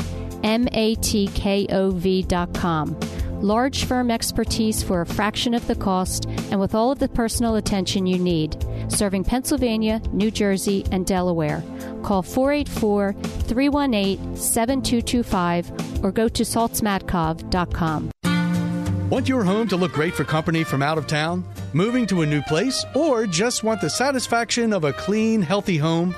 M 0.44 0.68
A 0.74 0.96
T 0.96 1.30
K 1.34 1.66
O 1.70 1.92
V.com. 1.92 3.00
Large 3.42 3.86
firm 3.86 4.12
expertise 4.12 4.84
for 4.84 5.02
a 5.02 5.06
fraction 5.06 5.54
of 5.54 5.66
the 5.66 5.76
cost 5.76 6.26
and 6.26 6.60
with 6.60 6.76
all 6.76 6.92
of 6.92 7.00
the 7.00 7.10
personal 7.10 7.56
attention 7.56 8.06
you 8.06 8.20
need. 8.20 8.64
Serving 8.90 9.24
Pennsylvania, 9.24 10.02
New 10.12 10.30
Jersey, 10.30 10.86
and 10.92 11.08
Delaware. 11.08 11.64
Call 12.04 12.22
484 12.22 13.14
318 13.14 14.36
7225 14.36 15.91
or 16.02 16.12
go 16.12 16.28
to 16.28 16.44
saltzmatkov.com. 16.44 18.12
Want 19.10 19.28
your 19.28 19.44
home 19.44 19.68
to 19.68 19.76
look 19.76 19.92
great 19.92 20.14
for 20.14 20.24
company 20.24 20.64
from 20.64 20.82
out 20.82 20.98
of 20.98 21.06
town? 21.06 21.44
Moving 21.74 22.08
to 22.08 22.22
a 22.22 22.26
new 22.26 22.42
place? 22.44 22.86
Or 22.96 23.28
just 23.28 23.62
want 23.62 23.82
the 23.82 23.90
satisfaction 23.90 24.72
of 24.72 24.86
a 24.86 24.94
clean, 24.94 25.42
healthy 25.42 25.78
home? 25.78 26.16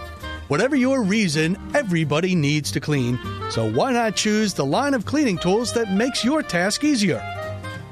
Whatever 0.48 0.76
your 0.76 1.02
reason, 1.02 1.58
everybody 1.74 2.36
needs 2.36 2.72
to 2.74 2.80
clean. 2.80 3.18
So 3.50 3.72
why 3.72 3.94
not 3.94 4.16
choose 4.16 4.54
the 4.54 4.66
line 4.66 4.94
of 4.94 5.06
cleaning 5.06 5.40
tools 5.40 5.74
that 5.74 5.92
makes 5.92 6.24
your 6.24 6.44
task 6.44 6.84
easier? 6.84 7.22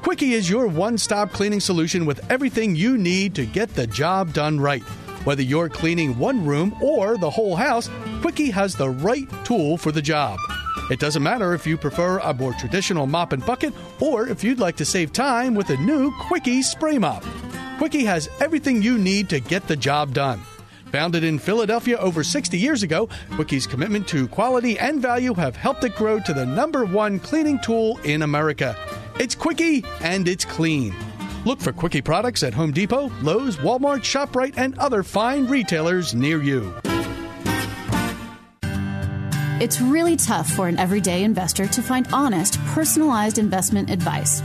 Quickie 0.02 0.34
is 0.34 0.48
your 0.48 0.68
one 0.68 0.98
stop 0.98 1.32
cleaning 1.32 1.60
solution 1.60 2.06
with 2.06 2.30
everything 2.30 2.76
you 2.76 2.96
need 2.96 3.34
to 3.34 3.46
get 3.46 3.74
the 3.74 3.88
job 3.88 4.32
done 4.32 4.60
right. 4.60 4.82
Whether 5.24 5.42
you're 5.42 5.68
cleaning 5.68 6.18
one 6.18 6.44
room 6.44 6.76
or 6.80 7.16
the 7.16 7.30
whole 7.30 7.56
house, 7.56 7.90
Quickie 8.20 8.50
has 8.50 8.76
the 8.76 8.90
right 8.90 9.28
tool 9.44 9.76
for 9.76 9.90
the 9.90 10.02
job. 10.02 10.38
It 10.90 10.98
doesn't 10.98 11.22
matter 11.22 11.54
if 11.54 11.66
you 11.66 11.76
prefer 11.76 12.18
a 12.18 12.34
more 12.34 12.52
traditional 12.54 13.06
mop 13.06 13.32
and 13.32 13.44
bucket 13.44 13.72
or 14.00 14.28
if 14.28 14.42
you'd 14.42 14.58
like 14.58 14.76
to 14.76 14.84
save 14.84 15.12
time 15.12 15.54
with 15.54 15.70
a 15.70 15.76
new 15.78 16.12
Quickie 16.20 16.62
spray 16.62 16.98
mop. 16.98 17.24
Quickie 17.78 18.04
has 18.04 18.28
everything 18.40 18.82
you 18.82 18.98
need 18.98 19.28
to 19.30 19.40
get 19.40 19.66
the 19.66 19.76
job 19.76 20.12
done. 20.12 20.40
Founded 20.90 21.24
in 21.24 21.38
Philadelphia 21.38 21.96
over 21.96 22.22
60 22.22 22.58
years 22.58 22.82
ago, 22.82 23.08
Quickie's 23.30 23.66
commitment 23.66 24.06
to 24.08 24.28
quality 24.28 24.78
and 24.78 25.00
value 25.00 25.32
have 25.34 25.56
helped 25.56 25.84
it 25.84 25.96
grow 25.96 26.20
to 26.20 26.34
the 26.34 26.44
number 26.44 26.84
one 26.84 27.18
cleaning 27.18 27.58
tool 27.60 27.98
in 28.04 28.22
America. 28.22 28.76
It's 29.18 29.34
Quickie 29.34 29.84
and 30.02 30.28
it's 30.28 30.44
clean. 30.44 30.94
Look 31.46 31.60
for 31.60 31.72
Quickie 31.72 32.02
products 32.02 32.42
at 32.42 32.54
Home 32.54 32.72
Depot, 32.72 33.10
Lowe's, 33.22 33.56
Walmart, 33.56 34.00
ShopRite, 34.00 34.58
and 34.58 34.78
other 34.78 35.02
fine 35.02 35.46
retailers 35.46 36.14
near 36.14 36.42
you. 36.42 36.74
It's 39.62 39.80
really 39.80 40.16
tough 40.16 40.50
for 40.50 40.66
an 40.66 40.76
everyday 40.76 41.22
investor 41.22 41.68
to 41.68 41.82
find 41.82 42.08
honest, 42.12 42.58
personalized 42.74 43.38
investment 43.38 43.90
advice. 43.90 44.42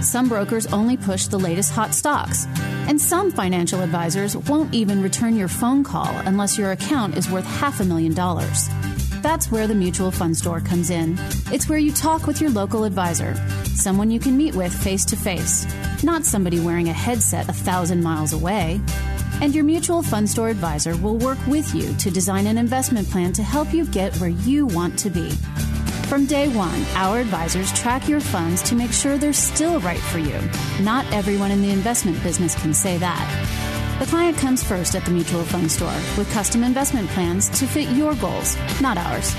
Some 0.00 0.28
brokers 0.28 0.68
only 0.68 0.96
push 0.96 1.26
the 1.26 1.40
latest 1.40 1.72
hot 1.72 1.92
stocks. 1.92 2.46
And 2.86 3.00
some 3.00 3.32
financial 3.32 3.80
advisors 3.80 4.36
won't 4.36 4.72
even 4.72 5.02
return 5.02 5.34
your 5.34 5.48
phone 5.48 5.82
call 5.82 6.06
unless 6.24 6.56
your 6.56 6.70
account 6.70 7.16
is 7.16 7.28
worth 7.28 7.46
half 7.46 7.80
a 7.80 7.84
million 7.84 8.14
dollars. 8.14 8.68
That's 9.22 9.50
where 9.50 9.66
the 9.66 9.74
Mutual 9.74 10.10
Fund 10.10 10.34
Store 10.34 10.60
comes 10.60 10.88
in. 10.88 11.16
It's 11.52 11.68
where 11.68 11.78
you 11.78 11.92
talk 11.92 12.26
with 12.26 12.40
your 12.40 12.48
local 12.48 12.84
advisor, 12.84 13.34
someone 13.66 14.10
you 14.10 14.18
can 14.18 14.34
meet 14.34 14.54
with 14.54 14.72
face 14.72 15.04
to 15.06 15.16
face, 15.16 15.66
not 16.02 16.24
somebody 16.24 16.58
wearing 16.58 16.88
a 16.88 16.94
headset 16.94 17.46
a 17.48 17.52
thousand 17.52 18.02
miles 18.02 18.32
away. 18.32 18.80
And 19.42 19.54
your 19.54 19.64
Mutual 19.64 20.02
Fund 20.02 20.28
Store 20.28 20.48
advisor 20.48 20.96
will 20.96 21.18
work 21.18 21.38
with 21.46 21.74
you 21.74 21.94
to 21.96 22.10
design 22.10 22.46
an 22.46 22.56
investment 22.56 23.08
plan 23.10 23.32
to 23.34 23.42
help 23.42 23.74
you 23.74 23.84
get 23.86 24.16
where 24.16 24.30
you 24.30 24.66
want 24.66 24.98
to 25.00 25.10
be. 25.10 25.30
From 26.08 26.24
day 26.24 26.48
one, 26.48 26.82
our 26.94 27.18
advisors 27.18 27.72
track 27.72 28.08
your 28.08 28.20
funds 28.20 28.62
to 28.64 28.74
make 28.74 28.92
sure 28.92 29.18
they're 29.18 29.32
still 29.34 29.80
right 29.80 30.00
for 30.00 30.18
you. 30.18 30.40
Not 30.82 31.04
everyone 31.12 31.50
in 31.50 31.60
the 31.60 31.70
investment 31.70 32.22
business 32.22 32.60
can 32.60 32.72
say 32.72 32.96
that. 32.98 33.69
The 34.00 34.06
client 34.06 34.38
comes 34.38 34.64
first 34.64 34.94
at 34.94 35.04
the 35.04 35.10
mutual 35.10 35.44
fund 35.44 35.70
store 35.70 35.92
with 36.16 36.32
custom 36.32 36.64
investment 36.64 37.06
plans 37.10 37.50
to 37.60 37.66
fit 37.66 37.86
your 37.90 38.14
goals, 38.14 38.56
not 38.80 38.96
ours. 38.96 39.36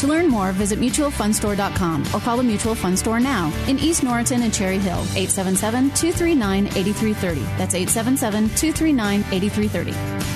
To 0.00 0.08
learn 0.08 0.26
more, 0.26 0.50
visit 0.50 0.80
mutualfundstore.com 0.80 2.06
or 2.12 2.18
call 2.18 2.36
the 2.36 2.42
Mutual 2.42 2.74
Fund 2.74 2.98
Store 2.98 3.20
now 3.20 3.52
in 3.68 3.78
East 3.78 4.02
Norriton 4.02 4.42
and 4.42 4.52
Cherry 4.52 4.78
Hill, 4.78 4.98
877 5.14 5.90
239 5.90 6.66
8330. 6.66 7.40
That's 7.56 7.76
877 7.76 8.48
239 8.56 9.20
8330. 9.30 10.35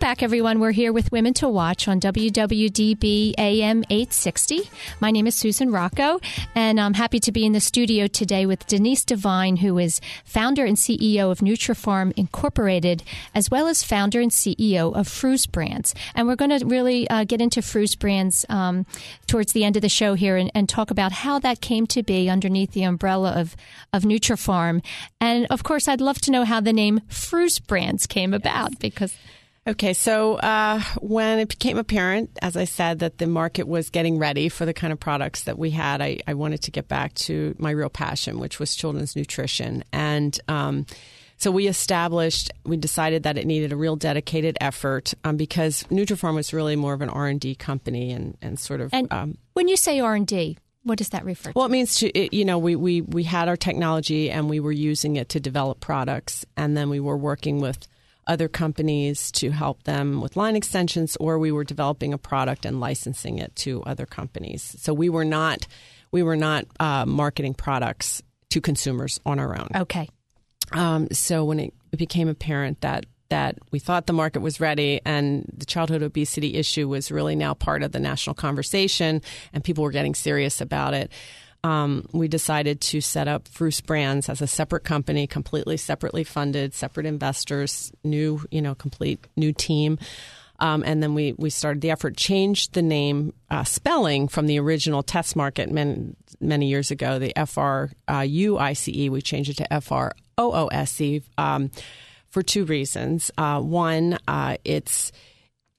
Back, 0.00 0.22
everyone. 0.22 0.60
We're 0.60 0.70
here 0.70 0.94
with 0.94 1.12
Women 1.12 1.34
to 1.34 1.48
Watch 1.48 1.86
on 1.86 2.00
WWDB 2.00 3.34
AM 3.36 3.84
860. 3.90 4.62
My 4.98 5.10
name 5.10 5.26
is 5.26 5.34
Susan 5.34 5.70
Rocco, 5.70 6.20
and 6.54 6.80
I'm 6.80 6.94
happy 6.94 7.20
to 7.20 7.30
be 7.30 7.44
in 7.44 7.52
the 7.52 7.60
studio 7.60 8.06
today 8.06 8.46
with 8.46 8.66
Denise 8.66 9.04
Devine, 9.04 9.56
who 9.56 9.76
is 9.76 10.00
founder 10.24 10.64
and 10.64 10.78
CEO 10.78 11.30
of 11.30 11.40
Nutrapharm 11.40 12.14
Incorporated, 12.16 13.02
as 13.34 13.50
well 13.50 13.68
as 13.68 13.84
founder 13.84 14.22
and 14.22 14.30
CEO 14.30 14.96
of 14.96 15.06
Froose 15.06 15.46
Brands. 15.46 15.94
And 16.14 16.26
we're 16.26 16.34
going 16.34 16.58
to 16.58 16.64
really 16.64 17.08
uh, 17.10 17.24
get 17.24 17.42
into 17.42 17.60
Froose 17.60 17.98
Brands 17.98 18.46
um, 18.48 18.86
towards 19.26 19.52
the 19.52 19.64
end 19.64 19.76
of 19.76 19.82
the 19.82 19.90
show 19.90 20.14
here 20.14 20.38
and, 20.38 20.50
and, 20.54 20.66
talk 20.66 20.90
about 20.90 21.12
how 21.12 21.38
that 21.40 21.60
came 21.60 21.86
to 21.88 22.02
be 22.02 22.30
underneath 22.30 22.72
the 22.72 22.84
umbrella 22.84 23.32
of, 23.32 23.54
of 23.92 24.04
Nutrapharm. 24.04 24.82
And 25.20 25.46
of 25.50 25.62
course, 25.62 25.88
I'd 25.88 26.00
love 26.00 26.22
to 26.22 26.30
know 26.30 26.44
how 26.44 26.60
the 26.60 26.72
name 26.72 27.00
Froose 27.10 27.58
Brands 27.58 28.06
came 28.06 28.32
about 28.32 28.78
because 28.78 29.14
Okay, 29.66 29.92
so 29.92 30.36
uh, 30.36 30.80
when 31.00 31.38
it 31.38 31.48
became 31.48 31.76
apparent, 31.76 32.30
as 32.40 32.56
I 32.56 32.64
said, 32.64 33.00
that 33.00 33.18
the 33.18 33.26
market 33.26 33.68
was 33.68 33.90
getting 33.90 34.18
ready 34.18 34.48
for 34.48 34.64
the 34.64 34.72
kind 34.72 34.90
of 34.90 34.98
products 34.98 35.44
that 35.44 35.58
we 35.58 35.70
had, 35.70 36.00
I, 36.00 36.18
I 36.26 36.34
wanted 36.34 36.62
to 36.62 36.70
get 36.70 36.88
back 36.88 37.12
to 37.14 37.54
my 37.58 37.70
real 37.70 37.90
passion, 37.90 38.38
which 38.38 38.58
was 38.58 38.74
children's 38.74 39.14
nutrition. 39.14 39.84
And 39.92 40.38
um, 40.48 40.86
so 41.36 41.50
we 41.50 41.68
established, 41.68 42.50
we 42.64 42.78
decided 42.78 43.24
that 43.24 43.36
it 43.36 43.46
needed 43.46 43.70
a 43.72 43.76
real 43.76 43.96
dedicated 43.96 44.56
effort 44.62 45.12
um, 45.24 45.36
because 45.36 45.84
Nutrapharm 45.84 46.34
was 46.34 46.54
really 46.54 46.74
more 46.74 46.94
of 46.94 47.02
an 47.02 47.10
R 47.10 47.26
and 47.26 47.38
D 47.38 47.54
company 47.54 48.12
and, 48.12 48.38
and 48.40 48.58
sort 48.58 48.80
of. 48.80 48.94
And 48.94 49.12
um, 49.12 49.36
when 49.52 49.68
you 49.68 49.76
say 49.76 50.00
R 50.00 50.14
and 50.14 50.26
D, 50.26 50.56
what 50.84 50.96
does 50.96 51.10
that 51.10 51.26
refer 51.26 51.52
to? 51.52 51.58
Well, 51.58 51.66
it 51.66 51.70
means 51.70 51.96
to 51.96 52.08
it, 52.18 52.32
you 52.32 52.46
know 52.46 52.58
we, 52.58 52.76
we 52.76 53.02
we 53.02 53.24
had 53.24 53.48
our 53.48 53.56
technology 53.56 54.30
and 54.30 54.48
we 54.48 54.60
were 54.60 54.72
using 54.72 55.16
it 55.16 55.28
to 55.30 55.40
develop 55.40 55.80
products, 55.80 56.46
and 56.56 56.74
then 56.74 56.88
we 56.88 57.00
were 57.00 57.18
working 57.18 57.60
with 57.60 57.86
other 58.30 58.48
companies 58.48 59.32
to 59.32 59.50
help 59.50 59.82
them 59.82 60.20
with 60.20 60.36
line 60.36 60.54
extensions, 60.54 61.16
or 61.16 61.36
we 61.38 61.50
were 61.50 61.64
developing 61.64 62.14
a 62.14 62.18
product 62.18 62.64
and 62.64 62.78
licensing 62.78 63.38
it 63.38 63.54
to 63.56 63.82
other 63.82 64.06
companies. 64.06 64.76
So 64.78 64.94
we 64.94 65.08
were 65.08 65.24
not 65.24 65.66
we 66.12 66.22
were 66.22 66.36
not 66.36 66.64
uh, 66.78 67.06
marketing 67.06 67.54
products 67.54 68.22
to 68.50 68.60
consumers 68.60 69.20
on 69.26 69.38
our 69.38 69.58
own. 69.58 69.68
Okay. 69.74 70.08
Um, 70.72 71.08
so 71.10 71.44
when 71.44 71.58
it 71.58 71.74
became 71.96 72.28
apparent 72.28 72.80
that 72.82 73.06
that 73.30 73.58
we 73.70 73.78
thought 73.78 74.06
the 74.06 74.12
market 74.12 74.40
was 74.40 74.60
ready 74.60 75.00
and 75.04 75.44
the 75.56 75.64
childhood 75.64 76.02
obesity 76.02 76.54
issue 76.54 76.88
was 76.88 77.10
really 77.10 77.36
now 77.36 77.54
part 77.54 77.82
of 77.82 77.92
the 77.92 78.00
national 78.00 78.34
conversation 78.34 79.22
and 79.52 79.64
people 79.64 79.82
were 79.84 79.92
getting 79.92 80.14
serious 80.14 80.60
about 80.60 80.94
it 80.94 81.10
um, 81.62 82.06
we 82.12 82.28
decided 82.28 82.80
to 82.80 83.00
set 83.00 83.28
up 83.28 83.48
Froose 83.48 83.84
Brands 83.84 84.28
as 84.28 84.40
a 84.40 84.46
separate 84.46 84.84
company, 84.84 85.26
completely 85.26 85.76
separately 85.76 86.24
funded, 86.24 86.74
separate 86.74 87.06
investors, 87.06 87.92
new, 88.02 88.44
you 88.50 88.62
know, 88.62 88.74
complete 88.74 89.26
new 89.36 89.52
team. 89.52 89.98
Um, 90.58 90.82
and 90.84 91.02
then 91.02 91.14
we, 91.14 91.32
we 91.38 91.48
started 91.48 91.80
the 91.80 91.90
effort, 91.90 92.16
changed 92.16 92.74
the 92.74 92.82
name 92.82 93.32
uh, 93.50 93.64
spelling 93.64 94.28
from 94.28 94.46
the 94.46 94.60
original 94.60 95.02
test 95.02 95.34
market 95.34 95.70
many, 95.70 96.14
many 96.38 96.68
years 96.68 96.90
ago, 96.90 97.18
the 97.18 97.34
F 97.36 97.56
R 97.56 97.90
U 98.08 98.58
I 98.58 98.74
C 98.74 99.04
E. 99.04 99.08
We 99.08 99.22
changed 99.22 99.50
it 99.50 99.56
to 99.56 99.72
F 99.72 99.90
R 99.90 100.12
O 100.36 100.52
O 100.52 100.66
S 100.66 101.00
E 101.00 101.22
um, 101.38 101.70
for 102.28 102.42
two 102.42 102.66
reasons. 102.66 103.30
Uh, 103.38 103.60
one, 103.60 104.18
uh, 104.28 104.58
it's 104.64 105.12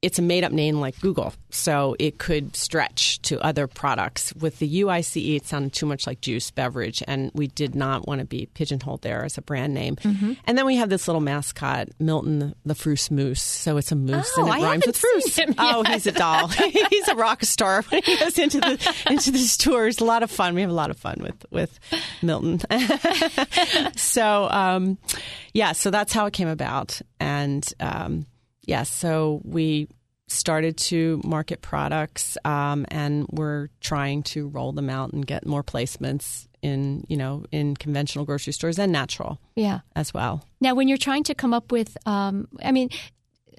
it's 0.01 0.17
a 0.17 0.21
made 0.21 0.43
up 0.43 0.51
name 0.51 0.79
like 0.79 0.99
Google, 0.99 1.33
so 1.51 1.95
it 1.99 2.17
could 2.17 2.55
stretch 2.55 3.21
to 3.23 3.39
other 3.41 3.67
products. 3.67 4.33
With 4.33 4.57
the 4.57 4.81
UICE, 4.81 5.35
it 5.35 5.45
sounded 5.45 5.73
too 5.73 5.85
much 5.85 6.07
like 6.07 6.21
juice 6.21 6.49
beverage, 6.49 7.03
and 7.07 7.31
we 7.35 7.47
did 7.47 7.75
not 7.75 8.07
want 8.07 8.19
to 8.19 8.25
be 8.25 8.47
pigeonholed 8.47 9.03
there 9.03 9.23
as 9.23 9.37
a 9.37 9.43
brand 9.43 9.75
name. 9.75 9.97
Mm-hmm. 9.97 10.33
And 10.45 10.57
then 10.57 10.65
we 10.65 10.77
have 10.77 10.89
this 10.89 11.07
little 11.07 11.21
mascot, 11.21 11.89
Milton 11.99 12.55
the 12.65 12.73
Froose 12.73 13.11
Moose. 13.11 13.41
So 13.41 13.77
it's 13.77 13.91
a 13.91 13.95
moose 13.95 14.31
oh, 14.37 14.41
and 14.41 14.49
it 14.49 14.53
I 14.53 14.61
rhymes 14.63 14.87
with 14.87 14.99
Froose. 14.99 15.55
Oh, 15.59 15.83
he's 15.83 16.07
a 16.07 16.11
doll. 16.11 16.47
he's 16.89 17.07
a 17.07 17.15
rock 17.15 17.43
star 17.43 17.83
when 17.83 18.01
he 18.01 18.17
goes 18.17 18.39
into 18.39 18.59
the 18.59 18.95
into 19.09 19.29
these 19.29 19.55
tours. 19.55 19.99
A 19.99 20.05
lot 20.05 20.23
of 20.23 20.31
fun. 20.31 20.55
We 20.55 20.61
have 20.61 20.71
a 20.71 20.73
lot 20.73 20.89
of 20.89 20.97
fun 20.97 21.17
with 21.19 21.45
with 21.51 21.79
Milton. 22.23 22.59
so 23.95 24.47
um, 24.49 24.97
yeah, 25.53 25.73
so 25.73 25.91
that's 25.91 26.11
how 26.11 26.25
it 26.25 26.33
came 26.33 26.47
about, 26.47 27.01
and. 27.19 27.67
Um, 27.79 28.25
yes, 28.65 28.89
so 28.89 29.41
we 29.43 29.87
started 30.27 30.77
to 30.77 31.21
market 31.25 31.61
products 31.61 32.37
um, 32.45 32.85
and 32.89 33.27
we're 33.31 33.67
trying 33.81 34.23
to 34.23 34.47
roll 34.47 34.71
them 34.71 34.89
out 34.89 35.11
and 35.11 35.27
get 35.27 35.45
more 35.45 35.63
placements 35.63 36.47
in 36.61 37.03
you 37.09 37.17
know 37.17 37.43
in 37.51 37.75
conventional 37.75 38.23
grocery 38.23 38.53
stores 38.53 38.79
and 38.79 38.91
natural 38.91 39.39
yeah. 39.55 39.79
as 39.95 40.13
well. 40.13 40.45
Now 40.59 40.75
when 40.75 40.87
you're 40.87 40.97
trying 40.97 41.23
to 41.23 41.35
come 41.35 41.53
up 41.53 41.71
with 41.71 41.97
um, 42.05 42.47
i 42.63 42.71
mean 42.71 42.89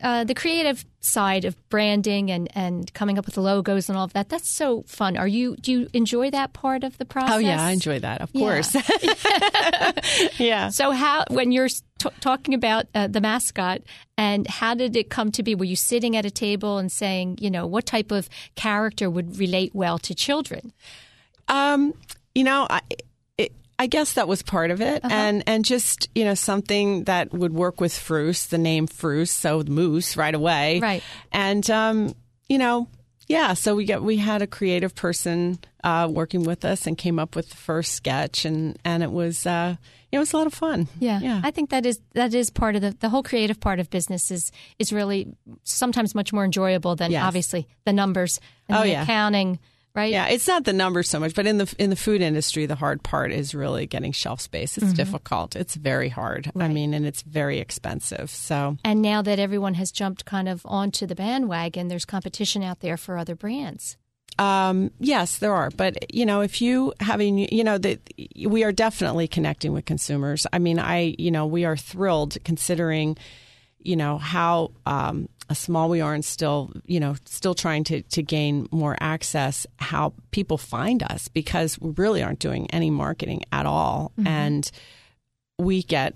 uh, 0.03 0.25
the 0.25 0.35
creative 0.35 0.85
side 1.01 1.45
of 1.45 1.57
branding 1.69 2.31
and, 2.31 2.49
and 2.55 2.93
coming 2.95 3.19
up 3.19 3.27
with 3.27 3.35
the 3.35 3.41
logos 3.41 3.89
and 3.89 3.97
all 3.99 4.05
of 4.05 4.13
that 4.13 4.29
that's 4.29 4.49
so 4.49 4.83
fun. 4.83 5.17
Are 5.17 5.27
you 5.27 5.57
do 5.57 5.73
you 5.73 5.89
enjoy 5.93 6.31
that 6.31 6.53
part 6.53 6.85
of 6.85 6.99
the 6.99 7.05
process 7.05 7.35
oh 7.35 7.39
yeah 7.39 7.63
i 7.63 7.71
enjoy 7.71 7.99
that 8.01 8.21
of 8.21 8.33
course. 8.33 8.77
Yeah. 10.39 10.69
So 10.71 10.91
how 10.93 11.25
when 11.31 11.53
you're 11.53 11.69
t- 11.69 12.09
talking 12.21 12.55
about 12.55 12.87
uh, 12.95 13.07
the 13.07 13.21
mascot 13.21 13.83
and 14.17 14.47
how 14.47 14.75
did 14.75 14.97
it 14.97 15.11
come 15.11 15.31
to 15.33 15.43
be? 15.43 15.55
Were 15.55 15.65
you 15.65 15.77
sitting 15.77 16.17
at 16.17 16.25
a 16.25 16.31
table 16.31 16.79
and 16.79 16.91
saying 16.91 17.39
you 17.41 17.51
know 17.51 17.67
what 17.67 17.87
type 17.87 18.11
of 18.11 18.29
character 18.55 19.09
would 19.11 19.39
relate 19.39 19.75
well 19.75 19.99
to 19.99 20.15
children? 20.15 20.73
Um, 21.49 21.95
you 22.35 22.45
know 22.45 22.67
I, 22.69 22.81
I 23.83 23.89
guess 23.89 24.13
that 24.13 24.29
was 24.29 24.43
part 24.43 24.71
of 24.71 24.81
it, 24.81 25.05
uh-huh. 25.05 25.13
and 25.13 25.43
and 25.45 25.65
just 25.65 26.09
you 26.15 26.25
know 26.25 26.35
something 26.35 27.03
that 27.05 27.33
would 27.33 27.53
work 27.53 27.81
with 27.81 27.93
Froose, 27.93 28.49
the 28.49 28.57
name 28.57 28.87
Froose, 28.87 29.31
so 29.31 29.65
the 29.65 29.73
moose 29.73 30.17
right 30.17 30.37
away, 30.37 30.79
right? 30.79 31.03
And 31.33 31.69
um, 31.69 32.15
you 32.49 32.59
know, 32.59 32.87
yeah, 33.27 33.55
so 33.55 33.75
we 33.75 33.85
get 33.85 34.01
we 34.01 34.19
had 34.19 34.41
a 34.41 34.47
creative 34.47 34.95
person 34.95 35.59
uh, 35.83 36.09
working 36.09 36.45
with 36.45 36.65
us 36.65 36.87
and 36.87 36.97
came 36.97 37.19
up 37.19 37.35
with 37.35 37.51
the 37.51 37.57
first 37.57 37.95
sketch, 37.95 38.45
and 38.45 38.79
and 38.85 39.03
it 39.03 39.11
was. 39.11 39.47
Uh, 39.47 39.75
it 40.13 40.19
was 40.19 40.35
a 40.35 40.37
lot 40.37 40.47
of 40.47 40.53
fun. 40.53 40.89
Yeah. 40.99 41.21
yeah, 41.21 41.41
I 41.43 41.51
think 41.51 41.71
that 41.71 41.87
is 41.87 41.99
that 42.13 42.35
is 42.35 42.51
part 42.51 42.77
of 42.77 42.83
the 42.83 42.95
the 43.01 43.09
whole 43.09 43.23
creative 43.23 43.59
part 43.59 43.81
of 43.81 43.89
business 43.89 44.31
is 44.31 44.53
is 44.79 44.93
really 44.93 45.35
sometimes 45.65 46.15
much 46.15 46.35
more 46.35 46.45
enjoyable 46.45 46.95
than 46.95 47.11
yes. 47.11 47.25
obviously 47.25 47.67
the 47.87 47.95
numbers 47.95 48.39
and 48.69 48.77
oh, 48.77 48.83
the 48.83 48.91
yeah. 48.91 49.03
accounting 49.05 49.59
right? 49.95 50.11
Yeah, 50.11 50.29
it's 50.29 50.47
not 50.47 50.65
the 50.65 50.73
numbers 50.73 51.09
so 51.09 51.21
much, 51.21 51.35
but 51.35 51.47
in 51.47 51.59
the 51.59 51.75
in 51.79 51.91
the 51.91 51.97
food 51.97 52.21
industry, 52.21 52.67
the 52.67 52.75
hard 52.75 53.03
part 53.03 53.33
is 53.33 53.55
really 53.55 53.87
getting 53.87 54.13
shelf 54.13 54.41
space. 54.41 54.77
It's 54.77 54.87
mm-hmm. 54.87 54.95
difficult. 54.95 55.57
It's 55.57 55.75
very 55.75 56.09
hard. 56.09 56.51
Right. 56.55 56.67
I 56.67 56.69
mean, 56.69 56.95
and 56.95 57.07
it's 57.07 57.23
very 57.23 57.59
expensive. 57.59 58.31
So 58.31 58.77
and 58.85 59.03
now 59.03 59.23
that 59.23 59.39
everyone 59.39 59.75
has 59.75 59.93
jumped 59.93 60.25
kind 60.25 60.49
of 60.49 60.63
onto 60.65 61.07
the 61.07 61.15
bandwagon, 61.15 61.89
there's 61.89 62.05
competition 62.05 62.63
out 62.63 62.81
there 62.81 62.97
for 62.97 63.19
other 63.19 63.35
brands. 63.35 63.97
Um, 64.39 64.91
yes, 64.99 65.39
there 65.39 65.53
are, 65.55 65.71
but 65.71 66.13
you 66.13 66.25
know, 66.25 66.41
if 66.41 66.63
you 66.63 66.95
having, 67.01 67.39
you 67.39 67.63
know, 67.63 67.79
that 67.79 68.01
we 68.47 68.65
are 68.65 68.73
definitely 68.73 69.29
connecting 69.29 69.73
with 69.73 69.85
consumers. 69.85 70.47
I 70.53 70.59
mean, 70.59 70.79
I, 70.79 71.15
you 71.19 71.31
know, 71.31 71.47
we 71.47 71.65
are 71.65 71.77
thrilled 71.77 72.39
considering, 72.45 73.19
you 73.79 73.97
know, 73.97 74.19
how 74.19 74.73
um, 74.87 75.29
small 75.55 75.89
we 75.89 76.01
are 76.01 76.15
and 76.15 76.25
still, 76.25 76.73
you 76.87 77.01
know, 77.01 77.17
still 77.25 77.55
trying 77.55 77.85
to, 77.85 78.03
to 78.03 78.23
gain 78.23 78.69
more 78.71 78.97
access, 79.01 79.67
how 79.79 80.15
people 80.31 80.59
find 80.59 81.03
us 81.03 81.29
because 81.29 81.79
we 81.81 81.93
really 81.97 82.23
aren't 82.23 82.39
doing 82.39 82.71
any 82.71 82.91
marketing 82.91 83.43
at 83.53 83.67
all. 83.67 84.13
Mm-hmm. 84.17 84.27
And 84.27 84.71
we 85.59 85.83
get 85.83 86.15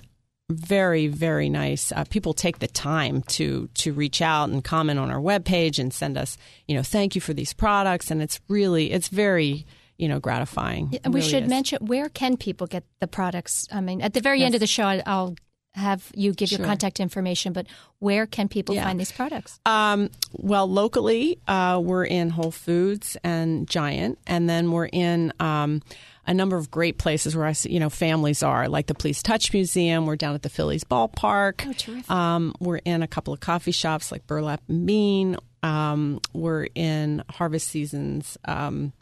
very 0.48 1.08
very 1.08 1.48
nice 1.48 1.90
uh, 1.90 2.04
people 2.04 2.32
take 2.32 2.60
the 2.60 2.68
time 2.68 3.20
to 3.22 3.68
to 3.74 3.92
reach 3.92 4.22
out 4.22 4.48
and 4.48 4.62
comment 4.62 4.98
on 4.98 5.10
our 5.10 5.18
webpage 5.18 5.80
and 5.80 5.92
send 5.92 6.16
us 6.16 6.38
you 6.68 6.76
know 6.76 6.84
thank 6.84 7.16
you 7.16 7.20
for 7.20 7.34
these 7.34 7.52
products 7.52 8.12
and 8.12 8.22
it's 8.22 8.38
really 8.48 8.92
it's 8.92 9.08
very 9.08 9.66
you 9.98 10.08
know 10.08 10.20
gratifying 10.20 11.00
and 11.02 11.12
we 11.12 11.18
really 11.18 11.30
should 11.30 11.42
is. 11.44 11.50
mention 11.50 11.84
where 11.84 12.08
can 12.08 12.36
people 12.36 12.68
get 12.68 12.84
the 13.00 13.08
products 13.08 13.66
i 13.72 13.80
mean 13.80 14.00
at 14.00 14.14
the 14.14 14.20
very 14.20 14.42
end 14.42 14.54
of 14.54 14.60
the 14.60 14.68
show 14.68 14.84
i'll 15.04 15.34
have 15.76 16.10
you 16.14 16.32
give 16.32 16.50
your 16.50 16.64
contact 16.66 16.98
information 17.00 17.52
but 17.52 17.66
where 18.00 18.26
can 18.26 18.48
people 18.48 18.74
Yeah. 18.74 18.84
find 18.84 18.98
these 18.98 19.12
products 19.12 19.60
Um, 19.66 20.10
well, 20.32 20.66
locally, 20.68 21.38
uh, 21.46 21.80
we're 21.82 22.04
in 22.06 22.30
Whole 22.30 22.50
Foods 22.50 23.16
and 23.22 23.68
Giant, 23.68 24.18
and 24.26 24.48
then 24.50 24.72
we're 24.72 24.86
in 24.92 25.32
um, 25.38 25.82
a 26.26 26.34
number 26.34 26.56
of 26.56 26.70
great 26.70 26.98
places 26.98 27.36
where 27.36 27.46
I, 27.46 27.52
see, 27.52 27.70
you 27.72 27.78
know, 27.80 27.88
families 27.90 28.42
are, 28.42 28.68
like 28.68 28.86
the 28.88 28.94
Please 28.94 29.22
Touch 29.22 29.52
Museum. 29.52 30.06
We're 30.06 30.16
down 30.16 30.34
at 30.34 30.42
the 30.42 30.48
Phillies 30.48 30.82
Ballpark. 30.84 31.64
Oh, 31.68 31.72
terrific. 31.72 32.10
Um, 32.10 32.54
we're 32.58 32.78
in 32.84 33.02
a 33.02 33.06
couple 33.06 33.32
of 33.32 33.40
coffee 33.40 33.70
shops 33.72 34.10
like 34.10 34.26
Burlap 34.26 34.60
and 34.68 34.86
Bean. 34.86 35.36
Um, 35.62 36.20
we're 36.32 36.66
in 36.74 37.22
Harvest 37.30 37.68
Seasons. 37.68 38.36
Um, 38.44 38.92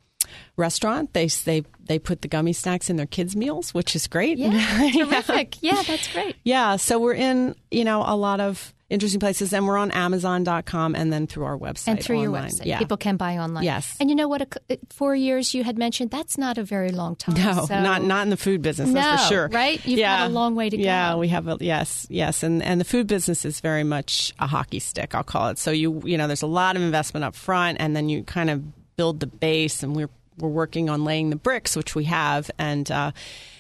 Restaurant. 0.57 1.13
They 1.13 1.27
they 1.27 1.65
they 1.85 1.99
put 1.99 2.23
the 2.23 2.29
gummy 2.29 2.53
snacks 2.53 2.89
in 2.91 2.97
their 2.97 3.07
kids' 3.07 3.35
meals, 3.37 3.75
which 3.75 3.95
is 3.97 4.07
great. 4.07 4.39
yeah 4.45 4.91
terrific 4.93 5.57
yeah 5.63 5.83
that's 5.83 6.09
great 6.13 6.37
Yeah, 6.45 6.77
so 6.77 6.99
we're 6.99 7.15
in, 7.15 7.55
you 7.71 7.85
know, 7.85 8.03
a 8.07 8.17
lot 8.17 8.41
of 8.41 8.73
interesting 8.91 9.19
places 9.21 9.53
and 9.53 9.67
we're 9.67 9.79
on 9.79 9.91
amazon.com 9.91 10.95
and 10.95 11.13
then 11.13 11.27
through 11.27 11.45
our 11.45 11.57
website. 11.59 11.89
and 11.89 12.03
through 12.03 12.21
your 12.21 12.31
website 12.31 12.67
Yeah. 12.67 12.79
people 12.79 12.97
can 12.97 13.17
buy 13.17 13.39
online 13.39 13.65
Yes. 13.65 13.97
and 13.99 14.11
you 14.11 14.15
know 14.17 14.29
what 14.29 14.43
a 14.43 14.47
c- 14.53 14.75
uh, 14.75 14.77
four 14.91 15.15
years 15.17 15.55
you 15.55 15.65
had 15.65 15.79
mentioned 15.79 16.11
that's 16.11 16.37
not 16.39 16.59
a 16.59 16.63
very 16.63 16.91
long 16.91 17.17
time 17.17 17.35
no, 17.35 17.65
so- 17.67 17.81
not 17.81 18.03
not 18.05 18.23
in 18.25 18.31
the 18.31 18.37
food 18.37 18.61
business. 18.63 18.93
that's 18.93 19.23
No, 19.23 19.27
for 19.27 19.35
sure. 19.35 19.49
right? 19.49 19.85
You've 19.87 19.99
yeah. 19.99 20.19
got 20.19 20.31
a 20.31 20.33
long 20.33 20.55
way 20.55 20.69
to 20.71 20.77
Yeah, 20.77 20.83
go. 20.83 21.15
Yeah 21.17 21.17
we 21.17 21.29
have 21.29 21.49
a 21.49 21.57
yes, 21.61 22.07
yes, 22.11 22.43
and 22.43 22.63
and 22.63 22.81
the 22.81 22.85
food 22.85 23.07
business 23.07 23.45
is 23.45 23.61
very 23.61 23.85
much 23.85 24.33
a 24.39 24.47
hockey 24.47 24.79
stick. 24.81 25.15
I'll 25.15 25.25
call 25.25 25.49
it. 25.49 25.59
So 25.59 25.71
you 25.71 26.03
you 26.05 26.17
know, 26.19 26.27
there's 26.27 26.43
a 26.43 26.47
lot 26.47 26.77
of 26.77 26.83
investment 26.83 27.25
up 27.25 27.35
front, 27.35 27.79
and 27.81 27.97
then 27.97 28.09
you 28.09 28.23
kind 28.23 28.51
of 28.51 28.63
build 28.97 29.21
the 29.21 29.27
base, 29.27 29.83
and 29.83 29.97
we're 29.97 30.11
we're 30.39 30.49
working 30.49 30.89
on 30.89 31.05
laying 31.05 31.31
the 31.31 31.37
bricks, 31.37 31.77
which 31.77 31.95
we 31.95 32.05
have, 32.05 32.51
and 32.59 32.91
uh, 32.91 33.13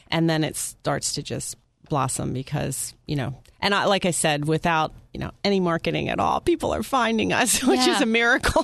and 0.09 0.29
then 0.29 0.45
it 0.45 0.57
starts 0.57 1.15
to 1.15 1.23
just 1.23 1.57
blossom 1.89 2.33
because 2.33 2.95
you 3.07 3.17
know, 3.17 3.35
and 3.65 3.75
I, 3.75 3.87
like 3.87 4.07
I 4.07 4.13
said, 4.13 4.45
without 4.47 4.93
you 5.13 5.21
know 5.21 5.31
any 5.45 5.61
marketing 5.61 6.09
at 6.09 6.19
all, 6.21 6.41
people 6.41 6.75
are 6.75 6.83
finding 6.83 7.33
us, 7.33 7.63
which 7.65 7.81
Yeah. 7.87 7.97
is 7.97 8.01
a 8.01 8.07
miracle. 8.07 8.63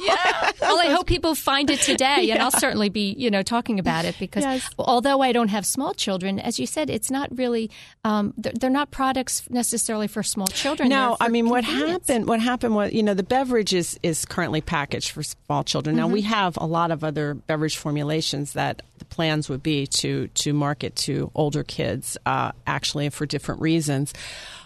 well, 0.60 0.78
I 0.80 0.86
hope 0.94 1.06
people 1.06 1.34
find 1.34 1.70
it 1.70 1.80
today, 1.80 2.30
and 2.30 2.40
I'll 2.42 2.50
certainly 2.66 2.88
be, 2.88 3.14
you 3.18 3.30
know, 3.30 3.42
talking 3.42 3.78
about 3.78 4.04
it 4.04 4.16
because 4.18 4.44
Yes. 4.44 4.68
although 4.78 5.20
I 5.22 5.32
don't 5.32 5.48
have 5.48 5.64
small 5.64 5.94
children, 5.94 6.38
as 6.40 6.58
you 6.60 6.66
said, 6.66 6.90
it's 6.90 7.10
not 7.10 7.36
really, 7.38 7.70
um, 8.04 8.34
they're, 8.36 8.52
they're 8.58 8.70
not 8.70 8.90
products 8.90 9.48
necessarily 9.48 10.08
for 10.08 10.22
small 10.22 10.48
children. 10.48 10.88
No, 10.88 11.16
I 11.20 11.28
mean 11.28 11.48
what 11.48 11.64
happened. 11.64 12.26
What 12.26 12.40
happened 12.40 12.74
was, 12.74 12.92
you 12.92 13.02
know, 13.04 13.14
the 13.14 13.22
beverage 13.22 13.72
is 13.72 13.98
is 14.02 14.24
currently 14.24 14.60
packaged 14.60 15.10
for 15.10 15.22
small 15.22 15.64
children. 15.64 15.96
Now 15.96 16.04
Mm-hmm. 16.06 16.12
we 16.14 16.22
have 16.22 16.56
a 16.56 16.66
lot 16.66 16.90
of 16.90 17.04
other 17.04 17.34
beverage 17.34 17.76
formulations 17.76 18.54
that 18.54 18.82
the 18.98 19.04
plans 19.04 19.48
would 19.48 19.62
be 19.62 19.86
to 19.86 20.26
to 20.28 20.52
market 20.52 20.96
to 20.96 21.30
older 21.34 21.62
kids, 21.62 22.18
uh, 22.26 22.50
actually 22.66 23.08
for 23.10 23.24
different 23.26 23.60
reasons. 23.60 24.12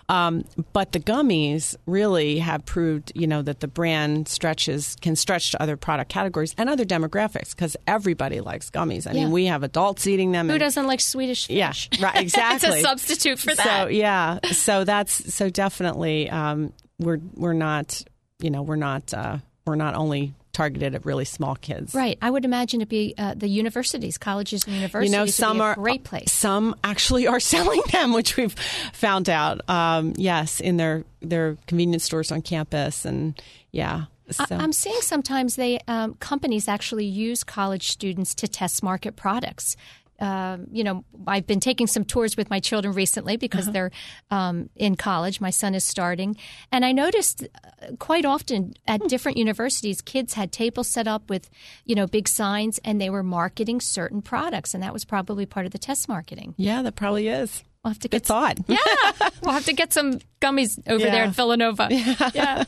Um, 0.09 0.45
but 0.73 0.93
the 0.93 1.01
gummies 1.01 1.75
really 1.87 2.39
have 2.39 2.67
proved, 2.67 3.13
you 3.15 3.27
know, 3.27 3.41
that 3.43 3.61
the 3.61 3.69
brand 3.69 4.29
stretches 4.29 4.97
can 5.01 5.17
stretch 5.17 5.53
to 5.53 5.63
other 5.63 5.77
product 5.77 6.11
categories 6.11 6.55
and 6.59 6.69
other 6.69 6.85
demographics 6.85 7.51
because 7.51 7.77
everybody 7.87 8.41
likes 8.41 8.69
gummies. 8.71 9.07
I 9.07 9.13
Yeah. 9.13 9.25
mean, 9.25 9.33
we 9.33 9.47
have 9.47 9.63
adults 9.63 10.07
eating 10.07 10.33
them. 10.33 10.49
Who 10.49 10.55
and- 10.55 10.61
doesn't 10.61 10.87
like 10.87 11.01
Swedish 11.01 11.47
fish? 11.47 11.57
yeah, 11.57 11.73
right. 12.01 12.17
Exactly. 12.21 12.69
it's 12.79 12.79
a 12.79 12.81
substitute 12.83 13.39
for 13.39 13.55
that. 13.55 13.85
So 13.85 13.89
yeah, 13.89 14.41
so 14.53 14.85
that's 14.85 15.33
so 15.35 15.49
definitely 15.49 16.29
um, 16.29 16.73
we're 16.99 17.21
we're 17.35 17.53
not 17.55 18.03
you 18.41 18.51
know 18.51 18.61
we're 18.63 18.77
not 18.77 19.15
uh, 19.15 19.39
we're 19.67 19.75
not 19.77 19.95
only 19.95 20.35
targeted 20.55 20.95
at 20.95 21.05
really 21.05 21.27
small 21.27 21.57
kids. 21.57 21.95
Right. 21.95 22.17
I 22.23 22.31
would 22.31 22.45
imagine 22.45 22.81
it'd 22.81 22.89
be 22.89 23.15
uh, 23.19 23.35
the 23.35 23.49
universities, 23.49 24.17
colleges 24.17 24.65
and 24.65 24.75
universities. 24.75 25.13
You 25.13 25.19
know, 25.19 25.27
some 25.27 25.61
are 25.61 25.75
great 25.75 26.05
place. 26.05 26.33
Some 26.33 26.75
actually 26.83 27.27
are 27.27 27.41
selling 27.55 27.83
them, 27.93 28.15
which 28.15 28.37
we've 28.37 28.55
found 28.93 29.29
out. 29.29 29.69
Um, 29.69 30.15
yes, 30.17 30.61
in 30.61 30.79
their 30.79 31.05
their 31.21 31.59
convenience 31.67 32.05
stores 32.05 32.33
on 32.33 32.41
campus, 32.41 33.05
and 33.05 33.41
yeah. 33.73 34.05
So. 34.31 34.45
I'm 34.51 34.73
seeing 34.73 35.03
sometimes 35.03 35.57
they 35.57 35.81
um, 35.87 36.15
companies 36.15 36.67
actually 36.67 37.05
use 37.05 37.45
college 37.45 37.91
students 37.91 38.35
to 38.37 38.49
test 38.49 38.83
market 38.83 39.17
products. 39.17 39.77
Um, 40.21 40.67
you 40.71 40.85
know, 40.85 41.05
I've 41.27 41.47
been 41.47 41.61
taking 41.61 41.87
some 41.87 42.05
tours 42.05 42.37
with 42.37 42.49
my 42.51 42.61
children 42.61 42.95
recently 42.95 43.37
because 43.37 43.67
they're 43.71 43.91
um, 44.31 44.71
in 44.77 44.95
college. 44.97 45.41
My 45.41 45.51
son 45.51 45.75
is 45.75 45.85
starting, 45.85 46.37
and 46.71 46.85
I 46.85 46.93
noticed 46.93 47.43
uh, 47.83 47.97
quite 47.99 48.25
often 48.25 48.75
at 48.87 49.01
different 49.09 49.39
universities, 49.39 50.01
kids 50.01 50.35
had 50.35 50.53
tables 50.53 50.89
set 50.89 51.09
up 51.09 51.29
with 51.29 51.51
you 51.85 51.95
know 51.95 52.07
big 52.07 52.29
signs, 52.29 52.79
and 52.85 53.01
they 53.01 53.11
were 53.11 53.23
marketing 53.25 53.81
certain 53.81 54.23
products, 54.23 54.73
and 54.75 54.83
that 54.83 54.93
was 54.93 55.05
probably 55.05 55.47
part 55.47 55.67
of 55.67 55.73
the 55.73 55.79
test 55.79 56.09
marketing. 56.09 56.55
yeah, 56.57 56.83
that 56.83 56.95
probably 56.95 57.29
is. 57.29 57.62
We'll 57.83 57.93
have 57.93 58.01
to 58.01 58.09
get 58.09 58.25
thought. 58.25 58.57
yeah, 58.67 58.79
we'll 59.43 59.53
have 59.53 59.67
to 59.67 59.75
get 59.75 59.93
some 59.93 60.21
gummies 60.41 60.79
over 60.89 61.05
there 61.05 61.17
Yeah. 61.17 61.25
in 61.27 61.31
Villanova. 61.33 61.89
Yeah. 62.35 62.65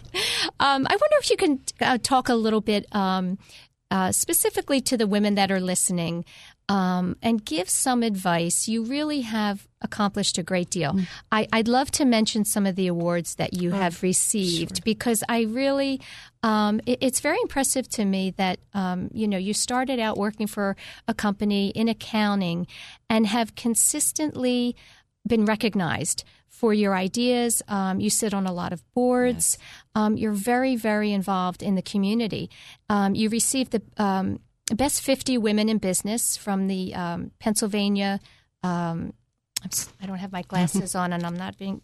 Um, 0.61 0.87
I 0.87 0.91
wonder 0.91 1.17
if 1.21 1.31
you 1.31 1.37
can 1.39 1.61
uh, 1.81 1.97
talk 2.03 2.29
a 2.29 2.35
little 2.35 2.61
bit 2.61 2.85
um, 2.95 3.39
uh, 3.91 4.11
specifically 4.13 4.81
to 4.81 4.97
the 4.97 5.07
women 5.07 5.35
that 5.37 5.51
are 5.51 5.61
listening 5.61 6.25
um, 6.69 7.17
and 7.23 7.45
give 7.45 7.69
some 7.69 8.03
advice. 8.03 8.67
You 8.67 8.83
really 8.83 9.21
have 9.21 9.69
accomplished 9.81 10.37
a 10.39 10.43
great 10.43 10.69
deal. 10.71 10.93
Mm. 10.95 11.07
I, 11.31 11.47
I'd 11.53 11.69
love 11.69 11.93
to 11.93 12.05
mention 12.05 12.45
some 12.45 12.67
of 12.67 12.75
the 12.75 12.89
awards 12.89 13.37
that 13.37 13.51
Oh, 13.55 13.59
you 13.61 13.71
have 13.71 14.03
received 14.03 14.83
because 14.83 15.23
I 15.29 15.43
really, 15.43 16.01
um, 16.43 16.81
it- 16.87 16.99
it's 17.01 17.21
very 17.21 17.39
impressive 17.43 17.89
to 17.91 18.05
me 18.05 18.31
that 18.37 18.59
um, 18.75 19.09
you 19.15 19.29
know 19.29 19.39
you 19.39 19.55
started 19.55 20.01
out 20.01 20.17
working 20.17 20.49
for 20.49 20.77
a 21.07 21.15
company 21.15 21.69
in 21.69 21.89
accounting 21.89 22.67
and 23.09 23.27
have 23.29 23.55
consistently 23.55 24.75
been 25.27 25.45
recognized 25.45 26.25
for 26.57 26.73
your 26.73 26.95
ideas. 26.95 27.63
Um, 27.69 28.01
you 28.01 28.09
sit 28.09 28.33
on 28.33 28.47
a 28.47 28.53
lot 28.53 28.73
of 28.73 28.83
boards. 28.95 29.59
Um, 29.95 30.17
you're 30.17 30.33
very, 30.33 30.75
very 30.75 31.13
involved 31.13 31.63
in 31.63 31.75
the 31.75 31.83
community. 31.83 32.49
Um, 32.89 33.15
you 33.15 33.29
received 33.29 33.73
the 33.73 33.83
um, 33.99 34.41
Best 34.75 35.03
50 35.03 35.37
Women 35.37 35.69
in 35.69 35.77
Business 35.77 36.37
from 36.37 36.67
the 36.67 36.95
um, 36.95 37.31
Pennsylvania. 37.39 38.21
Um, 38.63 39.13
I 40.01 40.07
don't 40.07 40.17
have 40.19 40.33
my 40.33 40.43
glasses 40.43 40.95
on, 41.03 41.13
and 41.13 41.27
I'm 41.27 41.37
not 41.37 41.59
being. 41.59 41.83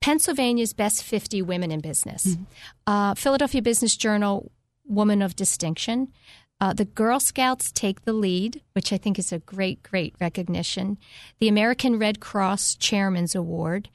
Pennsylvania's 0.00 0.72
Best 0.72 1.02
50 1.02 1.42
Women 1.42 1.72
in 1.72 1.80
Business. 1.80 2.36
Uh, 2.86 3.14
Philadelphia 3.14 3.60
Business 3.60 3.96
Journal 3.96 4.52
Woman 4.86 5.20
of 5.20 5.34
Distinction. 5.34 6.12
Uh, 6.60 6.72
the 6.72 6.84
Girl 6.84 7.20
Scouts 7.20 7.70
Take 7.72 8.04
the 8.04 8.12
Lead, 8.12 8.62
which 8.72 8.92
I 8.92 8.98
think 8.98 9.18
is 9.18 9.32
a 9.32 9.38
great, 9.38 9.82
great 9.82 10.14
recognition. 10.20 10.98
The 11.38 11.48
American 11.48 11.98
Red 11.98 12.20
Cross 12.20 12.74
Chairman's 12.76 13.34
Award. 13.34 13.88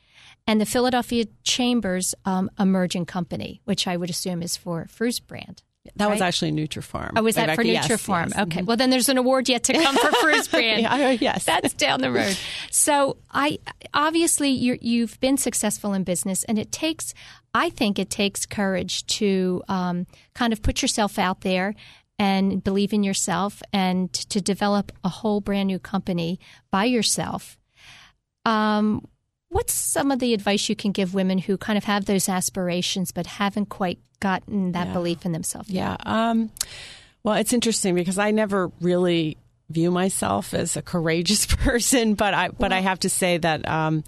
And 0.46 0.60
the 0.60 0.66
Philadelphia 0.66 1.26
Chambers 1.44 2.14
um, 2.26 2.50
Emerging 2.60 3.06
Company, 3.06 3.62
which 3.64 3.88
I 3.88 3.96
would 3.96 4.10
assume 4.10 4.42
is 4.42 4.58
for 4.58 4.86
Froose 4.86 5.26
brand. 5.26 5.64
That 5.98 6.10
was 6.10 6.20
Right? 6.22 6.28
actually 6.28 6.52
Nutrifarm. 6.54 7.12
Oh, 7.16 7.24
was 7.24 7.36
that 7.36 7.56
for 7.56 7.62
Rebecca, 7.62 7.68
yes, 7.68 7.88
Nutrifarm? 7.88 8.30
yes. 8.30 8.40
Okay. 8.40 8.62
Well, 8.62 8.78
then 8.78 8.90
there's 8.90 9.10
an 9.10 9.18
award 9.18 9.48
yet 9.50 9.64
to 9.66 9.74
come 9.74 9.96
for 9.98 10.10
Froose 10.12 10.50
brand. 10.52 10.82
Yeah, 10.82 11.10
yes. 11.12 11.44
That's 11.46 11.74
down 11.74 12.00
the 12.02 12.12
road. 12.12 12.38
So 12.72 13.18
I 13.32 13.60
obviously 13.94 14.50
you're, 14.50 14.78
you've 14.82 15.20
been 15.20 15.38
successful 15.38 15.94
in 15.94 16.04
business, 16.04 16.44
and 16.46 16.58
it 16.58 16.72
takes, 16.72 17.14
I 17.54 17.70
think, 17.70 18.00
it 18.00 18.10
takes 18.10 18.46
courage 18.46 19.06
to 19.08 19.62
um, 19.68 20.08
kind 20.34 20.54
of 20.54 20.62
put 20.62 20.82
yourself 20.82 21.20
out 21.20 21.42
there 21.42 21.76
and 22.20 22.64
believe 22.64 22.94
in 22.94 23.04
yourself, 23.04 23.62
and 23.74 24.12
to 24.14 24.40
develop 24.42 24.92
a 25.04 25.10
whole 25.10 25.42
brand 25.42 25.68
new 25.68 25.80
company 25.80 26.40
by 26.72 26.86
yourself. 26.86 27.58
Um, 28.46 29.08
what's 29.50 29.74
some 29.74 30.12
of 30.12 30.20
the 30.20 30.34
advice 30.34 30.68
you 30.70 30.76
can 30.76 30.92
give 30.92 31.14
women 31.14 31.38
who 31.38 31.58
kind 31.58 31.78
of 31.78 31.84
have 31.86 32.06
those 32.06 32.28
aspirations 32.30 33.12
but 33.12 33.26
haven't 33.26 33.68
quite 33.68 34.00
gotten 34.20 34.72
that 34.74 34.88
Yeah. 34.88 34.94
belief 34.94 35.26
in 35.26 35.32
themselves? 35.32 35.70
Yeah. 35.70 35.96
Um, 36.06 36.50
well, 37.24 37.36
it's 37.36 37.54
interesting 37.54 37.96
because 37.96 38.18
I 38.18 38.32
never 38.32 38.72
really 38.82 39.38
view 39.70 39.92
myself 39.92 40.54
as 40.54 40.76
a 40.76 40.82
courageous 40.82 41.46
person, 41.50 42.16
but 42.16 42.34
I 42.34 42.50
but 42.50 42.74
I 42.74 42.82
have 42.82 43.00
to 43.00 43.10
say 43.10 43.38
that 43.38 43.68
um, 43.68 44.04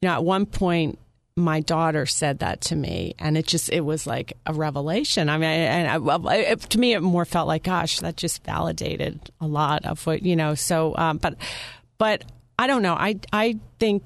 you 0.00 0.08
know 0.08 0.14
at 0.14 0.24
one 0.24 0.46
point 0.46 0.98
my 1.36 1.60
daughter 1.60 2.06
said 2.06 2.38
that 2.38 2.62
to 2.62 2.76
me, 2.76 3.14
and 3.18 3.36
it 3.36 3.46
just 3.46 3.70
it 3.70 3.82
was 3.82 4.06
like 4.06 4.32
a 4.46 4.54
revelation. 4.54 5.28
I 5.28 5.36
mean, 5.36 5.50
and 5.50 6.10
I, 6.10 6.34
it, 6.36 6.60
to 6.70 6.78
me 6.78 6.94
it 6.94 7.00
more 7.00 7.26
felt 7.26 7.46
like, 7.46 7.64
gosh, 7.64 8.00
that 8.00 8.16
just 8.16 8.42
validated 8.44 9.30
a 9.40 9.46
lot 9.46 9.84
of 9.84 10.04
what 10.06 10.22
you 10.22 10.34
know. 10.34 10.54
So, 10.54 10.96
um, 10.96 11.18
but 11.18 11.36
but 11.98 12.24
I 12.58 12.66
don't 12.66 12.82
know. 12.82 12.94
I 12.94 13.20
I 13.32 13.58
think 13.78 14.02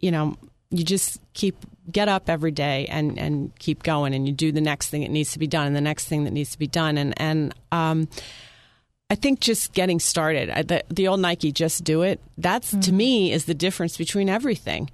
you 0.00 0.10
know 0.10 0.36
you 0.70 0.82
just 0.84 1.20
keep 1.32 1.56
get 1.90 2.08
up 2.08 2.28
every 2.28 2.50
day 2.50 2.86
and 2.86 3.18
and 3.18 3.56
keep 3.58 3.82
going 3.84 4.12
and 4.14 4.26
you 4.26 4.32
do 4.32 4.50
the 4.50 4.60
next 4.60 4.88
thing 4.88 5.02
that 5.02 5.10
needs 5.10 5.32
to 5.32 5.38
be 5.38 5.46
done 5.46 5.68
and 5.68 5.76
the 5.76 5.80
next 5.80 6.08
thing 6.08 6.24
that 6.24 6.32
needs 6.32 6.50
to 6.50 6.58
be 6.58 6.66
done 6.66 6.98
and 6.98 7.12
and 7.20 7.54
um 7.72 8.08
I 9.10 9.16
think 9.16 9.40
just 9.40 9.74
getting 9.74 10.00
started 10.00 10.48
I- 10.48 10.62
the, 10.62 10.82
the 10.88 11.08
old 11.08 11.20
Nike 11.20 11.52
just 11.52 11.84
do 11.84 12.00
it 12.00 12.20
that's 12.38 12.74
to 12.74 12.90
me 12.90 13.32
is 13.32 13.44
the 13.44 13.52
difference 13.54 13.98
between 13.98 14.30
everything 14.30 14.88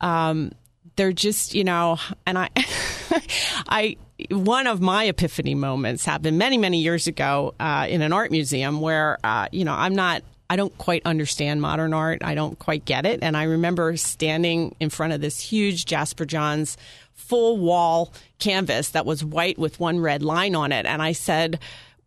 um, 0.00 0.52
they're 1.00 1.12
just 1.12 1.54
you 1.54 1.64
know, 1.64 1.96
and 2.26 2.36
I, 2.36 2.50
I 3.68 3.96
one 4.30 4.66
of 4.66 4.82
my 4.82 5.04
epiphany 5.04 5.54
moments 5.54 6.04
happened 6.04 6.36
many 6.36 6.58
many 6.58 6.82
years 6.82 7.06
ago 7.06 7.54
uh, 7.58 7.86
in 7.88 8.02
an 8.02 8.12
art 8.12 8.30
museum 8.30 8.82
where 8.82 9.16
uh, 9.24 9.48
you 9.50 9.64
know 9.64 9.72
I'm 9.72 9.94
not. 9.94 10.22
I 10.50 10.56
don't 10.56 10.76
quite 10.76 11.02
understand 11.04 11.62
modern 11.62 11.94
art. 11.94 12.24
I 12.24 12.34
don't 12.34 12.58
quite 12.58 12.84
get 12.84 13.06
it. 13.06 13.20
And 13.22 13.36
I 13.36 13.44
remember 13.44 13.96
standing 13.96 14.74
in 14.80 14.90
front 14.90 15.12
of 15.12 15.20
this 15.20 15.38
huge 15.38 15.86
Jasper 15.86 16.24
Johns 16.26 16.76
full 17.12 17.56
wall 17.56 18.12
canvas 18.40 18.88
that 18.90 19.06
was 19.06 19.24
white 19.24 19.60
with 19.60 19.78
one 19.78 20.00
red 20.00 20.24
line 20.24 20.56
on 20.56 20.72
it. 20.72 20.86
And 20.86 21.00
I 21.00 21.12
said, 21.12 21.60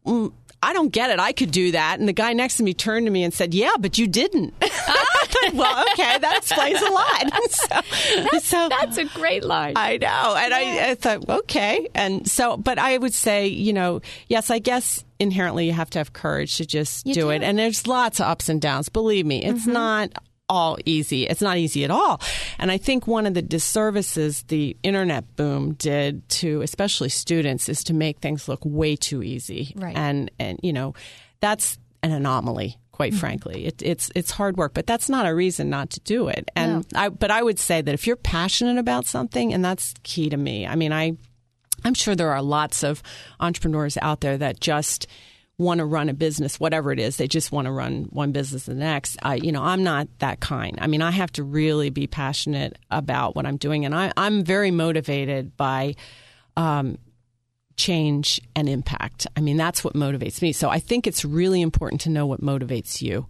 mm, 0.06 0.34
I 0.62 0.74
don't 0.74 0.90
get 0.90 1.10
it. 1.10 1.20
I 1.20 1.32
could 1.32 1.52
do 1.52 1.72
that. 1.72 2.00
And 2.00 2.08
the 2.10 2.14
guy 2.14 2.34
next 2.34 2.58
to 2.58 2.64
me 2.64 2.74
turned 2.74 3.06
to 3.06 3.12
me 3.12 3.24
and 3.24 3.34
said, 3.34 3.54
Yeah, 3.54 3.76
but 3.80 3.98
you 3.98 4.08
didn't. 4.08 4.54
well, 5.54 5.86
okay, 5.94 6.18
that 6.20 6.38
explains 6.38 6.82
a 6.82 6.90
lot. 6.90 7.34
So 7.54 7.68
that's, 8.32 8.46
so, 8.48 8.70
that's, 8.70 8.98
a 8.98 9.06
great 9.06 9.44
line. 9.44 9.74
I 9.76 9.98
know. 9.98 10.36
And 10.38 10.54
I, 10.54 10.90
I, 10.90 10.96
thought, 10.96 11.28
okay. 11.30 11.88
And 11.94 12.30
so, 12.30 12.58
but 12.58 12.80
I 12.80 12.98
would 12.98 13.14
say, 13.14 13.48
you 13.48 13.74
know, 13.74 14.02
yes, 14.28 14.50
I 14.50 14.60
guess 14.60 15.04
inherently 15.20 15.68
you 15.68 15.74
have 15.74 15.90
to 15.92 16.00
have 16.00 16.14
courage 16.14 16.58
to 16.58 16.66
just 16.66 17.06
do, 17.06 17.14
do, 17.14 17.30
it. 17.30 17.44
And 17.44 17.58
there's 17.58 17.88
lots 17.88 18.20
of 18.20 18.28
ups 18.28 18.50
and 18.50 18.62
downs. 18.62 18.90
Believe 18.90 19.26
me, 19.26 19.44
it's 19.44 19.62
mm-hmm. 19.62 19.74
not 19.74 20.10
all 20.50 20.78
easy. 20.86 21.26
It's 21.26 21.42
not 21.42 21.58
easy 21.58 21.84
at 21.84 21.92
all. 21.92 22.22
And 22.60 22.72
I 22.72 22.78
think 22.78 23.08
one 23.08 23.26
of 23.26 23.34
the 23.34 23.42
disservices 23.42 24.44
the 24.44 24.76
internet 24.84 25.36
boom 25.36 25.74
did 25.74 26.28
to 26.30 26.62
especially 26.62 27.10
students 27.10 27.70
is 27.70 27.84
to 27.86 27.94
make 27.94 28.20
things 28.20 28.48
look 28.48 28.60
way 28.64 28.96
too 28.96 29.24
easy. 29.24 29.74
Right. 29.76 29.96
And 29.96 30.32
and 30.40 30.60
you 30.62 30.74
know, 30.74 30.94
that's 31.40 31.78
an 32.02 32.12
anomaly 32.12 32.78
quite 32.94 33.12
mm-hmm. 33.12 33.20
frankly. 33.20 33.66
It, 33.66 33.82
it's 33.82 34.10
it's 34.16 34.32
hard 34.32 34.56
work, 34.56 34.74
but 34.74 34.88
that's 34.88 35.10
not 35.10 35.26
a 35.26 35.36
reason 35.36 35.70
not 35.70 35.90
to 35.90 36.00
do 36.00 36.30
it. 36.30 36.50
And 36.56 36.86
no. 36.94 37.00
I, 37.00 37.10
but 37.10 37.30
I 37.30 37.44
would 37.44 37.60
say 37.60 37.82
that 37.82 37.94
if 37.94 38.08
you're 38.08 38.16
passionate 38.16 38.78
about 38.78 39.06
something, 39.06 39.54
and 39.54 39.66
that's 39.66 39.94
key 40.04 40.30
to 40.30 40.38
me. 40.38 40.66
I 40.66 40.76
mean, 40.76 40.94
I 40.94 41.18
I'm 41.84 41.94
sure 41.94 42.16
there 42.16 42.32
are 42.32 42.42
lots 42.42 42.84
of 42.84 43.04
entrepreneurs 43.42 43.98
out 44.02 44.22
there 44.22 44.38
that 44.38 44.62
just 44.62 45.08
want 45.58 45.80
to 45.80 45.86
run 45.86 46.10
a 46.10 46.14
business, 46.14 46.60
whatever 46.60 46.92
it 46.92 47.00
is, 47.00 47.18
they 47.18 47.28
just 47.28 47.52
want 47.52 47.66
to 47.66 47.72
run 47.72 48.06
one 48.06 48.32
business 48.32 48.66
the 48.66 48.74
next. 48.74 49.18
I, 49.22 49.36
you 49.36 49.52
know, 49.52 49.62
I'm 49.62 49.84
not 49.84 50.08
that 50.20 50.40
kind. 50.40 50.78
I 50.82 50.88
mean, 50.88 51.02
I 51.02 51.12
have 51.12 51.32
to 51.34 51.44
really 51.44 51.90
be 51.92 52.08
passionate 52.08 52.78
about 52.90 53.36
what 53.36 53.46
I'm 53.46 53.58
doing, 53.58 53.86
and 53.86 53.94
I, 53.94 54.12
I'm 54.18 54.44
very 54.44 54.72
motivated 54.72 55.56
by 55.56 55.96
um, 56.58 56.98
change 57.76 58.42
and 58.56 58.70
impact. 58.70 59.28
I 59.36 59.42
mean, 59.42 59.58
that's 59.58 59.84
what 59.84 59.94
motivates 59.94 60.42
me. 60.42 60.52
So 60.52 60.70
I 60.70 60.80
think 60.80 61.08
it's 61.08 61.26
really 61.26 61.62
important 61.62 62.02
to 62.02 62.10
know 62.10 62.26
what 62.26 62.42
motivates 62.42 63.02
you. 63.02 63.28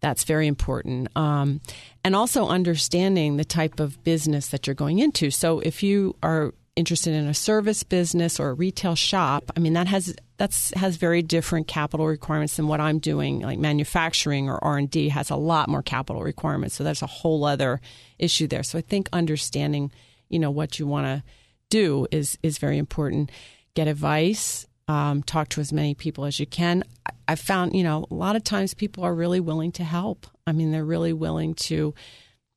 That's 0.00 0.24
very 0.24 0.46
important. 0.46 1.08
Um, 1.16 1.60
and 2.04 2.14
also 2.14 2.46
understanding 2.46 3.36
the 3.36 3.44
type 3.44 3.80
of 3.80 4.02
business 4.04 4.48
that 4.48 4.66
you're 4.66 4.74
going 4.74 5.00
into. 5.00 5.30
So 5.30 5.60
if 5.60 5.82
you 5.82 6.14
are 6.22 6.54
interested 6.76 7.12
in 7.12 7.26
a 7.26 7.34
service 7.34 7.82
business 7.82 8.38
or 8.38 8.50
a 8.50 8.54
retail 8.54 8.94
shop, 8.94 9.50
I 9.56 9.60
mean 9.60 9.72
that 9.72 9.88
has 9.88 10.14
that's 10.36 10.72
has 10.74 10.96
very 10.96 11.22
different 11.22 11.66
capital 11.66 12.06
requirements 12.06 12.56
than 12.56 12.68
what 12.68 12.80
I'm 12.80 13.00
doing. 13.00 13.40
Like 13.40 13.58
manufacturing 13.58 14.48
or 14.48 14.62
R 14.62 14.78
and 14.78 14.88
D 14.88 15.08
has 15.08 15.30
a 15.30 15.36
lot 15.36 15.68
more 15.68 15.82
capital 15.82 16.22
requirements, 16.22 16.76
so 16.76 16.84
that's 16.84 17.02
a 17.02 17.06
whole 17.06 17.44
other 17.44 17.80
issue 18.18 18.46
there. 18.46 18.62
So 18.62 18.78
I 18.78 18.82
think 18.82 19.08
understanding, 19.12 19.90
you 20.28 20.38
know, 20.38 20.52
what 20.52 20.78
you 20.78 20.86
want 20.86 21.06
to 21.06 21.24
do 21.68 22.06
is 22.12 22.38
is 22.44 22.58
very 22.58 22.78
important. 22.78 23.32
Get 23.78 23.86
advice. 23.86 24.66
Um, 24.88 25.22
talk 25.22 25.50
to 25.50 25.60
as 25.60 25.72
many 25.72 25.94
people 25.94 26.24
as 26.24 26.40
you 26.40 26.46
can. 26.46 26.82
I, 27.06 27.12
I 27.28 27.34
found, 27.36 27.76
you 27.76 27.84
know, 27.84 28.06
a 28.10 28.14
lot 28.14 28.34
of 28.34 28.42
times 28.42 28.74
people 28.74 29.04
are 29.04 29.14
really 29.14 29.38
willing 29.38 29.70
to 29.72 29.84
help. 29.84 30.26
I 30.48 30.50
mean, 30.50 30.72
they're 30.72 30.84
really 30.84 31.12
willing 31.12 31.54
to, 31.54 31.94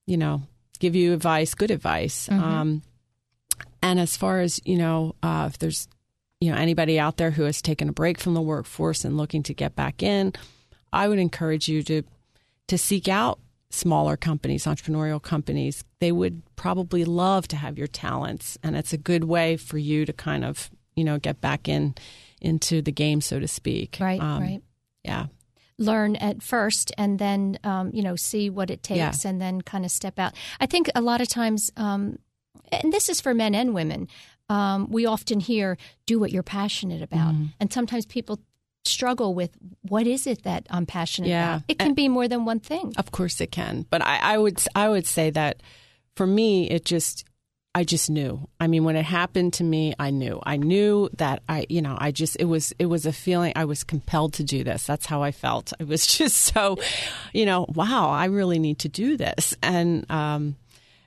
you 0.07 0.17
know, 0.17 0.41
give 0.79 0.95
you 0.95 1.13
advice, 1.13 1.53
good 1.53 1.69
advice. 1.69 2.27
Mm-hmm. 2.27 2.43
Um, 2.43 2.81
and 3.83 3.99
as 3.99 4.17
far 4.17 4.39
as 4.39 4.59
you 4.65 4.79
know, 4.79 5.13
uh, 5.21 5.45
if 5.47 5.59
there's 5.59 5.87
you 6.39 6.51
know 6.51 6.57
anybody 6.57 6.99
out 6.99 7.17
there 7.17 7.29
who 7.29 7.43
has 7.43 7.61
taken 7.61 7.87
a 7.87 7.93
break 7.93 8.19
from 8.19 8.33
the 8.33 8.41
workforce 8.41 9.05
and 9.05 9.15
looking 9.15 9.43
to 9.43 9.53
get 9.53 9.75
back 9.75 10.01
in, 10.01 10.33
I 10.91 11.07
would 11.07 11.19
encourage 11.19 11.67
you 11.67 11.83
to 11.83 12.01
to 12.67 12.79
seek 12.79 13.07
out 13.07 13.37
smaller 13.69 14.17
companies, 14.17 14.65
entrepreneurial 14.65 15.21
companies. 15.21 15.83
They 15.99 16.11
would 16.11 16.41
probably 16.55 17.05
love 17.05 17.47
to 17.49 17.57
have 17.57 17.77
your 17.77 17.85
talents, 17.85 18.57
and 18.63 18.75
it's 18.75 18.91
a 18.91 18.97
good 18.97 19.25
way 19.25 19.55
for 19.55 19.77
you 19.77 20.07
to 20.07 20.13
kind 20.13 20.43
of 20.43 20.71
you 20.95 21.03
know 21.03 21.19
get 21.19 21.41
back 21.41 21.67
in 21.67 21.95
into 22.41 22.81
the 22.81 22.91
game, 22.91 23.21
so 23.21 23.39
to 23.39 23.47
speak. 23.47 23.97
Right. 23.99 24.21
Um, 24.21 24.41
right. 24.41 24.61
Yeah 25.03 25.27
learn 25.77 26.15
at 26.17 26.43
first 26.43 26.91
and 26.95 27.17
then 27.17 27.57
um, 27.63 27.89
you 27.91 28.03
know 28.03 28.15
see 28.15 28.51
what 28.51 28.69
it 28.69 28.83
takes 28.83 29.25
yeah. 29.25 29.29
and 29.31 29.41
then 29.41 29.59
kind 29.61 29.83
of 29.83 29.89
step 29.89 30.19
out 30.19 30.31
i 30.59 30.67
think 30.67 30.87
a 30.93 31.01
lot 31.01 31.21
of 31.21 31.27
times 31.27 31.71
um, 31.75 32.19
and 32.71 32.91
this 32.93 33.09
is 33.09 33.21
for 33.21 33.33
men 33.33 33.53
and 33.55 33.73
women. 33.73 34.07
Um, 34.49 34.89
we 34.89 35.05
often 35.05 35.39
hear, 35.39 35.77
do 36.05 36.19
what 36.19 36.31
you're 36.31 36.43
passionate 36.43 37.01
about. 37.01 37.33
Mm. 37.33 37.53
And 37.59 37.71
sometimes 37.71 38.05
people 38.05 38.39
struggle 38.83 39.33
with 39.33 39.51
what 39.83 40.07
is 40.07 40.27
it 40.27 40.43
that 40.43 40.65
I'm 40.69 40.85
passionate 40.85 41.29
yeah. 41.29 41.55
about. 41.55 41.63
It 41.67 41.79
can 41.79 41.93
be 41.93 42.09
more 42.09 42.27
than 42.27 42.45
one 42.45 42.59
thing. 42.59 42.93
Of 42.97 43.11
course 43.11 43.39
it 43.39 43.51
can. 43.51 43.85
But 43.89 44.01
I, 44.01 44.17
I 44.17 44.37
would 44.37 44.61
I 44.75 44.89
would 44.89 45.05
say 45.05 45.29
that 45.29 45.61
for 46.15 46.25
me 46.25 46.69
it 46.69 46.83
just 46.83 47.23
I 47.73 47.85
just 47.85 48.09
knew. 48.09 48.49
I 48.59 48.67
mean, 48.67 48.83
when 48.83 48.97
it 48.97 49.05
happened 49.05 49.53
to 49.53 49.63
me, 49.63 49.93
I 49.97 50.09
knew. 50.09 50.41
I 50.43 50.57
knew 50.57 51.09
that 51.17 51.41
I, 51.47 51.65
you 51.69 51.81
know, 51.81 51.95
I 51.97 52.11
just 52.11 52.35
it 52.39 52.45
was 52.45 52.73
it 52.79 52.87
was 52.87 53.05
a 53.05 53.13
feeling 53.13 53.53
I 53.55 53.63
was 53.63 53.83
compelled 53.83 54.33
to 54.33 54.43
do 54.43 54.63
this. 54.63 54.85
That's 54.85 55.05
how 55.05 55.23
I 55.23 55.31
felt. 55.31 55.71
I 55.79 55.85
was 55.85 56.05
just 56.17 56.35
so, 56.37 56.77
you 57.33 57.45
know, 57.45 57.65
wow, 57.73 58.09
I 58.09 58.25
really 58.25 58.59
need 58.59 58.79
to 58.79 58.89
do 58.89 59.15
this. 59.15 59.55
And 59.63 60.09
um, 60.11 60.57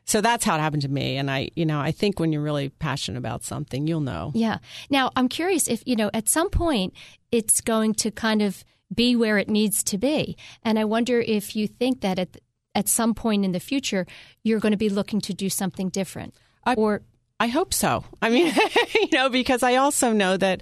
so 0.07 0.21
that's 0.21 0.45
how 0.45 0.57
it 0.57 0.61
happened 0.61 0.83
to 0.83 0.89
me. 0.89 1.17
And 1.17 1.31
I, 1.31 1.51
you 1.55 1.67
know, 1.67 1.81
I 1.81 1.91
think 1.91 2.19
when 2.19 2.33
you're 2.33 2.43
really 2.43 2.69
passionate 2.69 3.19
about 3.19 3.45
something, 3.45 3.87
you'll 3.87 4.01
know. 4.01 4.33
Yeah. 4.35 4.59
Now, 4.91 5.11
I'm 5.17 5.29
curious 5.29 5.67
if, 5.69 5.83
you 5.87 5.97
know, 5.97 6.11
at 6.13 6.29
some 6.29 6.51
point 6.51 6.95
it's 7.33 7.61
going 7.61 7.95
to 7.95 8.11
kind 8.11 8.43
of 8.43 8.65
be 8.95 9.17
where 9.17 9.39
it 9.39 9.49
needs 9.49 9.83
to 9.85 9.99
be. 9.99 10.37
And 10.63 10.79
I 10.79 10.85
wonder 10.85 11.21
if 11.21 11.57
you 11.57 11.67
think 11.67 12.03
that 12.03 12.19
at, 12.19 12.37
at 12.75 12.89
some 12.89 13.15
point 13.15 13.45
in 13.45 13.53
the 13.53 13.61
future, 13.61 14.07
you're 14.43 14.61
going 14.61 14.73
to 14.73 14.79
be 14.79 14.91
looking 14.91 15.21
to 15.23 15.33
do 15.33 15.49
something 15.49 15.89
different. 15.89 16.35
I, 16.67 16.75
or 16.75 17.03
I 17.41 17.49
hope 17.49 17.75
so. 17.75 18.05
I 18.23 18.31
mean, 18.31 18.53
you 18.95 19.09
know, 19.13 19.29
because 19.29 19.63
I 19.63 19.77
also 19.77 20.13
know 20.13 20.37
that, 20.37 20.61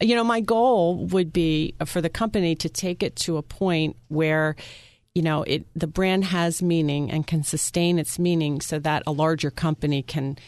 you 0.00 0.14
know, 0.14 0.24
my 0.24 0.40
goal 0.40 1.06
would 1.06 1.32
be 1.32 1.74
for 1.86 2.00
the 2.00 2.10
company 2.10 2.54
to 2.56 2.68
take 2.68 3.02
it 3.02 3.16
to 3.16 3.36
a 3.36 3.42
point 3.42 3.96
where 4.08 4.56
you 5.14 5.22
know, 5.22 5.42
it 5.42 5.66
the 5.74 5.88
brand 5.88 6.26
has 6.26 6.62
meaning 6.62 7.10
and 7.10 7.26
can 7.26 7.42
sustain 7.42 7.98
its 7.98 8.20
meaning 8.20 8.60
so 8.60 8.78
that 8.78 9.02
a 9.04 9.10
larger 9.10 9.50
company 9.50 10.00
can 10.00 10.38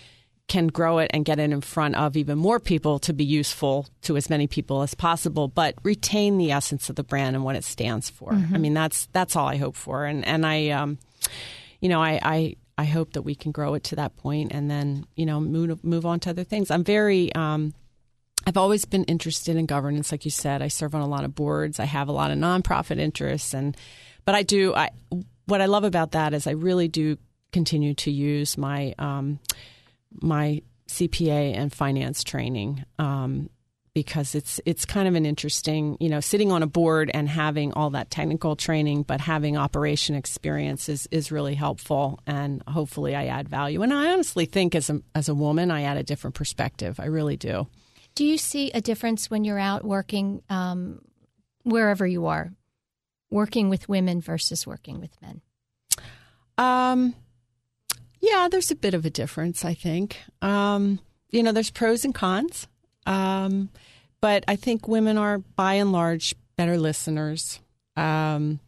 can 0.46 0.68
grow 0.68 0.98
it 0.98 1.10
and 1.14 1.24
get 1.24 1.40
it 1.40 1.50
in 1.50 1.60
front 1.60 1.96
of 1.96 2.16
even 2.16 2.38
more 2.38 2.60
people 2.60 3.00
to 3.00 3.12
be 3.12 3.24
useful 3.24 3.88
to 4.02 4.16
as 4.16 4.28
many 4.30 4.46
people 4.46 4.82
as 4.82 4.94
possible, 4.94 5.48
but 5.48 5.74
retain 5.82 6.38
the 6.38 6.52
essence 6.52 6.88
of 6.88 6.94
the 6.94 7.02
brand 7.02 7.34
and 7.34 7.44
what 7.44 7.56
it 7.56 7.64
stands 7.64 8.10
for. 8.10 8.32
Mm-hmm. 8.32 8.54
I 8.54 8.58
mean, 8.58 8.74
that's 8.74 9.06
that's 9.12 9.34
all 9.34 9.48
I 9.48 9.56
hope 9.56 9.74
for, 9.74 10.04
and 10.04 10.24
and 10.24 10.46
I, 10.46 10.68
um, 10.68 10.98
you 11.80 11.88
know, 11.88 12.00
I, 12.00 12.20
I 12.22 12.56
I 12.80 12.84
hope 12.84 13.12
that 13.12 13.22
we 13.22 13.34
can 13.34 13.52
grow 13.52 13.74
it 13.74 13.84
to 13.84 13.96
that 13.96 14.16
point, 14.16 14.52
and 14.52 14.70
then 14.70 15.04
you 15.14 15.26
know 15.26 15.38
move 15.38 15.84
move 15.84 16.06
on 16.06 16.18
to 16.20 16.30
other 16.30 16.44
things. 16.44 16.70
I'm 16.70 16.82
very 16.82 17.30
um, 17.34 17.74
I've 18.46 18.56
always 18.56 18.86
been 18.86 19.04
interested 19.04 19.56
in 19.56 19.66
governance, 19.66 20.10
like 20.10 20.24
you 20.24 20.30
said. 20.30 20.62
I 20.62 20.68
serve 20.68 20.94
on 20.94 21.02
a 21.02 21.06
lot 21.06 21.24
of 21.24 21.34
boards. 21.34 21.78
I 21.78 21.84
have 21.84 22.08
a 22.08 22.12
lot 22.12 22.30
of 22.30 22.38
nonprofit 22.38 22.98
interests, 22.98 23.52
and 23.52 23.76
but 24.24 24.34
I 24.34 24.42
do. 24.42 24.74
I 24.74 24.92
what 25.44 25.60
I 25.60 25.66
love 25.66 25.84
about 25.84 26.12
that 26.12 26.32
is 26.32 26.46
I 26.46 26.52
really 26.52 26.88
do 26.88 27.18
continue 27.52 27.92
to 27.96 28.10
use 28.10 28.56
my 28.56 28.94
um, 28.98 29.40
my 30.22 30.62
CPA 30.88 31.54
and 31.54 31.70
finance 31.70 32.24
training 32.24 32.82
um, 32.98 33.50
because 34.00 34.34
it's 34.34 34.62
it's 34.64 34.86
kind 34.86 35.06
of 35.06 35.14
an 35.14 35.26
interesting, 35.26 35.94
you 36.00 36.08
know, 36.08 36.20
sitting 36.20 36.50
on 36.50 36.62
a 36.62 36.66
board 36.66 37.10
and 37.12 37.28
having 37.28 37.70
all 37.74 37.90
that 37.90 38.10
technical 38.10 38.56
training, 38.56 39.02
but 39.02 39.20
having 39.20 39.58
operation 39.58 40.14
experience 40.14 40.88
is, 40.88 41.06
is 41.10 41.30
really 41.30 41.54
helpful, 41.54 42.18
and 42.26 42.62
hopefully 42.66 43.14
I 43.14 43.26
add 43.26 43.46
value. 43.46 43.82
And 43.82 43.92
I 43.92 44.10
honestly 44.10 44.46
think 44.46 44.74
as 44.74 44.88
a 44.88 45.02
as 45.14 45.28
a 45.28 45.34
woman, 45.34 45.70
I 45.70 45.82
add 45.82 45.98
a 45.98 46.02
different 46.02 46.34
perspective. 46.34 46.98
I 46.98 47.08
really 47.08 47.36
do. 47.36 47.66
Do 48.14 48.24
you 48.24 48.38
see 48.38 48.70
a 48.70 48.80
difference 48.80 49.30
when 49.30 49.44
you're 49.44 49.58
out 49.58 49.84
working 49.84 50.42
um, 50.48 51.02
wherever 51.64 52.06
you 52.06 52.24
are, 52.24 52.54
working 53.30 53.68
with 53.68 53.86
women 53.86 54.22
versus 54.22 54.66
working 54.66 54.98
with 54.98 55.14
men? 55.20 55.42
Um, 56.56 57.14
yeah, 58.22 58.48
there's 58.50 58.70
a 58.70 58.76
bit 58.76 58.94
of 58.94 59.04
a 59.04 59.10
difference, 59.10 59.62
I 59.62 59.74
think. 59.74 60.16
Um, 60.40 61.00
you 61.30 61.42
know, 61.42 61.52
there's 61.52 61.70
pros 61.70 62.06
and 62.06 62.14
cons. 62.14 62.66
Um, 63.04 63.68
but 64.20 64.44
I 64.48 64.56
think 64.56 64.88
women 64.88 65.18
are, 65.18 65.38
by 65.38 65.74
and 65.74 65.92
large, 65.92 66.34
better 66.56 66.78
listeners. 66.78 67.60
Um, 67.96 68.60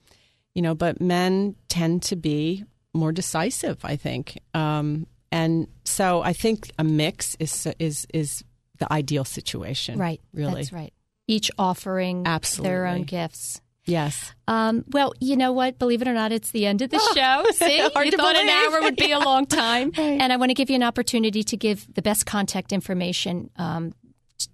you 0.54 0.62
know, 0.62 0.74
but 0.74 1.00
men 1.00 1.56
tend 1.68 2.02
to 2.04 2.16
be 2.16 2.64
more 2.94 3.12
decisive, 3.12 3.84
I 3.84 3.96
think. 3.96 4.38
Um, 4.54 5.06
and 5.30 5.66
so 5.84 6.22
I 6.22 6.34
think 6.34 6.70
a 6.78 6.84
mix 6.84 7.36
is 7.40 7.66
is 7.78 8.06
is 8.12 8.44
the 8.78 8.92
ideal 8.92 9.24
situation. 9.24 9.98
Right. 9.98 10.20
Really. 10.34 10.56
That's 10.56 10.72
right. 10.72 10.92
Each 11.26 11.50
offering 11.58 12.24
Absolutely. 12.26 12.68
their 12.68 12.86
own 12.86 13.02
gifts. 13.04 13.60
Yes. 13.84 14.32
Um, 14.46 14.84
well, 14.88 15.12
you 15.18 15.36
know 15.36 15.52
what? 15.52 15.78
Believe 15.78 16.02
it 16.02 16.08
or 16.08 16.12
not, 16.12 16.30
it's 16.30 16.52
the 16.52 16.66
end 16.66 16.82
of 16.82 16.90
the 16.90 17.00
show. 17.14 17.44
See, 17.52 17.78
you 17.78 17.90
thought 17.90 18.36
an 18.36 18.48
hour 18.48 18.82
would 18.82 18.96
be 18.96 19.10
a 19.10 19.18
long 19.18 19.46
time, 19.46 19.90
and 19.96 20.32
I 20.32 20.36
want 20.36 20.50
to 20.50 20.54
give 20.54 20.70
you 20.70 20.76
an 20.76 20.84
opportunity 20.84 21.42
to 21.42 21.56
give 21.56 21.92
the 21.92 22.02
best 22.02 22.24
contact 22.24 22.72
information 22.72 23.50
um, 23.56 23.92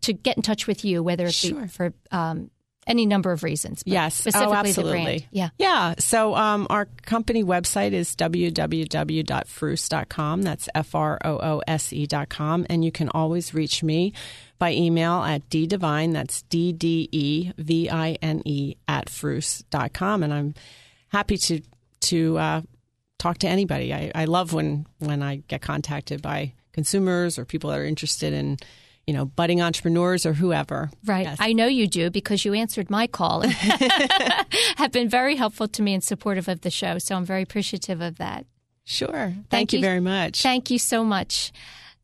to 0.02 0.12
get 0.12 0.36
in 0.36 0.42
touch 0.42 0.66
with 0.66 0.84
you, 0.84 1.02
whether 1.02 1.26
it 1.26 1.34
Sure. 1.34 1.68
for 1.68 1.92
um, 2.10 2.50
any 2.88 3.06
number 3.06 3.30
of 3.30 3.44
reasons. 3.44 3.84
Yes. 3.86 4.14
specifically 4.14 4.46
oh, 4.46 4.50
the 4.50 4.56
absolutely. 4.68 5.04
brand. 5.04 5.26
Yeah. 5.30 5.50
Yeah. 5.58 5.94
So 5.98 6.34
um, 6.34 6.66
our 6.70 6.86
company 7.02 7.44
website 7.44 7.92
is 7.92 8.16
www.froose.com. 8.16 10.42
That's 10.42 10.68
F 10.74 10.94
R 10.94 11.18
O 11.24 11.38
O 11.38 11.62
S 11.68 11.92
E.com. 11.92 12.66
And 12.68 12.84
you 12.84 12.90
can 12.90 13.10
always 13.10 13.54
reach 13.54 13.82
me 13.82 14.14
by 14.58 14.72
email 14.72 15.22
at 15.22 15.48
ddevine, 15.50 16.14
that's 16.14 16.42
D 16.42 16.72
D 16.72 17.08
E 17.12 17.52
V 17.58 17.90
I 17.90 18.18
N 18.20 18.42
E, 18.44 18.74
at 18.88 19.06
froose.com. 19.06 20.24
And 20.24 20.34
I'm 20.34 20.54
happy 21.10 21.38
to, 21.38 21.60
to 22.00 22.38
uh, 22.38 22.62
talk 23.18 23.38
to 23.38 23.48
anybody. 23.48 23.94
I, 23.94 24.10
I 24.14 24.24
love 24.24 24.52
when, 24.52 24.86
when 24.98 25.22
I 25.22 25.36
get 25.46 25.62
contacted 25.62 26.22
by 26.22 26.54
consumers 26.72 27.38
or 27.38 27.44
people 27.44 27.70
that 27.70 27.78
are 27.78 27.84
interested 27.84 28.32
in, 28.32 28.56
you 29.08 29.14
know, 29.14 29.24
budding 29.24 29.62
entrepreneurs 29.62 30.26
or 30.26 30.34
whoever. 30.34 30.90
Right. 31.06 31.24
Yes. 31.24 31.38
I 31.40 31.54
know 31.54 31.66
you 31.66 31.86
do 31.86 32.10
because 32.10 32.44
you 32.44 32.52
answered 32.52 32.90
my 32.90 33.06
call 33.06 33.40
and 33.40 33.52
have 34.76 34.92
been 34.92 35.08
very 35.08 35.34
helpful 35.34 35.66
to 35.66 35.80
me 35.80 35.94
and 35.94 36.04
supportive 36.04 36.46
of 36.46 36.60
the 36.60 36.68
show. 36.70 36.98
So 36.98 37.16
I'm 37.16 37.24
very 37.24 37.40
appreciative 37.40 38.02
of 38.02 38.18
that. 38.18 38.44
Sure. 38.84 39.10
Thank, 39.10 39.48
Thank 39.48 39.72
you 39.72 39.78
you. 39.78 39.82
very 39.82 40.00
much. 40.00 40.42
Thank 40.42 40.70
you 40.70 40.78
so 40.78 41.04
much. 41.04 41.52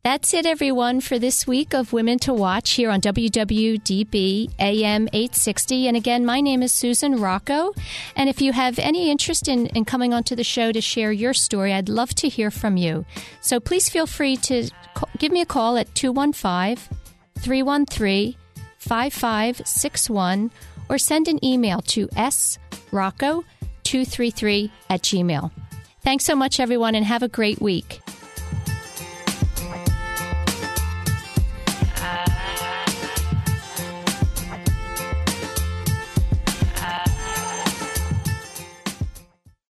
That's 0.04 0.32
it, 0.34 0.44
everyone, 0.44 1.00
for 1.00 1.18
this 1.18 1.46
week 1.46 1.72
of 1.72 1.94
Women 1.94 2.18
to 2.20 2.34
Watch 2.34 2.72
here 2.72 2.90
on 2.90 3.00
WWDB 3.00 4.50
AM 4.58 5.08
860. 5.14 5.88
And 5.88 5.96
again, 5.96 6.26
my 6.26 6.42
name 6.42 6.62
is 6.62 6.72
Susan 6.72 7.22
Rocco. 7.22 7.72
And 8.14 8.28
if 8.28 8.42
you 8.42 8.52
have 8.52 8.78
any 8.78 9.10
interest 9.10 9.48
in, 9.48 9.68
in 9.68 9.86
coming 9.86 10.12
onto 10.12 10.36
the 10.36 10.44
show 10.44 10.72
to 10.72 10.82
share 10.82 11.10
your 11.10 11.32
story, 11.32 11.72
I'd 11.72 11.88
love 11.88 12.14
to 12.16 12.28
hear 12.28 12.50
from 12.50 12.76
you. 12.76 13.06
So 13.40 13.58
please 13.58 13.88
feel 13.88 14.06
free 14.06 14.36
to 14.36 14.68
ca- 14.92 15.06
give 15.16 15.32
me 15.32 15.40
a 15.40 15.46
call 15.46 15.78
at 15.78 15.94
215 15.94 16.76
313 17.38 18.34
5561 18.76 20.50
or 20.90 20.98
send 20.98 21.28
an 21.28 21.42
email 21.42 21.80
to 21.80 22.08
srocco233 22.08 24.70
at 24.90 25.00
gmail. 25.00 25.50
Thanks 26.02 26.26
so 26.26 26.36
much, 26.36 26.60
everyone, 26.60 26.94
and 26.94 27.06
have 27.06 27.22
a 27.22 27.28
great 27.28 27.62
week. 27.62 28.02